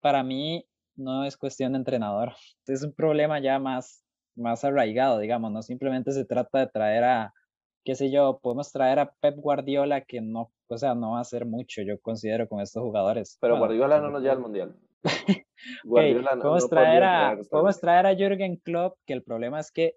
Para 0.02 0.24
mí 0.24 0.66
no 0.96 1.24
es 1.24 1.38
cuestión 1.38 1.74
de 1.74 1.80
entrenador, 1.80 2.34
es 2.68 2.84
un 2.84 2.94
problema 2.94 3.40
ya 3.40 3.60
más, 3.60 4.04
más 4.36 4.64
arraigado, 4.66 5.20
digamos, 5.20 5.52
no 5.52 5.62
simplemente 5.62 6.12
se 6.12 6.26
trata 6.26 6.60
de 6.60 6.68
traer 6.68 7.04
a, 7.06 7.34
qué 7.84 7.96
sé 7.96 8.12
yo, 8.12 8.40
podemos 8.42 8.72
traer 8.72 9.00
a 9.00 9.14
Pep 9.14 9.38
Guardiola 9.38 10.02
que 10.02 10.22
no, 10.22 10.52
o 10.68 10.78
sea, 10.78 10.96
no 10.96 11.12
va 11.12 11.20
a 11.20 11.22
hacer 11.22 11.46
mucho, 11.46 11.82
yo 11.82 12.00
considero, 12.02 12.48
con 12.48 12.62
estos 12.62 12.84
jugadores. 12.84 13.38
Pero 13.40 13.54
Bueno, 13.54 13.68
Guardiola 13.68 14.02
no 14.02 14.10
nos 14.12 14.22
lleva 14.22 14.34
al 14.34 14.40
Mundial. 14.42 14.76
Guardiola 15.84 16.36
no- 16.36 16.42
podemos, 16.42 16.64
no 16.64 16.70
traer 16.70 17.04
a, 17.04 17.38
podemos 17.50 17.80
traer 17.80 18.06
a 18.06 18.16
Jürgen 18.16 18.58
Klopp, 18.58 18.98
que 19.06 19.14
el 19.14 19.24
problema 19.24 19.60
es 19.60 19.72
que 19.72 19.96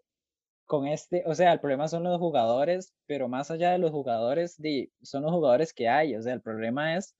con 0.66 0.86
este, 0.88 1.22
o 1.26 1.34
sea, 1.34 1.52
el 1.52 1.60
problema 1.60 1.86
son 1.88 2.02
los 2.02 2.18
jugadores, 2.18 2.92
pero 3.06 3.28
más 3.28 3.50
allá 3.50 3.70
de 3.70 3.78
los 3.78 3.92
jugadores, 3.92 4.56
son 5.02 5.22
los 5.22 5.32
jugadores 5.32 5.72
que 5.72 5.88
hay, 5.88 6.16
o 6.16 6.22
sea, 6.22 6.32
el 6.32 6.42
problema 6.42 6.96
es 6.96 7.14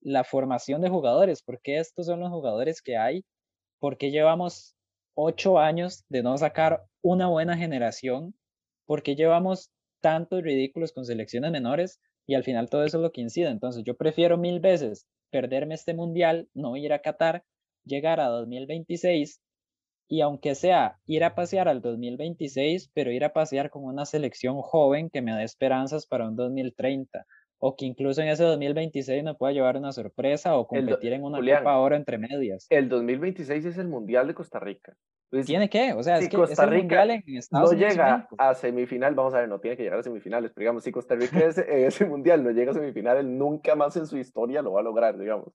la 0.00 0.24
formación 0.24 0.82
de 0.82 0.90
jugadores, 0.90 1.42
porque 1.42 1.78
estos 1.78 2.06
son 2.06 2.20
los 2.20 2.30
jugadores 2.30 2.82
que 2.82 2.96
hay, 2.96 3.24
porque 3.78 4.10
llevamos 4.10 4.74
ocho 5.14 5.58
años 5.58 6.04
de 6.08 6.22
no 6.22 6.36
sacar 6.36 6.82
una 7.02 7.28
buena 7.28 7.56
generación, 7.56 8.34
porque 8.84 9.14
llevamos 9.16 9.70
tantos 10.00 10.42
ridículos 10.42 10.92
con 10.92 11.04
selecciones 11.06 11.50
menores 11.52 12.00
y 12.26 12.34
al 12.34 12.44
final 12.44 12.68
todo 12.68 12.84
eso 12.84 12.98
es 12.98 13.02
lo 13.02 13.12
que 13.12 13.20
incide. 13.20 13.48
Entonces 13.48 13.84
yo 13.84 13.96
prefiero 13.96 14.36
mil 14.36 14.60
veces 14.60 15.06
perderme 15.32 15.74
este 15.74 15.94
mundial, 15.94 16.46
no 16.54 16.76
ir 16.76 16.92
a 16.92 17.00
Qatar, 17.00 17.42
llegar 17.84 18.20
a 18.20 18.26
2026 18.28 19.40
y 20.08 20.20
aunque 20.20 20.54
sea 20.54 20.98
ir 21.06 21.24
a 21.24 21.34
pasear 21.34 21.68
al 21.68 21.80
2026, 21.80 22.90
pero 22.94 23.10
ir 23.10 23.24
a 23.24 23.32
pasear 23.32 23.70
con 23.70 23.84
una 23.84 24.04
selección 24.04 24.60
joven 24.60 25.08
que 25.10 25.22
me 25.22 25.32
dé 25.34 25.42
esperanzas 25.42 26.06
para 26.06 26.28
un 26.28 26.36
2030 26.36 27.24
o 27.58 27.76
que 27.76 27.86
incluso 27.86 28.20
en 28.20 28.28
ese 28.28 28.42
2026 28.44 29.22
me 29.24 29.34
pueda 29.34 29.52
llevar 29.52 29.76
una 29.76 29.92
sorpresa 29.92 30.54
o 30.56 30.58
do- 30.62 30.66
competir 30.66 31.12
en 31.14 31.22
una 31.24 31.38
Julián, 31.38 31.58
Copa 31.60 31.78
Oro 31.78 31.96
entre 31.96 32.18
medias. 32.18 32.66
El 32.70 32.88
2026 32.88 33.64
es 33.64 33.78
el 33.78 33.88
Mundial 33.88 34.26
de 34.26 34.34
Costa 34.34 34.58
Rica. 34.60 34.94
Entonces, 35.32 35.46
¿Tiene 35.46 35.70
que? 35.70 35.94
O 35.94 36.02
sea, 36.02 36.18
si 36.18 36.24
es 36.24 36.30
que 36.30 36.36
Costa 36.36 36.66
Rica 36.66 37.04
en 37.04 37.22
no 37.50 37.60
Unidos 37.60 37.76
llega 37.78 38.28
a 38.36 38.54
semifinal, 38.54 39.14
vamos 39.14 39.32
a 39.32 39.38
ver, 39.40 39.48
no 39.48 39.60
tiene 39.60 39.78
que 39.78 39.82
llegar 39.82 39.98
a 39.98 40.02
semifinales, 40.02 40.52
pero 40.52 40.64
digamos, 40.64 40.84
si 40.84 40.92
Costa 40.92 41.14
Rica 41.14 41.38
es, 41.38 41.56
en 41.56 41.86
ese 41.86 42.04
mundial 42.04 42.44
no 42.44 42.50
llega 42.50 42.72
a 42.72 42.74
semifinales, 42.74 43.24
nunca 43.24 43.74
más 43.74 43.96
en 43.96 44.06
su 44.06 44.18
historia 44.18 44.60
lo 44.60 44.72
va 44.72 44.80
a 44.80 44.82
lograr, 44.82 45.16
digamos. 45.16 45.48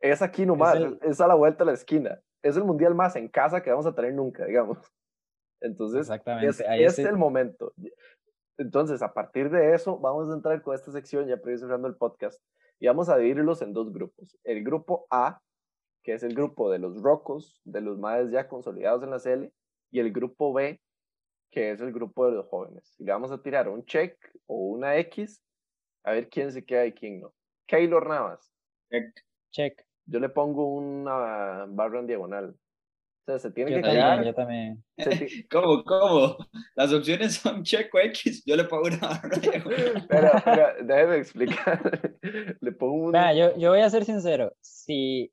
Es 0.00 0.20
aquí 0.20 0.44
nomás, 0.44 0.74
es, 0.76 0.82
el- 0.82 0.98
es 1.00 1.18
a 1.18 1.26
la 1.26 1.34
vuelta 1.34 1.64
de 1.64 1.70
la 1.70 1.74
esquina. 1.74 2.20
Es 2.42 2.58
el 2.58 2.64
mundial 2.64 2.94
más 2.94 3.16
en 3.16 3.28
casa 3.28 3.62
que 3.62 3.70
vamos 3.70 3.86
a 3.86 3.94
tener 3.94 4.12
nunca, 4.12 4.44
digamos. 4.44 4.76
Entonces, 5.62 6.00
Exactamente. 6.02 6.48
es, 6.48 6.60
ahí 6.68 6.84
es 6.84 6.98
el 6.98 7.16
momento. 7.16 7.72
Entonces, 8.58 9.00
a 9.00 9.14
partir 9.14 9.48
de 9.48 9.72
eso, 9.74 9.98
vamos 9.98 10.30
a 10.30 10.34
entrar 10.34 10.60
con 10.60 10.74
esta 10.74 10.92
sección, 10.92 11.26
ya 11.26 11.40
ir 11.42 11.58
cerrando 11.58 11.88
el 11.88 11.96
podcast, 11.96 12.38
y 12.78 12.86
vamos 12.86 13.08
a 13.08 13.16
dividirlos 13.16 13.62
en 13.62 13.72
dos 13.72 13.90
grupos. 13.90 14.36
El 14.44 14.62
grupo 14.62 15.06
A, 15.10 15.40
que 16.02 16.14
es 16.14 16.22
el 16.22 16.34
grupo 16.34 16.70
de 16.70 16.78
los 16.78 17.00
rocos, 17.02 17.60
de 17.64 17.80
los 17.80 17.98
más 17.98 18.30
ya 18.30 18.48
consolidados 18.48 19.02
en 19.02 19.10
la 19.10 19.18
CL, 19.18 19.52
y 19.90 20.00
el 20.00 20.12
grupo 20.12 20.52
B, 20.52 20.80
que 21.50 21.72
es 21.72 21.80
el 21.80 21.92
grupo 21.92 22.26
de 22.26 22.32
los 22.36 22.46
jóvenes. 22.46 22.94
Y 22.98 23.04
le 23.04 23.12
vamos 23.12 23.30
a 23.32 23.42
tirar 23.42 23.68
un 23.68 23.84
check 23.84 24.16
o 24.46 24.54
una 24.56 24.96
X, 24.98 25.42
a 26.04 26.12
ver 26.12 26.28
quién 26.28 26.52
se 26.52 26.64
queda 26.64 26.86
y 26.86 26.92
quién 26.92 27.20
no. 27.20 27.34
Keylor 27.66 28.08
Navas, 28.08 28.52
check. 29.50 29.84
yo 30.06 30.18
le 30.20 30.28
pongo 30.28 30.74
una 30.74 31.66
barra 31.68 32.00
en 32.00 32.06
diagonal. 32.06 32.50
O 33.22 33.32
sea, 33.32 33.38
se 33.38 33.50
tiene 33.50 33.70
Yo 33.72 33.76
que 33.76 33.82
también, 33.82 34.02
quedar. 34.04 34.24
yo 34.24 34.34
también. 34.34 34.84
se 34.96 35.48
¿Cómo? 35.50 35.84
¿Cómo? 35.84 36.36
Las 36.74 36.92
opciones 36.92 37.34
son 37.34 37.62
checo 37.62 37.98
X, 38.00 38.42
yo 38.46 38.56
le 38.56 38.64
pongo 38.64 38.84
una 38.88 38.96
barra 38.98 39.28
de- 39.28 39.48
Espera, 39.96 40.28
espera, 40.38 40.74
déjeme 40.82 41.16
explicar. 41.18 42.18
le 42.60 42.72
pongo 42.72 42.94
un. 43.06 43.12
Vea, 43.12 43.34
yo, 43.34 43.56
yo 43.58 43.70
voy 43.70 43.80
a 43.80 43.90
ser 43.90 44.04
sincero. 44.04 44.52
Si, 44.60 45.30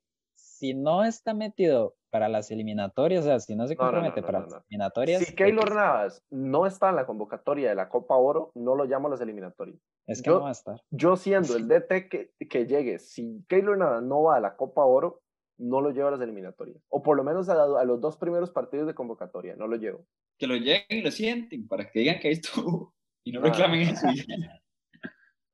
si 0.58 0.74
no 0.74 1.04
está 1.04 1.34
metido 1.34 1.94
para 2.10 2.28
las 2.28 2.50
eliminatorias, 2.50 3.22
o 3.24 3.26
sea, 3.28 3.38
si 3.40 3.54
no 3.54 3.66
se 3.68 3.74
No, 3.74 3.82
no, 3.84 3.86
no, 3.86 3.92
compromete 3.92 4.20
no, 4.22 4.26
para 4.26 4.38
no, 4.40 4.46
las 4.46 4.62
eliminatorias, 4.66 5.24
Si 5.24 5.34
Keylor. 5.34 5.74
Navas 5.74 6.24
no 6.30 6.66
está 6.66 6.88
en 6.90 6.96
la 6.96 7.06
convocatoria 7.06 7.68
de 7.68 7.74
la 7.74 7.88
Copa 7.88 8.16
Oro, 8.16 8.50
no 8.54 8.74
lo 8.74 8.84
llamo 8.84 9.08
a 9.08 9.10
las 9.12 9.20
eliminatorias. 9.20 9.78
es 10.06 10.22
que 10.22 10.28
yo- 10.30 10.36
no 10.38 10.42
va 10.44 10.48
a 10.48 10.52
estar. 10.52 10.80
Yo 10.90 11.16
siendo 11.16 11.54
el 11.56 11.68
DT 11.68 12.08
que, 12.08 12.32
que 12.48 12.66
llegue, 12.66 12.98
si 12.98 13.44
Keylor 13.48 13.76
Navas 13.78 14.02
no 14.02 14.22
va 14.22 14.36
a 14.36 14.40
la 14.40 14.56
Copa 14.56 14.84
Oro, 14.84 15.20
no 15.58 15.80
lo 15.80 15.90
llevo 15.90 16.08
a 16.08 16.12
las 16.12 16.20
eliminatorias. 16.20 16.82
O 16.88 17.02
por 17.02 17.16
lo 17.16 17.24
menos 17.24 17.48
a, 17.48 17.62
a 17.62 17.84
los 17.84 18.00
dos 18.00 18.16
primeros 18.16 18.50
partidos 18.50 18.86
de 18.86 18.94
convocatoria, 18.94 19.54
no 19.56 19.66
lo 19.66 19.76
llevo. 19.76 20.06
Que 20.38 20.46
lo 20.46 20.54
lleguen 20.56 20.86
y 20.98 21.02
lo 21.02 21.10
sienten, 21.10 21.66
para 21.68 21.90
que 21.90 21.98
digan 22.00 22.18
que 22.20 22.28
ahí 22.28 22.34
estuvo 22.34 22.94
y 23.24 23.32
no 23.32 23.40
reclamen 23.42 23.84
no. 23.86 23.92
eso. 23.92 24.06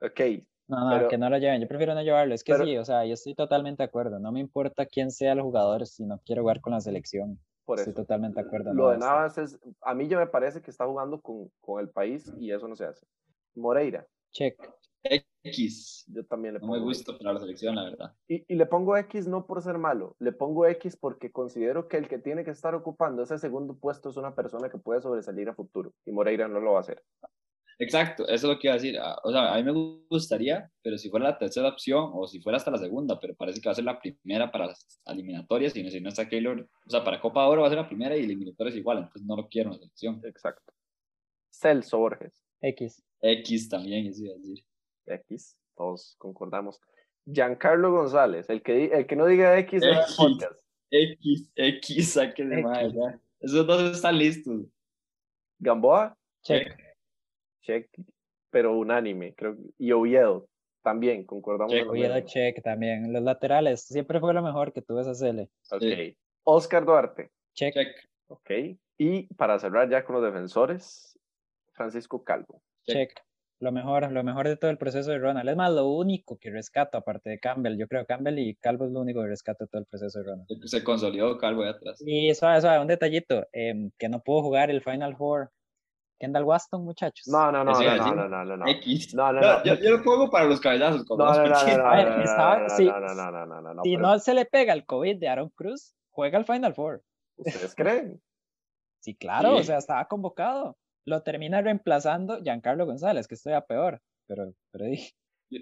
Ok, 0.01 0.21
No, 0.67 0.81
no, 0.89 0.97
Pero- 0.97 1.09
que 1.09 1.19
no 1.19 1.29
lo 1.31 1.39
lleven. 1.39 1.61
Yo 1.61 1.69
prefiero 1.69 1.95
no 1.95 2.03
llevarlo. 2.03 2.35
Es 2.35 2.43
que 2.43 2.53
pero- 2.53 2.65
sí, 2.65 2.77
o 2.79 2.85
sea, 2.85 3.05
yo 3.05 3.15
estoy 3.15 3.35
totalmente 3.35 3.83
de 3.83 3.87
acuerdo. 3.89 4.19
No 4.19 4.33
me 4.33 4.41
importa 4.41 4.87
quién 4.87 5.11
sea 5.11 5.33
el 5.33 5.43
jugador 5.43 5.87
si 5.87 6.05
no 6.07 6.21
quiero 6.25 6.43
jugar 6.43 6.61
con 6.61 6.73
la 6.73 6.81
selección. 6.81 7.39
por 7.67 7.79
Estoy 7.79 7.93
eso. 7.93 8.03
totalmente 8.03 8.41
de 8.43 8.47
acuerdo. 8.47 8.75
Lo 8.75 8.91
de. 8.91 8.99
Navas 8.99 9.39
es, 9.39 9.59
a 9.81 9.95
mí 9.95 10.07
ya 10.07 10.19
me 10.19 10.27
parece 10.27 10.61
que 10.61 10.71
está 10.71 10.85
jugando 10.87 11.19
con, 11.23 11.51
con 11.63 11.81
el 11.81 11.89
país 11.89 12.31
y 12.39 12.51
eso 12.53 12.69
no 12.69 12.77
se 12.77 12.85
hace. 12.85 13.07
Moreira, 13.55 14.07
Check. 14.33 14.57
X. 15.43 16.05
yo 16.09 16.25
también 16.27 16.55
le 16.55 16.61
No 16.61 16.67
pongo. 16.67 16.79
me 16.79 16.85
gusta 16.85 17.17
para 17.17 17.33
la 17.35 17.41
selección, 17.41 17.75
la 17.77 17.85
verdad. 17.85 18.13
Y, 18.29 18.45
y 18.53 18.57
le 18.57 18.67
pongo 18.67 18.97
X 18.97 19.27
no 19.29 19.47
por 19.47 19.63
ser 19.63 19.79
malo, 19.79 20.15
le 20.19 20.33
pongo 20.33 20.67
X 20.67 20.97
porque 20.97 21.31
considero 21.33 21.89
que 21.89 21.97
el 21.99 22.09
que 22.09 22.19
tiene 22.19 22.45
que 22.45 22.51
estar 22.51 22.75
ocupando 22.75 23.23
ese 23.23 23.39
segundo 23.39 23.75
puesto 23.79 24.09
es 24.11 24.17
una 24.17 24.35
persona 24.35 24.69
que 24.71 24.79
puede 24.79 25.01
sobresalir 25.01 25.49
a 25.49 25.55
futuro 25.55 25.93
y 26.05 26.13
Moreira 26.13 26.49
no 26.49 26.61
lo 26.61 26.73
va 26.73 26.79
a 26.79 26.81
hacer. 26.81 27.03
Exacto, 27.79 28.25
eso 28.25 28.35
es 28.35 28.43
lo 28.45 28.59
que 28.59 28.69
iba 28.69 28.75
a 28.75 28.79
decir. 28.79 28.99
Ah, 28.99 29.17
O 29.25 29.31
sea, 29.31 29.53
a 29.55 29.57
mí 29.57 29.63
me 29.63 29.73
gustaría, 30.09 30.71
pero 30.83 30.97
si 30.97 31.11
fuera 31.11 31.31
la 31.31 31.39
tercera 31.39 31.69
opción 31.69 32.11
o 32.15 32.27
si 32.27 32.41
fuera 32.41 32.57
hasta 32.57 32.71
la 32.71 32.79
segunda, 32.79 33.19
pero 33.19 33.35
parece 33.35 33.61
que 33.61 33.69
va 33.69 33.73
a 33.73 33.75
ser 33.75 33.85
la 33.85 33.99
primera 33.99 34.51
para 34.51 34.67
las 34.67 35.01
eliminatorias 35.07 35.75
y 35.77 35.83
no, 35.83 35.91
si 35.91 36.01
no 36.01 36.09
está 36.09 36.29
Keylor, 36.29 36.69
o 36.87 36.91
sea, 36.91 37.03
para 37.03 37.21
Copa 37.21 37.47
Oro 37.47 37.63
va 37.63 37.67
a 37.67 37.71
ser 37.71 37.79
la 37.79 37.89
primera 37.89 38.17
y 38.17 38.25
eliminatorias 38.25 38.77
igual, 38.77 38.99
entonces 38.99 39.25
no 39.25 39.37
lo 39.37 39.49
quiero 39.49 39.71
en 39.71 39.73
la 39.75 39.79
selección. 39.79 40.21
Exacto. 40.25 40.73
Celso 41.51 41.99
Borges, 41.99 42.45
X. 42.61 43.03
X 43.21 43.69
también, 43.69 44.07
eso 44.07 44.23
iba 44.25 44.35
a 44.35 44.37
decir. 44.39 44.65
X, 45.07 45.57
todos 45.77 46.15
concordamos. 46.19 46.81
Giancarlo 47.27 47.91
González, 47.91 48.49
el 48.51 48.63
que, 48.63 48.87
el 48.87 49.07
que 49.07 49.17
no 49.17 49.27
diga 49.27 49.59
X 49.59 49.83
X. 49.83 50.15
podcast. 50.17 50.61
X, 50.91 51.51
X, 51.57 52.13
sáquenle 52.13 52.63
ya. 52.63 53.21
Esos 53.41 53.67
dos 53.67 53.97
están 53.97 54.19
listos. 54.19 54.67
Gamboa, 55.59 56.17
Check. 56.43 56.94
Check, 57.65 57.89
pero 58.51 58.77
unánime, 58.77 59.35
creo. 59.35 59.57
que- 59.57 59.63
Y 59.79 59.93
Oviedo, 59.93 60.47
también, 60.83 61.25
concordamos. 61.25 61.73
Check, 61.73 61.89
Oviedo, 61.89 62.15
mismo. 62.15 62.29
check 62.29 62.63
también. 62.63 63.13
Los 63.13 63.23
laterales. 63.23 63.83
Siempre 63.83 64.21
fue 64.21 64.33
lo 64.35 64.43
mejor 64.43 64.73
que 64.73 64.83
tuve 64.83 65.01
esa 65.03 65.15
CL. 65.15 65.49
Ok. 65.73 65.81
Sí. 65.83 66.17
Oscar 66.45 66.85
Duarte, 66.85 67.31
Check. 67.55 67.75
Check, 67.75 67.97
ok. 68.29 68.51
Y 68.99 69.23
para 69.35 69.59
cerrar 69.59 69.89
ya 69.91 70.05
con 70.05 70.15
los 70.17 70.25
defensores, 70.25 71.19
Francisco 71.73 72.23
Calvo. 72.23 72.63
Check. 72.87 73.13
Lo 73.61 73.73
mejor, 73.73 74.11
lo 74.13 74.23
mejor 74.25 74.47
de 74.49 74.57
todo 74.57 74.71
el 74.71 74.77
proceso 74.77 75.11
de 75.11 75.19
Ronald. 75.19 75.49
Es 75.49 75.57
más, 75.57 75.73
lo 75.73 75.89
único 75.89 76.37
que 76.37 76.51
rescato, 76.51 76.99
aparte 76.99 77.31
de 77.31 77.39
Campbell, 77.39 77.79
yo 77.79 77.89
creo 77.89 78.05
Campbell 78.05 78.39
y 78.39 78.57
Calvo 78.57 78.85
es 78.85 78.91
lo 78.93 79.01
único 79.01 79.23
que 79.23 79.29
rescato 79.29 79.65
de 79.65 79.69
todo 79.69 79.81
el 79.81 79.87
proceso 79.87 80.19
de 80.19 80.25
Ronald. 80.27 80.47
Se 80.67 80.85
consolidó 80.85 81.39
Calvo 81.39 81.63
ahí 81.63 81.71
atrás. 81.71 82.03
Y 82.05 82.35
suave, 82.35 82.61
suave, 82.61 82.81
un 82.81 82.89
detallito, 82.89 83.47
em, 83.53 83.91
que 83.99 84.09
no 84.09 84.21
pudo 84.21 84.43
jugar 84.43 84.71
el 84.71 84.83
Final 84.83 85.17
Four. 85.17 85.51
Kendall 86.19 86.45
Waston, 86.45 86.85
muchachos. 86.85 87.27
No, 87.29 87.51
no, 87.53 87.65
no, 87.65 87.73
no, 87.73 87.81
no, 87.97 88.15
no, 88.15 88.29
no, 88.29 88.45
no, 88.45 88.57
no. 88.57 88.67
X. 88.69 89.15
No, 89.15 89.33
no, 89.33 89.41
No, 89.41 89.59
no. 89.59 89.65
Yo, 89.65 89.75
yo 89.75 89.91
lo 89.97 90.03
pongo 90.03 90.31
para 90.31 90.47
los 90.47 90.61
cabezazos. 90.61 91.05
como 91.05 91.25
No, 91.25 91.31
no, 91.33 91.37
no, 91.43 91.49
no, 91.49 91.55
pinches. 91.55 91.79
no, 91.79 91.87
A 91.87 91.97
ver, 91.97 92.09
no, 92.11 92.17
no, 92.19 92.23
estaba- 92.25 92.59
no, 92.61 92.69
sí. 92.71 92.85
no, 92.87 93.01
no, 93.01 93.15
no, 93.15 93.31
no, 93.31 93.47
no, 93.47 93.61
no, 93.61 93.75
no, 93.75 93.83
si 93.83 93.97
pero 93.97 94.03
no 94.09 94.19
se 94.19 94.35
le 94.35 94.45
pega 94.47 94.73
el 94.73 94.87
COVID 94.87 95.19
de 95.19 95.29
Aaron 95.29 95.51
Cruz, 95.51 95.95
juega 96.11 96.39
el 96.39 96.45
Final 96.45 96.75
Four. 96.75 97.03
¿Ustedes 97.37 97.75
creen? 97.75 98.21
Sí, 99.01 99.15
claro, 99.17 99.57
o 99.57 99.59
Sí. 99.59 99.65
sea, 99.65 99.79
estaba 99.79 100.05
convocado. 100.07 100.77
Lo 101.05 101.23
termina 101.23 101.61
reemplazando 101.61 102.41
Giancarlo 102.43 102.87
González, 102.87 103.29
que 103.29 103.35
estoy 103.35 103.53
a 103.53 103.61
peor. 103.61 104.01
Pero, 104.27 104.53
pero 104.71 104.87
di- 104.87 105.11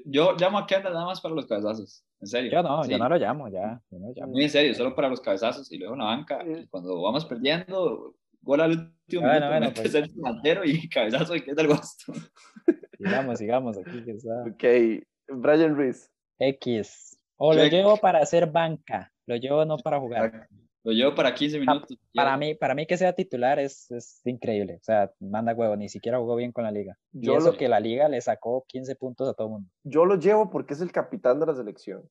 Yo, 0.06 0.34
llamo 0.38 0.58
a 0.58 0.66
Kendall 0.66 0.92
nada 0.92 1.06
más 1.06 1.20
para 1.20 1.34
los 1.34 1.46
cabezazos. 1.46 2.04
En 2.20 2.26
serio. 2.28 2.52
yo 2.52 2.62
no, 2.62 2.84
Sí. 2.84 2.92
yo 2.92 2.98
no 2.98 3.08
lo 3.08 3.16
llamo, 3.16 3.48
ya. 3.48 3.80
Yo 3.90 3.98
no 3.98 4.06
lo 4.08 4.12
llamo. 4.14 4.32
Muy 4.32 4.44
en 4.44 4.50
serio, 4.50 4.72
solo 4.74 4.94
para 4.94 5.08
los 5.08 5.20
cabezazos 5.20 5.70
y 5.72 5.78
luego 5.78 5.94
en 5.94 5.98
la 6.00 6.04
banca. 6.06 6.38
y 6.46 6.66
cuando 6.68 7.02
vamos 7.02 7.24
perdiendo, 7.24 8.14
gol 8.42 8.60
al 8.60 8.70
último 8.72 9.22
Bueno, 9.22 9.32
minuto, 9.32 9.48
bueno, 9.50 9.72
pues. 9.74 9.94
el 9.94 10.14
delantero 10.14 10.64
y 10.64 10.88
cabezazo 10.88 11.34
y 11.36 11.40
Kendall 11.42 11.68
Waston. 11.70 12.14
Sigamos, 12.98 13.38
sigamos 13.38 13.78
aquí. 13.78 14.04
Que 14.04 14.10
está. 14.12 14.42
Ok, 14.44 15.04
Brian 15.40 15.76
Reese. 15.76 16.08
X. 16.38 17.18
O 17.36 17.52
lo 17.52 17.62
Check. 17.62 17.72
llevo 17.72 17.96
para 17.96 18.20
hacer 18.20 18.50
banca. 18.50 19.12
Lo 19.26 19.36
llevo 19.36 19.64
no 19.64 19.76
para 19.78 19.98
jugar. 20.00 20.48
Lo 20.84 20.92
llevo 20.92 21.14
para 21.14 21.32
15 21.32 21.60
minutos. 21.60 21.96
Para 22.12 22.36
mí, 22.36 22.54
para 22.56 22.74
mí 22.74 22.86
que 22.86 22.96
sea 22.96 23.12
titular 23.12 23.58
es, 23.60 23.88
es 23.92 24.20
increíble. 24.24 24.76
O 24.80 24.82
sea, 24.84 25.12
manda 25.20 25.54
huevo, 25.54 25.76
ni 25.76 25.88
siquiera 25.88 26.18
jugó 26.18 26.34
bien 26.36 26.50
con 26.52 26.64
la 26.64 26.72
liga. 26.72 26.96
Y 27.12 27.26
Yo 27.26 27.36
eso 27.36 27.52
lo- 27.52 27.56
que 27.56 27.68
la 27.68 27.78
liga 27.80 28.08
le 28.08 28.20
sacó 28.20 28.64
15 28.68 28.96
puntos 28.96 29.28
a 29.28 29.34
todo 29.34 29.46
el 29.48 29.52
mundo. 29.54 29.70
Yo 29.84 30.04
lo 30.04 30.16
llevo 30.16 30.50
porque 30.50 30.74
es 30.74 30.80
el 30.80 30.90
capitán 30.90 31.38
de 31.38 31.46
la 31.46 31.54
selección. 31.54 32.02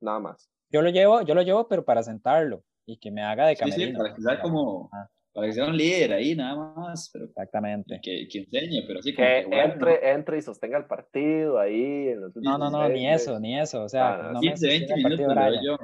Nada 0.00 0.18
más. 0.20 0.50
Yo 0.70 0.82
lo 0.82 0.90
llevo, 0.90 1.22
yo 1.22 1.34
lo 1.34 1.42
llevo, 1.42 1.68
pero 1.68 1.84
para 1.84 2.02
sentarlo 2.02 2.62
y 2.86 2.98
que 2.98 3.10
me 3.10 3.22
haga 3.22 3.46
de 3.46 3.56
Sí, 3.56 3.64
sí, 3.64 3.70
camerino. 3.70 3.98
para 3.98 4.14
que 4.14 4.22
sea 4.22 4.40
como. 4.42 4.90
Ah. 4.92 5.08
Para 5.32 5.46
que 5.46 5.52
sea 5.54 5.64
un 5.66 5.76
líder 5.76 6.12
ahí, 6.12 6.34
nada 6.34 6.74
más. 6.74 7.08
Pero 7.12 7.24
Exactamente. 7.24 7.98
que, 8.02 8.28
que 8.28 8.38
enseñe, 8.40 8.84
pero 8.86 9.00
sí 9.00 9.14
como 9.14 9.26
Que 9.26 9.46
que 9.50 9.60
entre, 9.60 10.10
entre 10.10 10.38
y 10.38 10.42
sostenga 10.42 10.76
el 10.78 10.84
partido 10.86 11.58
ahí. 11.58 12.08
En 12.08 12.20
los 12.20 12.36
No, 12.36 12.58
no, 12.58 12.70
no, 12.70 12.88
ni 12.88 13.08
eso, 13.08 13.40
ni 13.40 13.58
eso. 13.58 13.82
O 13.84 13.88
sea, 13.88 14.14
Ah, 14.14 14.32
no 14.32 14.40
me 14.40 14.48
15, 14.48 14.66
20 14.66 14.86
sostiene 14.88 14.96
el 14.96 15.02
partido 15.02 15.28
minutos. 15.28 15.34
lo 15.44 15.48
Brian. 15.50 15.64
yo. 15.64 15.74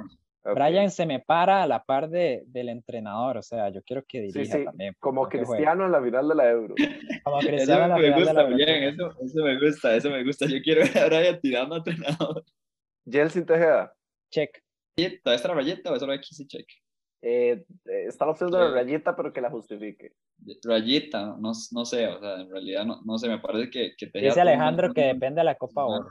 Ok. 0.43 0.53
Brian 0.55 0.89
se 0.91 1.05
me 1.05 1.19
para 1.19 1.63
a 1.63 1.67
la 1.67 1.83
par 1.83 2.09
de, 2.09 2.43
del 2.47 2.69
entrenador. 2.69 3.37
O 3.37 3.41
sea, 3.41 3.69
yo 3.69 3.81
quiero 3.83 4.03
que 4.07 4.21
dirija 4.21 4.57
sí, 4.59 4.63
también. 4.65 4.95
Como 4.99 5.23
no 5.23 5.29
que 5.29 5.39
juegue. 5.39 5.63
Cristiano 5.63 5.85
en 5.85 5.91
la 5.91 6.01
final 6.03 6.27
de 6.29 6.35
la 6.35 6.49
Euro. 6.51 6.75
Como 7.23 7.39
Eso 7.39 7.47
Cristiano 7.49 7.83
en 7.83 7.89
la 7.89 7.95
me 7.97 8.01
final 8.03 8.19
de 8.19 8.23
gusta 8.25 8.33
la 8.43 8.43
bien, 8.55 8.83
Eurocopa. 8.83 9.19
eso, 9.19 9.25
eso 9.25 9.43
me 9.43 9.59
gusta, 9.59 9.95
eso 9.95 10.09
me 10.11 10.23
gusta. 10.23 10.45
Yo 10.47 10.61
quiero 10.63 10.81
ver 10.81 10.97
a 10.97 11.05
Brian 11.07 11.39
tirando 11.41 11.75
a 11.75 11.77
entrenador. 11.79 12.45
Jelsin 13.05 13.45
Tejeda. 13.45 13.93
Check. 14.31 14.61
¿Todavía 14.95 15.35
está 15.35 15.47
la 15.49 15.53
rayeta 15.55 15.91
o 15.91 15.95
es 15.95 15.99
solo 15.99 16.13
X 16.13 16.39
y 16.39 16.47
check? 16.47 16.67
Eh, 17.21 17.65
eh, 17.85 18.05
está 18.07 18.25
la 18.25 18.31
opción 18.31 18.49
de 18.51 18.57
la 18.59 18.67
Sí. 18.67 18.73
rayita, 18.73 19.15
pero 19.15 19.33
que 19.33 19.41
la 19.41 19.49
justifique. 19.49 20.13
Rayita, 20.63 21.35
no, 21.39 21.51
no 21.71 21.85
sé, 21.85 22.07
o 22.07 22.19
sea, 22.19 22.41
en 22.41 22.49
realidad 22.49 22.85
no, 22.85 23.01
no 23.03 23.17
sé, 23.17 23.27
me 23.27 23.39
parece 23.39 23.69
que, 23.69 23.91
que 23.97 24.07
Tejeda 24.07 24.29
Dice 24.29 24.41
Alejandro 24.41 24.93
que 24.93 25.01
depende 25.05 25.41
de 25.41 25.45
la 25.45 25.55
Copa. 25.55 25.85
Oro. 25.85 26.07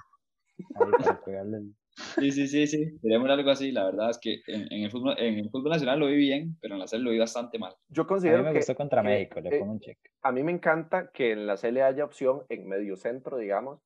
Sí, 2.15 2.31
sí, 2.31 2.47
sí, 2.47 2.67
sí, 2.67 2.99
queremos 3.03 3.29
algo 3.29 3.51
así, 3.51 3.73
la 3.73 3.85
verdad 3.87 4.11
es 4.11 4.19
que 4.19 4.41
en, 4.47 4.73
en 4.73 4.85
el 4.85 4.91
fútbol, 4.91 5.17
en 5.19 5.39
el 5.39 5.51
fútbol 5.51 5.71
nacional 5.73 5.99
lo 5.99 6.07
vi 6.07 6.17
bien, 6.17 6.57
pero 6.61 6.75
en 6.75 6.81
la 6.81 6.87
serie 6.87 7.05
lo 7.05 7.11
vi 7.11 7.19
bastante 7.19 7.59
mal. 7.59 7.75
Yo 7.89 8.03
A 8.03 8.05
mí 8.05 8.09
considero 8.09 8.43
me 8.45 8.53
que, 8.53 8.59
gustó 8.59 8.75
contra 8.77 9.03
que, 9.03 9.09
México, 9.09 9.41
le 9.41 9.57
eh, 9.57 9.59
pongo 9.59 9.73
un 9.73 9.81
check. 9.81 9.99
a 10.23 10.31
mí 10.31 10.43
me 10.45 10.53
encanta 10.53 11.11
que 11.11 11.33
en 11.33 11.47
la 11.47 11.57
CL 11.57 11.79
haya 11.83 12.05
opción 12.05 12.43
en 12.51 12.69
medio 12.69 12.97
centro, 12.97 13.39
digamos, 13.39 13.81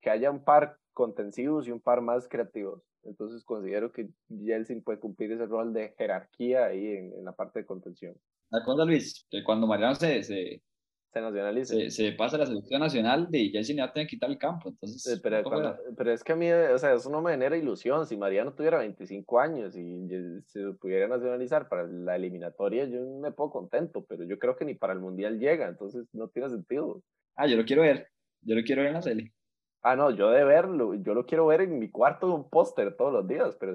que 0.00 0.10
haya 0.10 0.30
un 0.30 0.44
par 0.44 0.78
contensivos 0.94 1.68
y 1.68 1.72
un 1.72 1.80
par 1.80 2.00
más 2.00 2.26
creativos. 2.28 2.82
Entonces 3.08 3.42
considero 3.44 3.90
que 3.92 4.08
Jelsin 4.28 4.82
puede 4.82 4.98
cumplir 5.00 5.32
ese 5.32 5.46
rol 5.46 5.72
de 5.72 5.94
jerarquía 5.98 6.66
ahí 6.66 6.86
en, 6.86 7.12
en 7.14 7.24
la 7.24 7.32
parte 7.32 7.60
de 7.60 7.66
contención. 7.66 8.14
La 8.50 8.62
cosa, 8.64 8.84
Luis, 8.84 9.26
que 9.30 9.42
cuando 9.44 9.66
Mariano 9.66 9.94
se, 9.94 10.22
se, 10.22 10.62
Se 11.12 11.20
nacionaliza. 11.20 11.74
se, 11.74 11.90
se 11.90 12.12
pasa 12.12 12.36
a 12.36 12.40
la 12.40 12.46
selección 12.46 12.80
nacional, 12.80 13.26
de 13.30 13.50
Chelsea 13.52 13.74
le 13.76 13.82
va 13.82 13.88
a 13.88 13.92
tener 13.92 14.06
que 14.06 14.16
quitar 14.16 14.30
el 14.30 14.38
campo, 14.38 14.68
entonces... 14.70 15.06
Eh, 15.06 15.20
Pero, 15.22 15.42
cuando- 15.42 15.76
pero 15.96 16.12
es 16.12 16.22
que 16.24 16.32
a 16.32 16.36
mí, 16.36 16.50
o 16.50 16.78
sea, 16.78 16.94
eso 16.94 17.10
no 17.10 17.20
me 17.22 17.32
genera 17.32 17.56
ilusión. 17.56 18.06
Si 18.06 18.16
Mariano 18.16 18.54
tuviera 18.54 18.78
25 18.78 19.38
años 19.40 19.76
y 19.76 20.06
se 20.46 20.72
pudiera 20.80 21.08
nacionalizar 21.08 21.68
para 21.68 21.86
la 21.86 22.16
eliminatoria, 22.16 22.84
yo 22.86 23.00
me 23.20 23.32
pongo 23.32 23.50
contento, 23.52 24.04
pero 24.08 24.24
yo 24.24 24.38
creo 24.38 24.56
que 24.56 24.64
ni 24.64 24.74
para 24.74 24.92
el 24.92 25.00
Mundial 25.00 25.38
llega, 25.38 25.68
entonces 25.68 26.06
no 26.12 26.28
tiene 26.28 26.48
sentido. 26.50 27.02
Ah, 27.36 27.46
yo 27.46 27.56
lo 27.56 27.64
quiero 27.64 27.82
ver, 27.82 28.08
yo 28.42 28.54
lo 28.54 28.62
quiero 28.62 28.80
ver 28.82 28.88
en 28.88 28.94
la 28.94 29.02
serie. 29.02 29.32
Ah, 29.82 29.94
no, 29.96 30.10
yo 30.10 30.30
de 30.30 30.44
verlo, 30.44 30.94
yo 30.94 31.14
lo 31.14 31.24
quiero 31.26 31.46
ver 31.46 31.60
en 31.62 31.78
mi 31.78 31.90
cuarto 31.90 32.26
de 32.26 32.32
un 32.34 32.48
póster 32.50 32.96
todos 32.96 33.12
los 33.12 33.26
días, 33.28 33.56
pero 33.60 33.72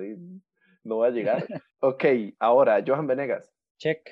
no 0.84 0.98
va 0.98 1.08
a 1.08 1.12
llegar. 1.12 1.46
ok, 1.80 2.04
ahora, 2.40 2.84
Johan 2.86 3.08
Venegas, 3.08 3.52
Check. 3.80 4.10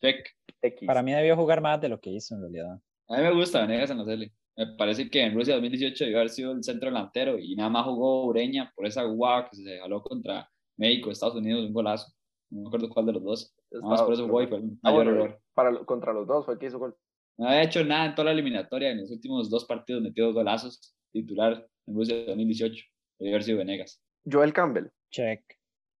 Check. 0.00 0.28
X. 0.62 0.86
Para 0.86 1.02
mí 1.02 1.12
debió 1.12 1.36
jugar 1.36 1.60
más 1.60 1.80
de 1.80 1.88
lo 1.88 2.00
que 2.00 2.10
hizo 2.10 2.34
en 2.34 2.40
realidad. 2.42 2.78
A 3.08 3.16
mí 3.16 3.22
me 3.22 3.34
gusta 3.34 3.62
Venegas 3.62 3.90
en 3.90 3.98
la 3.98 4.04
serie. 4.04 4.32
Me 4.56 4.66
parece 4.76 5.08
que 5.10 5.22
en 5.22 5.34
Rusia 5.34 5.54
2018 5.54 6.04
debió 6.04 6.18
haber 6.18 6.30
sido 6.30 6.52
el 6.52 6.62
centro 6.62 6.88
delantero 6.90 7.38
y 7.38 7.56
nada 7.56 7.70
más 7.70 7.84
jugó 7.86 8.26
Ureña 8.26 8.72
por 8.76 8.86
esa 8.86 9.02
guau 9.04 9.48
que 9.50 9.56
se 9.56 9.78
jaló 9.80 10.02
contra 10.02 10.48
México, 10.76 11.10
Estados 11.10 11.36
Unidos, 11.36 11.64
un 11.66 11.72
golazo. 11.72 12.12
No 12.50 12.62
me 12.62 12.66
acuerdo 12.68 12.88
cuál 12.90 13.06
de 13.06 13.12
los 13.14 13.24
dos. 13.24 13.54
Nada 13.70 13.86
más 13.88 14.02
por 14.02 14.12
eso 14.12 14.26
jugó 14.26 14.42
y 14.42 14.46
fue 14.46 14.58
el 14.58 14.64
Ah, 14.82 14.90
mayor 14.92 15.06
error. 15.08 15.40
para, 15.54 15.84
contra 15.84 16.12
los 16.12 16.26
dos 16.26 16.44
fue 16.44 16.54
el 16.54 16.60
que 16.60 16.66
hizo 16.66 16.78
gol. 16.78 16.94
No 17.38 17.48
había 17.48 17.62
hecho 17.62 17.82
nada 17.84 18.06
en 18.06 18.14
toda 18.14 18.26
la 18.26 18.32
eliminatoria. 18.32 18.90
En 18.90 19.00
los 19.00 19.10
últimos 19.10 19.48
dos 19.50 19.64
partidos 19.64 20.02
metió 20.02 20.26
dos 20.26 20.34
golazos. 20.34 20.94
Titular 21.12 21.66
en 21.86 21.94
Rusia 21.94 22.24
2018. 22.26 22.84
Debió 23.18 23.34
haber 23.34 23.42
sido 23.44 23.58
Venegas. 23.58 24.00
Joel 24.30 24.52
Campbell, 24.52 24.86
Check. 25.10 25.42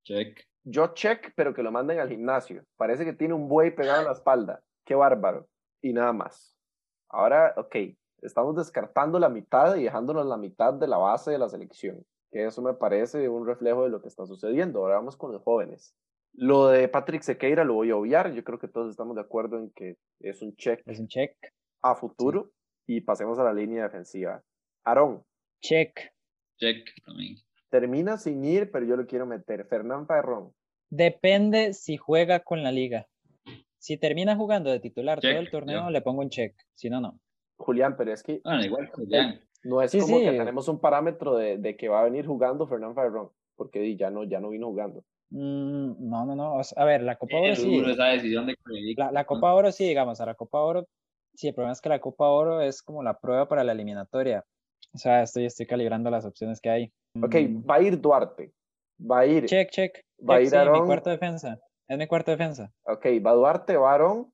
Check. 0.04 0.40
yo 0.64 0.94
check, 0.94 1.32
pero 1.36 1.54
que 1.54 1.62
lo 1.62 1.70
manden 1.70 2.00
al 2.00 2.08
gimnasio. 2.08 2.64
Parece 2.76 3.04
que 3.04 3.12
tiene 3.12 3.34
un 3.34 3.48
buey 3.48 3.74
pegado 3.74 4.00
en 4.00 4.06
la 4.06 4.12
espalda. 4.12 4.62
Qué 4.84 4.94
bárbaro. 4.94 5.48
Y 5.80 5.92
nada 5.92 6.12
más. 6.12 6.56
Ahora, 7.08 7.54
ok, 7.56 7.76
estamos 8.22 8.56
descartando 8.56 9.18
la 9.18 9.28
mitad 9.28 9.76
y 9.76 9.84
dejándonos 9.84 10.26
la 10.26 10.36
mitad 10.36 10.72
de 10.74 10.88
la 10.88 10.96
base 10.98 11.30
de 11.30 11.38
la 11.38 11.48
selección. 11.48 12.04
Que 12.30 12.46
eso 12.46 12.62
me 12.62 12.74
parece 12.74 13.28
un 13.28 13.46
reflejo 13.46 13.84
de 13.84 13.90
lo 13.90 14.00
que 14.00 14.08
está 14.08 14.24
sucediendo. 14.26 14.80
Ahora 14.80 14.94
vamos 14.96 15.16
con 15.16 15.32
los 15.32 15.42
jóvenes. 15.42 15.94
Lo 16.34 16.68
de 16.68 16.88
Patrick 16.88 17.22
Sequeira 17.22 17.62
lo 17.64 17.74
voy 17.74 17.90
a 17.90 17.96
obviar. 17.96 18.32
Yo 18.32 18.42
creo 18.42 18.58
que 18.58 18.68
todos 18.68 18.90
estamos 18.90 19.14
de 19.16 19.20
acuerdo 19.20 19.58
en 19.58 19.70
que 19.72 19.98
es 20.20 20.40
un 20.40 20.56
check 20.56 20.80
Es 20.86 20.98
un 20.98 21.06
check. 21.08 21.36
a 21.82 21.94
futuro. 21.94 22.50
Y 22.86 23.02
pasemos 23.02 23.38
a 23.38 23.44
la 23.44 23.52
línea 23.52 23.84
defensiva. 23.84 24.42
Aarón, 24.84 25.22
Check. 25.60 26.12
Check 26.58 26.88
también. 27.04 27.36
termina 27.70 28.18
sin 28.18 28.44
ir, 28.44 28.70
pero 28.70 28.84
yo 28.86 28.96
lo 28.96 29.06
quiero 29.06 29.26
meter. 29.26 29.64
Fernán 29.66 30.06
Ferrón. 30.06 30.52
Depende 30.90 31.72
si 31.72 31.96
juega 31.96 32.40
con 32.40 32.62
la 32.62 32.70
liga. 32.72 33.06
Si 33.78 33.96
termina 33.96 34.36
jugando 34.36 34.70
de 34.70 34.78
titular 34.80 35.20
todo 35.20 35.30
Check, 35.32 35.40
el 35.40 35.50
torneo, 35.50 35.84
yo. 35.84 35.90
le 35.90 36.02
pongo 36.02 36.20
un 36.22 36.28
check. 36.30 36.54
Si 36.74 36.88
no, 36.90 37.00
no. 37.00 37.18
Julián, 37.56 37.96
pero 37.96 38.12
es 38.12 38.22
que 38.22 38.40
Bueno, 38.44 38.64
igual 38.64 38.86
que 38.86 38.92
Julián. 38.92 39.40
no 39.64 39.82
es 39.82 39.90
Sí, 39.90 40.00
como 40.00 40.18
sí. 40.18 40.24
que 40.24 40.32
tenemos 40.32 40.68
un 40.68 40.80
parámetro 40.80 41.36
de, 41.36 41.58
de 41.58 41.76
que 41.76 41.88
va 41.88 42.00
a 42.00 42.04
venir 42.04 42.26
jugando 42.26 42.66
Fernán 42.66 42.94
Ferrón, 42.94 43.30
porque 43.56 43.96
ya 43.96 44.10
no, 44.10 44.24
ya 44.24 44.40
no 44.40 44.50
vino 44.50 44.66
jugando. 44.68 45.04
Mm, 45.30 46.08
no, 46.10 46.26
no, 46.26 46.36
no. 46.36 46.54
o 46.56 46.64
sea, 46.64 46.82
a 46.82 46.84
ver, 46.86 47.02
la 47.02 47.16
Copa 47.16 47.36
Oro 47.38 47.56
sí. 47.56 47.74
duro 47.76 47.90
esa 47.90 48.04
decisión 48.06 48.46
de 48.46 48.54
La, 48.96 49.10
la 49.12 49.24
Copa 49.24 49.54
Oro 49.54 49.72
sí, 49.72 49.86
digamos, 49.88 50.20
a 50.20 50.26
la 50.26 50.34
Copa 50.34 50.60
Oro, 50.60 50.86
sí, 51.34 51.48
el 51.48 51.54
problema 51.54 51.72
es 51.72 51.80
que 51.80 51.88
la 51.88 52.00
Copa 52.00 52.28
Oro 52.28 52.60
es 52.60 52.82
como 52.82 53.02
la 53.02 53.18
prueba 53.18 53.48
para 53.48 53.64
la 53.64 53.72
eliminatoria. 53.72 54.44
O 54.94 54.98
sea, 54.98 55.22
estoy, 55.22 55.46
estoy 55.46 55.66
calibrando 55.66 56.10
las 56.10 56.24
opciones 56.24 56.60
que 56.60 56.70
hay. 56.70 56.92
Ok, 57.22 57.34
Mm, 57.34 57.68
va 57.70 57.74
a 57.76 57.82
ir 57.82 58.00
Duarte. 58.00 58.52
Va 59.00 59.20
a 59.20 59.26
ir. 59.26 59.46
Check, 59.46 59.70
check. 59.70 60.04
Va 60.28 60.36
a 60.36 60.40
ir 60.40 60.48
sí, 60.48 60.54
mi 60.54 60.58
Aarón. 60.58 60.86
cuarto 60.86 61.10
defensa. 61.10 61.58
Es 61.88 61.98
mi 61.98 62.06
cuarto 62.06 62.30
defensa. 62.30 62.72
Ok, 62.84 63.06
va 63.24 63.32
Duarte, 63.32 63.76
va 63.76 63.90
Aarón, 63.92 64.32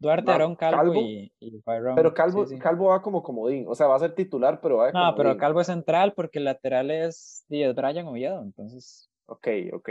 Duarte, 0.00 0.30
Aarón, 0.30 0.54
Calvo, 0.54 0.76
Calvo, 0.78 1.00
y, 1.00 1.32
y 1.40 1.60
Byron. 1.64 1.96
pero 1.96 2.14
Calvo, 2.14 2.46
sí, 2.46 2.54
sí. 2.54 2.60
Calvo 2.60 2.86
va 2.90 3.02
como 3.02 3.22
comodín. 3.22 3.64
O 3.68 3.74
sea, 3.74 3.86
va 3.88 3.96
a 3.96 3.98
ser 3.98 4.14
titular, 4.14 4.60
pero 4.60 4.76
va 4.76 4.86
de 4.86 4.92
No, 4.92 5.14
pero. 5.16 5.36
Calvo 5.36 5.60
es 5.60 5.66
central 5.66 6.12
porque 6.14 6.38
el 6.38 6.44
lateral 6.44 6.90
es, 6.90 7.44
es 7.48 7.74
Brian 7.74 8.06
Oviedo. 8.06 8.42
Entonces, 8.42 9.10
Ok, 9.26 9.48
ok. 9.72 9.88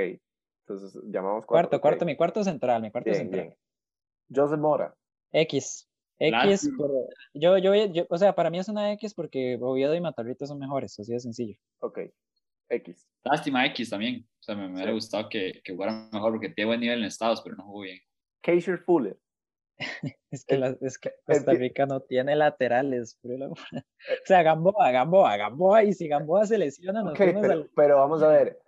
Entonces 0.66 1.02
llamamos 1.06 1.46
cuarto, 1.46 1.78
ok. 1.78 1.82
cuarto, 1.82 2.06
mi 2.06 2.16
cuarto 2.16 2.44
central, 2.44 2.82
mi 2.82 2.92
cuarto 2.92 3.10
Bien, 3.10 3.22
central. 3.24 3.44
bien. 3.48 3.56
Joseph 4.34 4.60
Mora. 4.60 4.94
X. 5.32 5.87
X, 6.20 6.70
yo, 7.34 7.58
yo, 7.58 7.76
yo, 7.76 8.06
o 8.10 8.18
sea, 8.18 8.34
para 8.34 8.50
mí 8.50 8.58
es 8.60 8.68
una 8.70 8.92
X 8.94 9.14
porque 9.14 9.58
Oviedo 9.62 9.94
y 9.96 10.02
Matarrita 10.02 10.46
son 10.48 10.58
mejores, 10.60 11.00
así 11.00 11.14
de 11.14 11.20
sencillo. 11.20 11.58
Ok. 11.80 12.00
X. 12.70 13.08
Lástima 13.24 13.66
X 13.68 13.90
también. 13.90 14.28
O 14.40 14.44
sea, 14.44 14.56
me, 14.56 14.68
me 14.68 14.76
hubiera 14.76 14.92
gustado 14.92 15.30
que, 15.30 15.62
que 15.64 15.74
jugara 15.74 16.10
mejor 16.12 16.32
porque 16.34 16.50
tiene 16.50 16.68
buen 16.68 16.80
nivel 16.80 17.00
en 17.00 17.06
Estados, 17.06 17.42
pero 17.42 17.56
no 17.56 17.64
jugó 17.66 17.82
bien. 17.82 18.00
Keisher 18.42 18.78
Fuller. 18.80 19.18
Es 20.32 20.44
que, 20.44 20.56
El- 20.56 20.62
la- 20.62 20.78
es 20.82 20.98
que 20.98 21.12
Costa 21.26 21.54
Rica 21.54 21.86
no 21.86 22.02
tiene 22.02 22.36
laterales. 22.36 23.18
amor. 23.24 23.52
O 23.52 24.26
sea, 24.26 24.44
Gamboa, 24.44 24.92
Gamboa, 24.92 25.38
Gamboa, 25.38 25.84
y 25.86 25.94
si 25.94 26.08
Gamboa 26.10 26.46
se 26.46 26.58
lesiona, 26.58 27.02
nos 27.02 27.12
Ok, 27.14 27.18
fuimos 27.20 27.42
pero, 27.44 27.54
al- 27.54 27.70
pero 27.76 27.98
vamos 27.98 28.22
a 28.24 28.28
ver. 28.30 28.60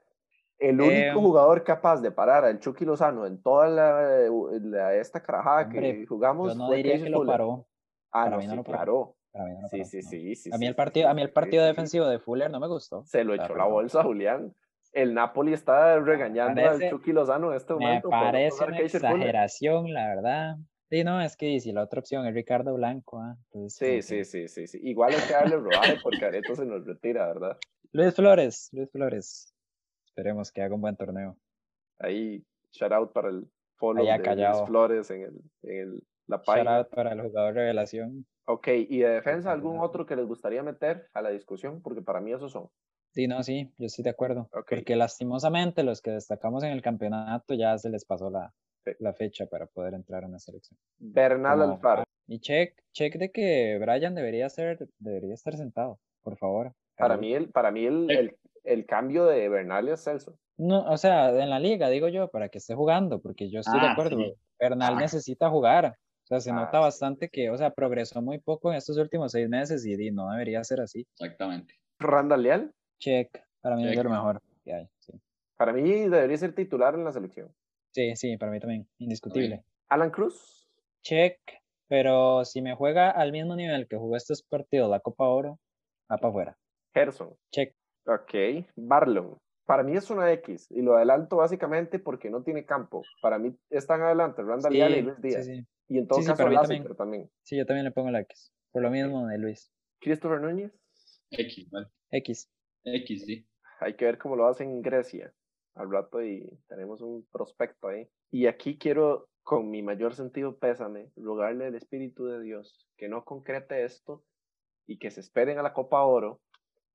El 0.60 0.82
único 0.82 0.94
Em, 1.20 1.24
jugador 1.24 1.64
capaz 1.64 2.02
de 2.02 2.12
parar 2.12 2.44
al 2.46 2.60
Chucky 2.60 2.84
Lozano 2.86 3.26
en 3.26 3.42
toda 3.42 3.68
la, 3.70 4.30
la- 4.62 4.96
esta 4.96 5.22
carajada 5.24 5.64
Hombre, 5.64 6.00
que 6.00 6.06
jugamos 6.06 6.54
Yo 6.54 6.60
no 6.60 6.68
fue 6.68 6.78
diría 6.78 7.02
que 7.02 7.10
lo 7.10 7.26
paró. 7.26 7.66
Ah, 8.12 8.26
para 8.26 8.30
no, 8.32 8.38
mí 8.38 8.46
no 8.48 8.52
sí, 8.52 8.58
lo 8.58 8.64
paró. 8.66 9.16
Para 9.32 9.46
mí 9.46 9.52
no, 9.62 9.68
Sí, 9.70 9.86
sí, 9.86 10.02
no. 10.02 10.10
sí, 10.10 10.36
sí. 10.36 10.50
A 10.54 10.58
mí 10.58 10.66
el 10.68 10.76
partido, 10.76 11.08
a 11.10 11.14
mí 11.14 11.22
el 11.22 11.32
partido 11.32 11.64
defensivo 11.66 12.06
de 12.08 12.20
Fuller 12.20 12.52
no 12.52 12.60
me 12.60 12.68
gustó. 12.68 13.04
Se 13.06 13.24
lo 13.24 13.34
echó 13.34 13.56
la 13.56 13.66
bolsa, 13.66 14.04
Julián. 14.04 14.54
El 14.92 15.14
Napoli 15.14 15.54
está 15.54 16.00
regañando 16.00 16.68
al 16.68 16.90
Chucky 16.90 17.14
Lozano 17.14 17.52
en 17.52 17.58
este 17.58 17.74
Me 17.76 17.80
momento. 17.80 18.10
no 18.10 18.12
parece 18.20 18.56
una 18.66 18.78
Fuller. 18.78 18.86
exageración, 18.86 19.94
la 19.94 20.08
verdad. 20.08 20.56
Sí, 20.90 21.04
no, 21.04 21.22
es 21.22 21.38
que 21.38 21.60
si 21.60 21.72
la 21.72 21.84
otra 21.84 22.00
opción 22.00 22.26
es 22.26 22.34
Ricardo 22.34 22.74
Blanco, 22.74 23.22
entonces 23.24 23.78
Sí, 23.78 24.02
sí, 24.02 24.26
sí, 24.26 24.48
sí, 24.48 24.68
sí. 24.68 24.80
Igual 24.82 25.14
hay 25.14 25.22
que 25.28 25.34
darle 25.34 25.56
rodaje 25.58 25.98
porque 26.02 26.26
Areto 26.26 26.56
se 26.56 26.66
nos 26.66 26.84
retira, 26.86 27.28
¿verdad? 27.28 27.58
Luis 27.92 28.16
Flores, 28.16 28.70
Luis 28.72 28.90
Flores. 28.92 29.54
Esperemos 30.20 30.52
que 30.52 30.62
haga 30.62 30.76
un 30.76 30.82
buen 30.82 30.98
torneo. 30.98 31.38
Ahí, 31.98 32.44
shout 32.74 32.92
out 32.92 33.14
para 33.14 33.30
el 33.30 33.48
follow 33.78 34.04
Allá 34.04 34.14
de 34.14 34.18
Luis 34.18 34.28
callado. 34.28 34.66
Flores 34.68 35.10
en, 35.12 35.22
el, 35.22 35.42
en 35.64 35.78
el- 35.80 36.04
la 36.28 36.36
Shout 36.38 36.46
página. 36.46 36.78
out 36.78 36.90
para 36.90 37.14
el 37.14 37.22
jugador 37.22 37.54
revelación. 37.54 38.26
Ok, 38.46 38.68
y 38.90 39.00
de 39.00 39.08
defensa, 39.10 39.52
¿algún 39.54 39.80
otro 39.80 40.06
que 40.06 40.18
les 40.18 40.26
gustaría 40.28 40.62
meter 40.62 41.08
a 41.14 41.22
la 41.22 41.30
discusión? 41.30 41.82
Porque 41.82 42.02
para 42.02 42.20
mí 42.20 42.34
esos 42.34 42.52
son. 42.52 42.68
Sí, 43.14 43.28
no, 43.30 43.42
sí, 43.44 43.72
yo 43.78 43.86
estoy 43.86 44.04
de 44.04 44.10
acuerdo. 44.10 44.50
Ok. 44.52 44.72
Porque 44.76 44.96
lastimosamente 44.98 45.84
los 45.84 46.02
que 46.02 46.12
destacamos 46.12 46.64
en 46.64 46.72
el 46.74 46.82
campeonato 46.82 47.54
ya 47.54 47.78
se 47.78 47.90
les 47.90 48.04
pasó 48.04 48.30
la, 48.30 48.54
Sí. 48.84 48.92
la 49.00 49.14
fecha 49.14 49.46
para 49.46 49.68
poder 49.68 49.94
entrar 49.94 50.24
en 50.26 50.34
la 50.34 50.40
selección. 50.40 50.78
Bernal 51.00 51.60
Como- 51.60 51.74
Alfaro. 51.76 52.04
Y 52.28 52.40
check, 52.42 52.78
check 52.94 53.16
de 53.16 53.32
que 53.32 53.80
Brian 53.80 54.14
debería 54.16 54.50
ser, 54.50 54.86
debería 55.00 55.34
estar 55.34 55.56
sentado, 55.56 55.98
por 56.22 56.36
favor. 56.38 56.74
Para 56.98 57.16
mí, 57.16 57.34
el, 57.34 57.50
para 57.50 57.72
mí 57.72 57.86
el, 57.86 58.12
el, 58.12 58.38
el 58.64 58.86
cambio 58.86 59.26
de 59.26 59.50
Bernal 59.50 59.88
es 59.90 60.04
Celso. 60.04 60.38
No, 60.58 60.84
o 60.92 60.98
sea, 60.98 61.30
en 61.30 61.50
la 61.50 61.60
liga, 61.60 61.90
digo 61.90 62.08
yo, 62.10 62.28
para 62.30 62.50
que 62.50 62.58
esté 62.58 62.76
jugando, 62.76 63.22
porque 63.22 63.50
yo 63.50 63.62
estoy 63.62 63.80
de 63.80 63.88
Ah, 63.88 63.92
acuerdo. 63.94 64.18
sí. 64.18 64.34
Bernal 64.60 64.96
Ah. 64.98 65.00
necesita 65.00 65.50
jugar. 65.50 65.96
O 66.24 66.28
sea, 66.28 66.40
se 66.42 66.52
Ah, 66.52 66.56
nota 66.56 66.78
sí. 66.78 66.84
bastante 66.84 67.30
que, 67.30 67.50
o 67.50 67.58
sea, 67.58 67.72
progresó 67.74 68.22
muy 68.22 68.40
poco 68.40 68.72
en 68.72 68.78
estos 68.78 68.98
últimos 68.98 69.32
seis 69.32 69.48
meses 69.50 69.86
y, 69.86 70.12
no 70.12 70.30
debería 70.32 70.64
ser 70.64 70.82
así. 70.82 71.08
Exactamente. 71.20 71.76
Randall 72.00 72.44
Leal, 72.44 72.74
Check, 73.00 73.42
para 73.62 73.76
mí 73.76 73.88
es 73.90 73.96
de 73.98 74.04
lo 74.04 74.10
mejor 74.10 74.42
que 74.64 74.74
hay. 74.74 74.90
Sí, 75.00 75.14
para 75.58 75.74
mí 75.74 76.08
debería 76.08 76.38
ser 76.38 76.54
titular 76.54 76.94
en 76.96 77.04
la 77.06 77.12
selección. 77.12 77.54
sí, 77.92 78.16
sí, 78.16 78.38
para 78.38 78.52
mí 78.52 78.60
también, 78.60 78.88
indiscutible. 79.00 79.64
Alan 79.88 80.12
Cruz, 80.12 80.70
Check, 81.02 81.40
pero 81.88 82.46
si 82.46 82.62
me 82.62 82.76
juega 82.76 83.10
al 83.10 83.32
mismo 83.32 83.56
nivel 83.56 83.88
que 83.88 83.98
jugó 83.98 84.16
estos 84.16 84.44
partidos, 84.44 84.90
la 84.92 85.00
Copa 85.00 85.28
Oro, 85.28 85.60
va 86.12 86.18
para 86.18 86.30
afuera. 86.30 86.58
Gerson. 86.94 87.36
Check. 87.52 87.74
Ok, 88.10 88.66
Barlon. 88.76 89.38
Para 89.66 89.84
mí 89.84 89.96
es 89.96 90.10
una 90.10 90.32
X 90.34 90.68
y 90.72 90.82
lo 90.82 90.96
adelanto 90.96 91.38
básicamente 91.38 92.00
porque 92.00 92.30
no 92.32 92.42
tiene 92.42 92.66
campo. 92.66 93.04
Para 93.22 93.38
mí 93.38 93.56
están 93.70 94.02
adelante 94.02 94.42
Randall 94.42 94.74
Leal 94.74 94.92
y 94.92 94.96
Sí, 94.96 95.02
Luis 95.04 95.16
sí, 95.16 95.28
Díaz. 95.28 95.46
sí. 95.46 95.68
Y 95.90 95.98
en 96.00 96.08
todo 96.08 96.18
Sí, 96.20 96.24
sí, 96.24 96.30
caso 96.32 96.38
para 96.44 96.50
mí 96.50 96.56
Lassiter 96.56 96.78
también. 96.80 96.98
también. 96.98 97.32
Sí, 97.44 97.58
yo 97.58 97.66
también 97.66 97.86
le 97.86 97.92
pongo 97.92 98.10
la 98.10 98.22
X. 98.22 98.52
Por 98.72 98.82
lo 98.82 98.90
mismo 98.90 99.28
de 99.28 99.38
Luis. 99.38 99.72
Christopher 100.02 100.42
Núñez, 100.42 100.72
X, 101.32 101.70
¿vale? 101.70 101.88
X. 102.12 102.50
X, 102.84 103.26
sí. 103.26 103.48
hay 103.82 103.96
que 103.96 104.06
ver 104.06 104.18
cómo 104.18 104.36
lo 104.36 104.48
hacen 104.48 104.70
en 104.72 104.82
Grecia 104.82 105.34
al 105.76 105.92
rato 105.92 106.24
y 106.24 106.50
tenemos 106.68 107.02
un 107.02 107.28
prospecto 107.32 107.90
ahí. 107.90 108.08
Y 108.32 108.48
aquí 108.48 108.78
quiero, 108.78 109.28
con 109.44 109.70
mi 109.70 109.84
mayor 109.84 110.16
sentido 110.16 110.58
pésame, 110.58 111.12
rogarle 111.16 111.68
al 111.68 111.76
Espíritu 111.76 112.26
de 112.26 112.42
Dios 112.42 112.88
que 112.98 113.08
no 113.08 113.24
concrete 113.24 113.84
esto 113.84 114.24
y 114.88 114.98
que 114.98 115.12
se 115.12 115.20
esperen 115.20 115.60
a 115.60 115.64
la 115.64 115.74
Copa 115.74 116.02
Oro. 116.04 116.42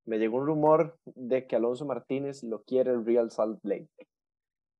Me 0.05 0.17
llegó 0.19 0.37
un 0.37 0.45
rumor 0.45 0.97
de 1.05 1.47
que 1.47 1.55
Alonso 1.55 1.85
Martínez 1.85 2.43
lo 2.43 2.61
quiere 2.63 2.91
el 2.91 3.05
Real 3.05 3.31
Salt 3.31 3.59
Lake. 3.63 3.89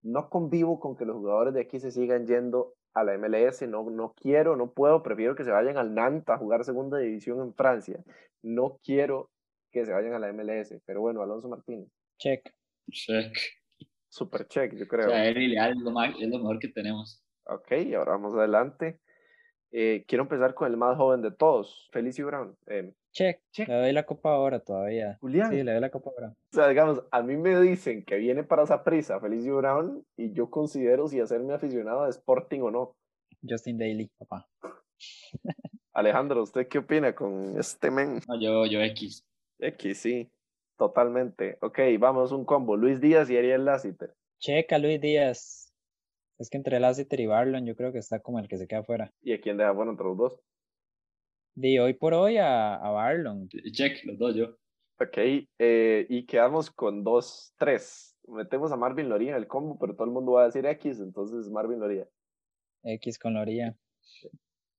No 0.03 0.29
convivo 0.29 0.79
con 0.79 0.95
que 0.95 1.05
los 1.05 1.15
jugadores 1.17 1.53
de 1.53 1.61
aquí 1.61 1.79
se 1.79 1.91
sigan 1.91 2.27
yendo 2.27 2.73
a 2.93 3.03
la 3.03 3.17
MLS, 3.17 3.67
no, 3.67 3.89
no 3.89 4.13
quiero, 4.15 4.55
no 4.55 4.71
puedo, 4.71 5.01
prefiero 5.03 5.35
que 5.35 5.43
se 5.43 5.51
vayan 5.51 5.77
al 5.77 5.93
Nantes 5.95 6.29
a 6.29 6.37
jugar 6.37 6.63
segunda 6.63 6.97
división 6.99 7.41
en 7.41 7.53
Francia. 7.55 8.01
No 8.43 8.79
quiero 8.83 9.31
que 9.71 9.85
se 9.85 9.91
vayan 9.91 10.13
a 10.13 10.19
la 10.19 10.31
MLS, 10.31 10.79
pero 10.85 11.01
bueno, 11.01 11.21
Alonso 11.21 11.49
Martínez. 11.49 11.89
Check. 12.19 12.53
Check. 12.91 13.35
Super 14.07 14.47
check, 14.47 14.73
yo 14.75 14.85
O 14.85 14.87
creo. 14.87 15.09
sea, 15.09 15.31
Leal 15.31 15.71
es 15.71 15.77
lo, 15.83 15.91
más- 15.91 16.15
es 16.19 16.29
lo 16.29 16.37
mejor 16.37 16.59
que 16.59 16.69
tenemos. 16.69 17.21
Ok, 17.47 17.71
ahora 17.97 18.11
vamos 18.13 18.33
adelante. 18.35 19.01
Eh, 19.77 20.05
quiero 20.07 20.23
empezar 20.23 20.53
con 20.53 20.71
el 20.71 20.77
más 20.77 20.95
joven 20.95 21.21
de 21.21 21.31
todos, 21.31 21.89
Felicio 21.91 22.27
Brown. 22.27 22.55
Eh, 22.67 22.93
Check. 23.11 23.41
Check. 23.51 23.67
Le 23.67 23.75
doy 23.75 23.91
la 23.91 24.05
Copa 24.05 24.29
ahora 24.29 24.61
todavía. 24.61 25.17
Julián. 25.19 25.51
Sí, 25.51 25.63
le 25.63 25.73
doy 25.73 25.81
la 25.81 25.89
Copa 25.89 26.11
ahora. 26.11 26.29
O 26.29 26.55
sea, 26.55 26.69
digamos, 26.69 27.03
a 27.11 27.21
mí 27.21 27.35
me 27.35 27.59
dicen 27.59 28.05
que 28.05 28.15
viene 28.15 28.45
para 28.45 28.63
esa 28.63 28.85
prisa 28.85 29.19
Felicio 29.19 29.57
Brown 29.57 30.01
y 30.15 30.31
yo 30.31 30.49
considero 30.49 31.09
si 31.09 31.19
hacerme 31.19 31.53
aficionado 31.53 32.05
de 32.05 32.11
Sporting 32.11 32.61
o 32.61 32.71
no. 32.71 32.95
Justin 33.45 33.77
Daly, 33.77 34.09
papá. 34.17 34.47
Alejandro, 35.93 36.43
¿usted 36.43 36.69
qué 36.69 36.77
opina 36.77 37.13
con 37.13 37.59
este 37.59 37.91
men? 37.91 38.21
No, 38.29 38.39
yo, 38.39 38.65
yo 38.65 38.79
X. 38.79 39.25
X, 39.59 39.97
sí, 39.97 40.31
totalmente. 40.77 41.57
Ok, 41.59 41.79
vamos, 41.99 42.31
un 42.31 42.45
combo. 42.45 42.77
Luis 42.77 43.01
Díaz 43.01 43.29
y 43.29 43.35
Ariel 43.35 43.65
Lassiter. 43.65 44.13
Checa 44.39 44.77
Luis 44.77 45.01
Díaz. 45.01 45.64
Es 46.37 46.49
que 46.49 46.57
entre 46.57 46.79
Lassiter 46.79 47.19
y 47.19 47.27
Barlon 47.27 47.65
yo 47.65 47.75
creo 47.75 47.91
que 47.91 47.99
está 47.99 48.19
como 48.19 48.39
el 48.39 48.47
que 48.47 48.57
se 48.57 48.67
queda 48.67 48.83
fuera. 48.83 49.11
¿Y 49.21 49.33
a 49.33 49.39
quién 49.39 49.57
deja 49.57 49.71
bueno 49.71 49.91
entre 49.91 50.05
los 50.05 50.17
dos? 50.17 50.39
De 51.55 51.79
hoy 51.79 51.93
por 51.93 52.13
hoy 52.13 52.37
a, 52.37 52.75
a 52.75 52.91
Barlon. 52.91 53.47
Check, 53.71 54.03
los 54.03 54.17
dos 54.17 54.35
yo. 54.35 54.57
Ok, 54.99 55.17
eh, 55.59 56.05
y 56.09 56.25
quedamos 56.25 56.71
con 56.71 57.03
dos, 57.03 57.53
tres. 57.57 58.17
Metemos 58.27 58.71
a 58.71 58.77
Marvin 58.77 59.09
Loría 59.09 59.31
en 59.31 59.37
el 59.37 59.47
combo, 59.47 59.77
pero 59.79 59.93
todo 59.93 60.05
el 60.05 60.11
mundo 60.11 60.33
va 60.33 60.43
a 60.43 60.45
decir 60.45 60.65
X, 60.65 60.99
entonces 60.99 61.49
Marvin 61.49 61.79
Loría. 61.79 62.07
X 62.83 63.19
con 63.19 63.33
Loría. 63.33 63.75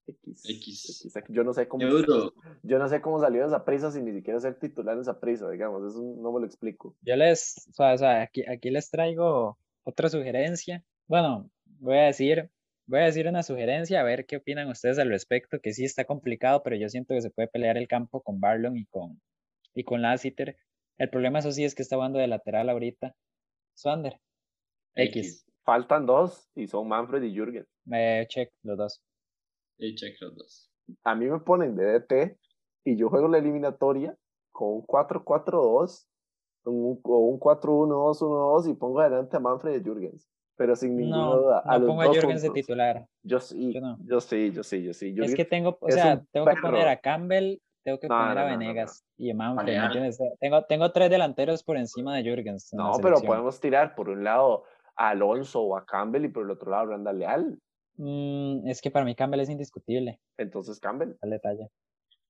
X. 0.07 0.45
X. 0.49 1.13
X. 1.15 1.25
Yo 1.29 1.45
no 1.45 1.53
sé 1.53 1.69
cómo, 1.69 1.83
yo 2.63 2.79
no 2.79 2.89
sé 2.89 3.01
cómo 3.01 3.21
salió 3.21 3.45
esa 3.45 3.65
prisa 3.65 3.91
sin 3.91 4.05
ni 4.05 4.13
siquiera 4.13 4.41
ser 4.41 4.59
titular 4.59 4.95
en 4.95 5.01
esa 5.01 5.19
prisa, 5.19 5.51
digamos, 5.51 5.93
eso 5.93 6.03
no 6.03 6.33
me 6.33 6.41
lo 6.41 6.47
explico. 6.47 6.97
Yo 7.03 7.17
les, 7.17 7.67
o 7.71 7.73
sea, 7.73 7.95
o 7.95 7.99
sea, 7.99 8.23
aquí, 8.23 8.45
aquí 8.47 8.71
les 8.71 8.91
traigo 8.91 9.59
otra 9.85 10.09
sugerencia. 10.09 10.85
Bueno, 11.09 11.51
voy 11.79 11.97
a 11.99 12.03
decir, 12.07 12.51
voy 12.87 13.01
a 13.01 13.05
decir 13.05 13.27
una 13.29 13.43
sugerencia, 13.43 14.01
a 14.01 14.05
ver 14.05 14.27
qué 14.27 14.37
opinan 14.39 14.69
ustedes 14.69 14.99
al 14.99 15.09
respecto, 15.09 15.61
que 15.61 15.73
sí 15.73 15.85
está 15.85 16.05
complicado, 16.05 16.63
pero 16.63 16.77
yo 16.77 16.89
siento 16.89 17.15
que 17.15 17.21
se 17.23 17.31
puede 17.31 17.49
pelear 17.49 17.77
el 17.77 17.89
campo 17.89 18.23
con 18.23 18.41
Barlon 18.41 18.77
y 18.77 18.87
con, 18.87 19.21
y 19.75 19.85
con 19.85 20.03
Lassiter. 20.03 20.57
El 20.99 21.11
problema, 21.11 21.39
eso 21.39 21.53
sí, 21.53 21.65
es 21.65 21.75
que 21.75 21.83
está 21.83 21.97
jugando 21.97 22.19
de 22.19 22.27
lateral 22.27 22.69
ahorita. 22.71 23.15
Swander. 23.75 24.19
X. 24.95 25.47
Faltan 25.65 26.07
dos 26.07 26.49
y 26.55 26.67
son 26.69 26.89
Manfred 26.89 27.23
y 27.23 27.35
Jürgen. 27.35 27.67
Eh, 27.93 28.27
check, 28.29 28.51
los 28.63 28.79
dos. 28.79 29.03
Y 29.79 29.95
check 29.95 30.17
los 30.21 30.35
dos. 30.37 30.71
A 31.05 31.15
mí 31.15 31.27
me 31.27 31.41
ponen 31.41 31.77
de 31.77 31.85
DT 32.01 32.39
y 32.85 32.97
yo 32.97 33.11
juego 33.11 33.29
la 33.29 33.39
eliminatoria 33.39 34.17
con 34.53 34.69
un 34.69 34.83
4-4-2 34.83 36.09
un- 36.65 37.01
o 37.03 37.19
un 37.29 37.39
4-1-2-1-2 37.39 38.69
y 38.69 38.75
pongo 38.75 39.01
adelante 39.01 39.37
a 39.37 39.41
Manfred 39.41 39.81
y 39.81 39.85
Jürgens. 39.85 40.29
Pero 40.57 40.75
sin 40.75 40.97
ninguna 40.97 41.17
No, 41.17 41.37
duda. 41.37 41.63
a 41.65 41.73
no 41.73 41.79
los 41.81 41.89
pongo 41.89 42.03
a 42.03 42.07
dos 42.07 42.17
Jürgens 42.17 42.43
de 42.43 42.51
titular. 42.51 43.07
Yo 43.23 43.41
sí, 43.41 43.73
Yo 43.75 43.81
no. 43.81 43.99
yo 44.05 44.21
sí, 44.21 44.51
yo 44.53 44.63
sí, 44.63 44.83
yo 44.83 44.93
sí. 44.95 45.15
Es 45.19 45.35
que 45.35 45.45
tengo, 45.45 45.77
o 45.81 45.91
sea, 45.91 46.23
tengo 46.33 46.47
que 46.47 46.57
poner 46.57 46.89
a 46.89 46.97
Campbell, 47.01 47.59
tengo 47.85 47.99
que 48.01 48.09
No, 48.09 48.17
poner 48.17 48.35
no, 48.35 48.41
a 48.41 48.45
no, 48.45 48.51
no, 48.51 48.53
no. 48.55 48.59
Venegas 48.59 49.05
y 49.19 49.31
a 49.31 49.35
Manfred. 49.35 49.79
Tengo, 50.41 50.65
tengo 50.65 50.93
tres 50.93 51.11
delanteros 51.11 51.63
por 51.63 51.77
encima 51.77 52.17
de 52.17 52.23
Jürgens. 52.23 52.73
en 52.73 52.79
No, 52.79 52.93
pero 53.03 53.21
podemos 53.21 53.61
tirar 53.61 53.95
por 53.95 54.09
un 54.09 54.25
lado 54.25 54.65
a 54.97 55.11
Alonso 55.11 55.61
o 55.61 55.77
a 55.77 55.85
Campbell 55.85 56.25
y 56.25 56.29
por 56.29 56.45
el 56.45 56.51
otro 56.51 56.71
lado 56.71 56.85
a 56.85 56.87
Randall 56.87 57.19
Leal. 57.19 57.59
Mm, 57.99 58.67
es 58.69 58.81
que 58.81 58.91
para 58.91 59.05
mí 59.05 59.15
Campbell 59.15 59.41
es 59.41 59.51
indiscutible. 59.51 60.21
Entonces 60.39 60.81
Campbell. 60.81 61.17
Al 61.21 61.31
detalle. 61.31 61.69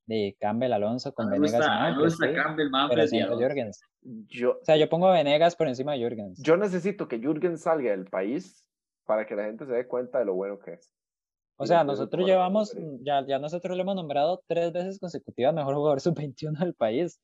De 0.07 0.37
Campbell, 0.41 0.73
Alonso, 0.73 1.13
con 1.13 1.27
me 1.29 1.33
Venegas 1.39 1.61
gusta, 1.61 1.91
mí 1.91 1.97
me 1.97 2.03
gusta 2.05 2.27
sí, 2.29 2.33
Campbell, 2.35 2.57
pero 2.57 2.71
Manfred 2.71 3.13
Alonso. 3.23 3.39
Jürgens. 3.39 3.81
Yo, 4.29 4.51
O 4.53 4.65
sea, 4.65 4.77
yo 4.77 4.89
pongo 4.89 5.09
a 5.09 5.13
Venegas 5.15 5.57
por 5.57 5.67
encima 5.69 5.93
de 5.95 5.99
Jürgens. 5.99 6.41
yo 6.43 6.57
necesito 6.57 7.09
que 7.09 7.19
Jürgen 7.19 7.59
salga 7.59 7.91
del 7.91 8.05
país 8.07 8.65
para 9.05 9.27
que 9.27 9.35
la 9.35 9.45
gente 9.45 9.67
se 9.67 9.73
dé 9.73 9.87
cuenta 9.87 10.19
de 10.21 10.25
lo 10.27 10.35
bueno 10.35 10.59
que 10.59 10.75
es. 10.75 10.93
O 11.59 11.67
sea, 11.67 11.85
nosotros 11.85 12.27
llevamos, 12.27 12.77
ya, 13.01 13.25
ya 13.27 13.39
nosotros 13.39 13.77
lo 13.77 13.83
hemos 13.83 13.97
nombrado 13.97 14.43
tres 14.47 14.73
veces 14.73 14.99
consecutivas 15.01 15.55
mejor 15.55 15.75
jugador 15.75 16.01
sub-21 16.29 16.59
del 16.59 16.75
país. 16.75 17.19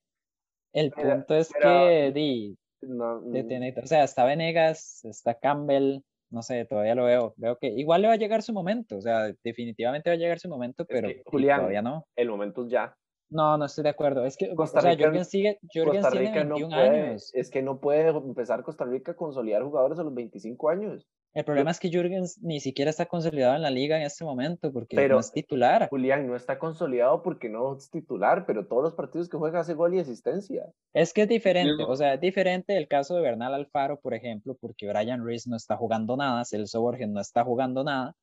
El 0.73 0.91
Pero- 0.91 1.11
punto 1.17 1.35
es 1.37 1.51
pero- 1.53 1.69
que, 1.69 2.13
di, 2.13 2.57
No, 2.81 3.21
de 3.21 3.45
mm, 3.45 3.49
tener- 3.49 3.79
o 3.79 3.87
sea, 3.87 4.03
está 4.05 4.25
Venegas, 4.25 5.05
está 5.05 5.35
Campbell, 5.35 6.01
no 6.33 6.43
sé, 6.43 6.65
todavía 6.65 6.95
lo 6.95 7.05
veo. 7.05 7.35
Veo 7.37 7.57
que 7.59 7.69
igual 7.69 8.03
le 8.03 8.09
va 8.09 8.15
a 8.15 8.19
llegar 8.19 8.43
su 8.43 8.53
momento, 8.53 8.97
o 8.97 9.01
sea, 9.01 9.33
definitivamente 9.45 10.11
va 10.11 10.15
a 10.15 10.19
llegar 10.19 10.39
su 10.41 10.49
momento, 10.49 10.85
pero 10.87 11.09
que, 11.09 11.23
Julián, 11.27 11.59
todavía 11.61 11.83
no. 11.83 12.07
el 12.17 12.29
momento 12.29 12.65
es 12.65 12.71
ya. 12.71 12.97
No, 13.31 13.57
no 13.57 13.65
estoy 13.65 13.85
de 13.85 13.91
acuerdo. 13.91 14.27
Es 14.27 14.37
que, 14.37 14.55
Costa 14.55 14.81
o 14.81 14.83
sea, 14.83 14.91
Rica- 14.91 15.05
Jürgens 15.05 15.29
sigue, 15.31 15.59
Costa 15.85 16.11
tiene 16.11 16.27
Rica 16.29 16.45
no 16.45 16.55
21 16.57 16.69
puede, 16.77 17.01
años. 17.03 17.31
es 17.35 17.51
que 17.51 17.63
no 17.63 17.81
puede 17.81 18.09
empezar 18.09 18.63
Costa 18.63 18.85
Rica 18.85 19.13
a 19.13 19.17
consolidar 19.17 19.63
jugadores 19.63 19.99
a 19.99 20.03
los 20.03 20.15
25 20.15 20.69
años. 20.69 21.07
El 21.35 21.45
problema 21.45 21.71
es 21.71 21.81
que 21.81 21.89
Jürgens 21.89 22.39
ni 22.43 22.61
siquiera 22.61 22.91
está 22.91 23.07
consolidado 23.07 23.57
en 23.57 23.63
la 23.63 23.71
liga 23.71 23.97
en 23.97 24.03
este 24.03 24.23
momento 24.25 24.71
porque 24.71 24.97
Pero- 24.97 25.15
no 25.15 25.21
es 25.21 25.33
titular. 25.33 25.89
Julián 25.89 26.27
no 26.27 26.37
está 26.37 26.59
consolidado 26.59 27.23
porque 27.23 27.49
no 27.49 27.75
es 27.77 27.91
titular, 27.91 28.45
pero 28.45 28.67
todos 28.67 28.83
los 28.83 28.95
partidos 28.95 29.31
que 29.31 29.39
juega 29.39 29.61
hace 29.61 29.73
gol 29.73 29.95
y 29.95 30.01
asistencia. 30.01 30.67
Es 30.93 31.15
que 31.15 31.23
es 31.23 31.29
diferente, 31.29 31.83
o 31.85 31.97
sea, 31.97 32.15
es 32.15 32.21
diferente 32.21 32.77
el 32.77 32.87
caso 32.87 33.15
de 33.17 33.23
Bernal 33.23 33.55
Alfaro, 33.55 33.99
por 33.99 34.13
ejemplo, 34.13 34.57
porque 34.61 34.87
Brian 34.89 35.25
Reese 35.25 35.49
no 35.49 35.57
está 35.57 35.77
jugando 35.77 36.17
nada, 36.17 36.45
Celso 36.45 36.83
Borges 36.83 37.09
no 37.09 37.21
está 37.21 37.45
jugando 37.45 37.83
nada, 37.83 38.15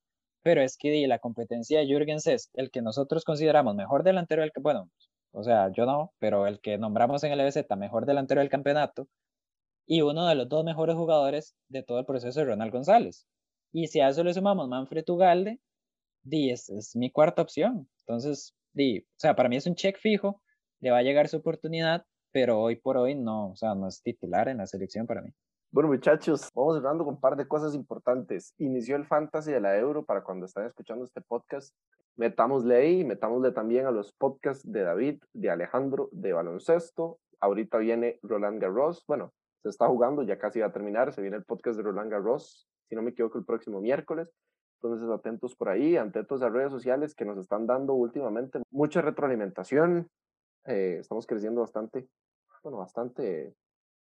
pero 0.44 0.62
es 0.62 0.78
que 0.78 1.08
la 1.08 1.18
competencia 1.18 1.80
de 1.80 1.88
Jürgens 1.88 2.28
es 2.28 2.52
el 2.54 2.70
que 2.70 2.82
nosotros 2.84 3.24
consideramos 3.24 3.76
mejor 3.76 4.04
delantero 4.04 4.44
del 4.44 4.52
que, 4.52 4.62
bueno, 4.62 4.88
o 5.32 5.44
sea, 5.44 5.72
yo 5.72 5.86
no, 5.86 6.14
pero 6.20 6.46
el 6.48 6.60
que 6.60 6.78
nombramos 6.78 7.24
en 7.24 7.32
el 7.32 7.40
EBZ 7.40 7.66
mejor 7.78 8.06
delantero 8.06 8.42
del 8.42 8.50
campeonato, 8.50 9.08
y 9.92 10.04
uno 10.04 10.28
de 10.28 10.36
los 10.36 10.48
dos 10.48 10.64
mejores 10.64 10.96
jugadores 10.96 11.56
de 11.68 11.82
todo 11.82 11.98
el 11.98 12.06
proceso 12.06 12.40
de 12.40 12.46
Ronald 12.46 12.72
González. 12.72 13.26
Y 13.72 13.88
si 13.88 14.00
a 14.00 14.10
eso 14.10 14.24
le 14.24 14.36
sumamos 14.36 14.70
Manfred 14.70 15.04
Ugalde, 15.10 15.60
di, 16.22 16.52
es, 16.52 16.70
es, 16.70 16.96
mi 16.96 17.12
cuarta 17.12 17.42
opción. 17.42 17.90
Entonces, 18.02 18.54
di, 18.72 19.00
o 19.00 19.06
sea, 19.20 19.36
para 19.36 19.50
mí 19.50 19.56
es 19.56 19.66
un 19.66 19.74
check 19.74 19.98
fijo, 19.98 20.44
le 20.80 20.92
va 20.92 21.00
a 21.00 21.02
llegar 21.02 21.28
su 21.28 21.38
oportunidad, 21.38 22.06
pero 22.32 22.60
hoy 22.60 22.76
por 22.76 22.98
hoy 22.98 23.16
no, 23.16 23.50
o 23.50 23.56
sea, 23.56 23.74
no 23.74 23.88
es 23.88 24.04
titular 24.04 24.48
en 24.48 24.58
la 24.58 24.68
selección 24.68 25.08
para 25.08 25.24
mí. 25.24 25.32
Bueno, 25.72 25.90
muchachos, 25.90 26.52
vamos 26.54 26.78
cerrando 26.78 27.04
con 27.04 27.16
un 27.16 27.20
par 27.20 27.36
de 27.36 27.48
cosas 27.48 27.74
importantes. 27.74 28.54
Inició 28.60 28.96
el 28.96 29.08
Fantasy 29.08 29.52
de 29.52 29.60
la 29.60 29.76
Euro 29.76 30.06
para 30.06 30.24
cuando 30.24 30.46
están 30.46 30.68
escuchando 30.68 31.04
este 31.04 31.22
podcast. 31.22 31.76
Metámosle 32.16 32.76
ahí, 32.76 33.04
metámosle 33.04 33.54
también 33.54 33.88
a 33.88 33.92
los 33.92 34.14
podcasts 34.14 34.72
de 34.72 34.84
David, 34.84 35.24
de 35.34 35.50
Alejandro, 35.50 36.10
de 36.12 36.32
baloncesto. 36.34 37.18
Ahorita 37.40 37.80
viene 37.80 38.20
Roland 38.22 38.62
Garros. 38.62 39.04
Bueno, 39.08 39.34
se 39.62 39.70
está 39.70 39.88
jugando, 39.88 40.24
ya 40.24 40.38
casi 40.38 40.60
va 40.60 40.68
a 40.68 40.72
terminar. 40.72 41.14
Se 41.14 41.22
viene 41.22 41.38
el 41.38 41.44
podcast 41.44 41.78
de 41.78 41.84
Roland 41.84 42.12
Garros, 42.12 42.68
si 42.88 42.96
no 42.96 43.02
me 43.02 43.12
equivoco, 43.12 43.38
el 43.38 43.46
próximo 43.46 43.82
miércoles. 43.82 44.30
Entonces, 44.82 45.10
atentos 45.10 45.56
por 45.56 45.70
ahí, 45.70 45.98
atentos 45.98 46.42
a 46.42 46.50
redes 46.50 46.72
sociales 46.72 47.14
que 47.14 47.26
nos 47.26 47.38
están 47.38 47.68
dando 47.68 47.94
últimamente 47.94 48.62
mucha 48.72 49.02
retroalimentación. 49.02 50.10
Eh, 50.66 50.98
estamos 51.00 51.28
creciendo 51.28 51.62
bastante, 51.62 52.08
bueno, 52.64 52.78
bastante 52.78 53.54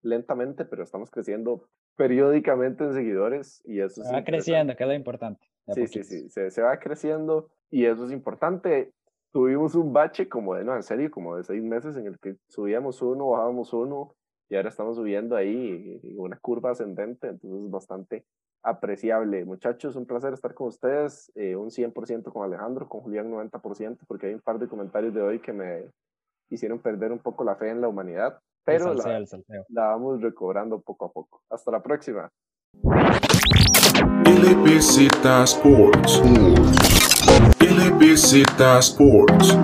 lentamente, 0.02 0.64
pero 0.64 0.82
estamos 0.82 1.10
creciendo 1.10 1.68
periódicamente 1.96 2.82
en 2.84 2.92
seguidores 2.92 3.62
y 3.64 3.80
eso 3.80 4.02
se 4.02 4.12
va 4.12 4.24
creciendo, 4.24 4.74
que 4.74 4.82
es 4.82 4.88
lo 4.88 4.94
importante. 4.94 5.46
Sí, 5.68 5.86
sí, 5.86 6.02
sí, 6.02 6.28
se, 6.28 6.50
se, 6.50 6.60
va 6.60 6.78
creciendo 6.78 7.50
y 7.70 7.86
eso 7.86 8.04
es 8.04 8.12
importante. 8.12 8.92
Tuvimos 9.32 9.74
un 9.76 9.92
bache 9.92 10.28
como 10.28 10.54
de, 10.56 10.64
no, 10.64 10.74
en 10.74 10.82
serio, 10.82 11.10
como 11.10 11.36
de 11.36 11.44
seis 11.44 11.62
meses 11.62 11.96
en 11.96 12.06
el 12.06 12.18
que 12.18 12.36
subíamos 12.48 13.00
uno, 13.00 13.30
bajábamos 13.30 13.72
uno 13.72 14.14
y 14.48 14.56
ahora 14.56 14.68
estamos 14.68 14.96
subiendo 14.96 15.36
ahí 15.36 16.00
una 16.16 16.38
curva 16.38 16.70
ascendente, 16.70 17.28
entonces 17.28 17.64
es 17.64 17.70
bastante 17.70 18.24
apreciable. 18.62 19.44
Muchachos, 19.44 19.96
un 19.96 20.06
placer 20.06 20.32
estar 20.32 20.54
con 20.54 20.68
ustedes, 20.68 21.30
eh, 21.34 21.56
un 21.56 21.70
100% 21.70 22.32
con 22.32 22.44
Alejandro, 22.44 22.88
con 22.88 23.00
Julián 23.00 23.30
90%, 23.30 23.98
porque 24.06 24.28
hay 24.28 24.34
un 24.34 24.40
par 24.40 24.58
de 24.58 24.68
comentarios 24.68 25.14
de 25.14 25.22
hoy 25.22 25.40
que 25.40 25.52
me 25.52 25.84
hicieron 26.50 26.78
perder 26.78 27.12
un 27.12 27.18
poco 27.18 27.44
la 27.44 27.56
fe 27.56 27.70
en 27.70 27.80
la 27.80 27.88
humanidad 27.88 28.38
pero 28.64 28.94
la, 28.94 29.22
la, 29.68 29.86
vamos 29.88 30.22
recobrando 30.22 30.80
poco 30.80 31.04
a 31.06 31.12
poco. 31.12 31.42
Hasta 31.50 31.70
la 31.70 31.82
próxima. 31.82 32.30
LBZ 34.24 35.08
Sports. 35.44 36.22
LBZ 37.60 38.44
Sports. 38.80 39.58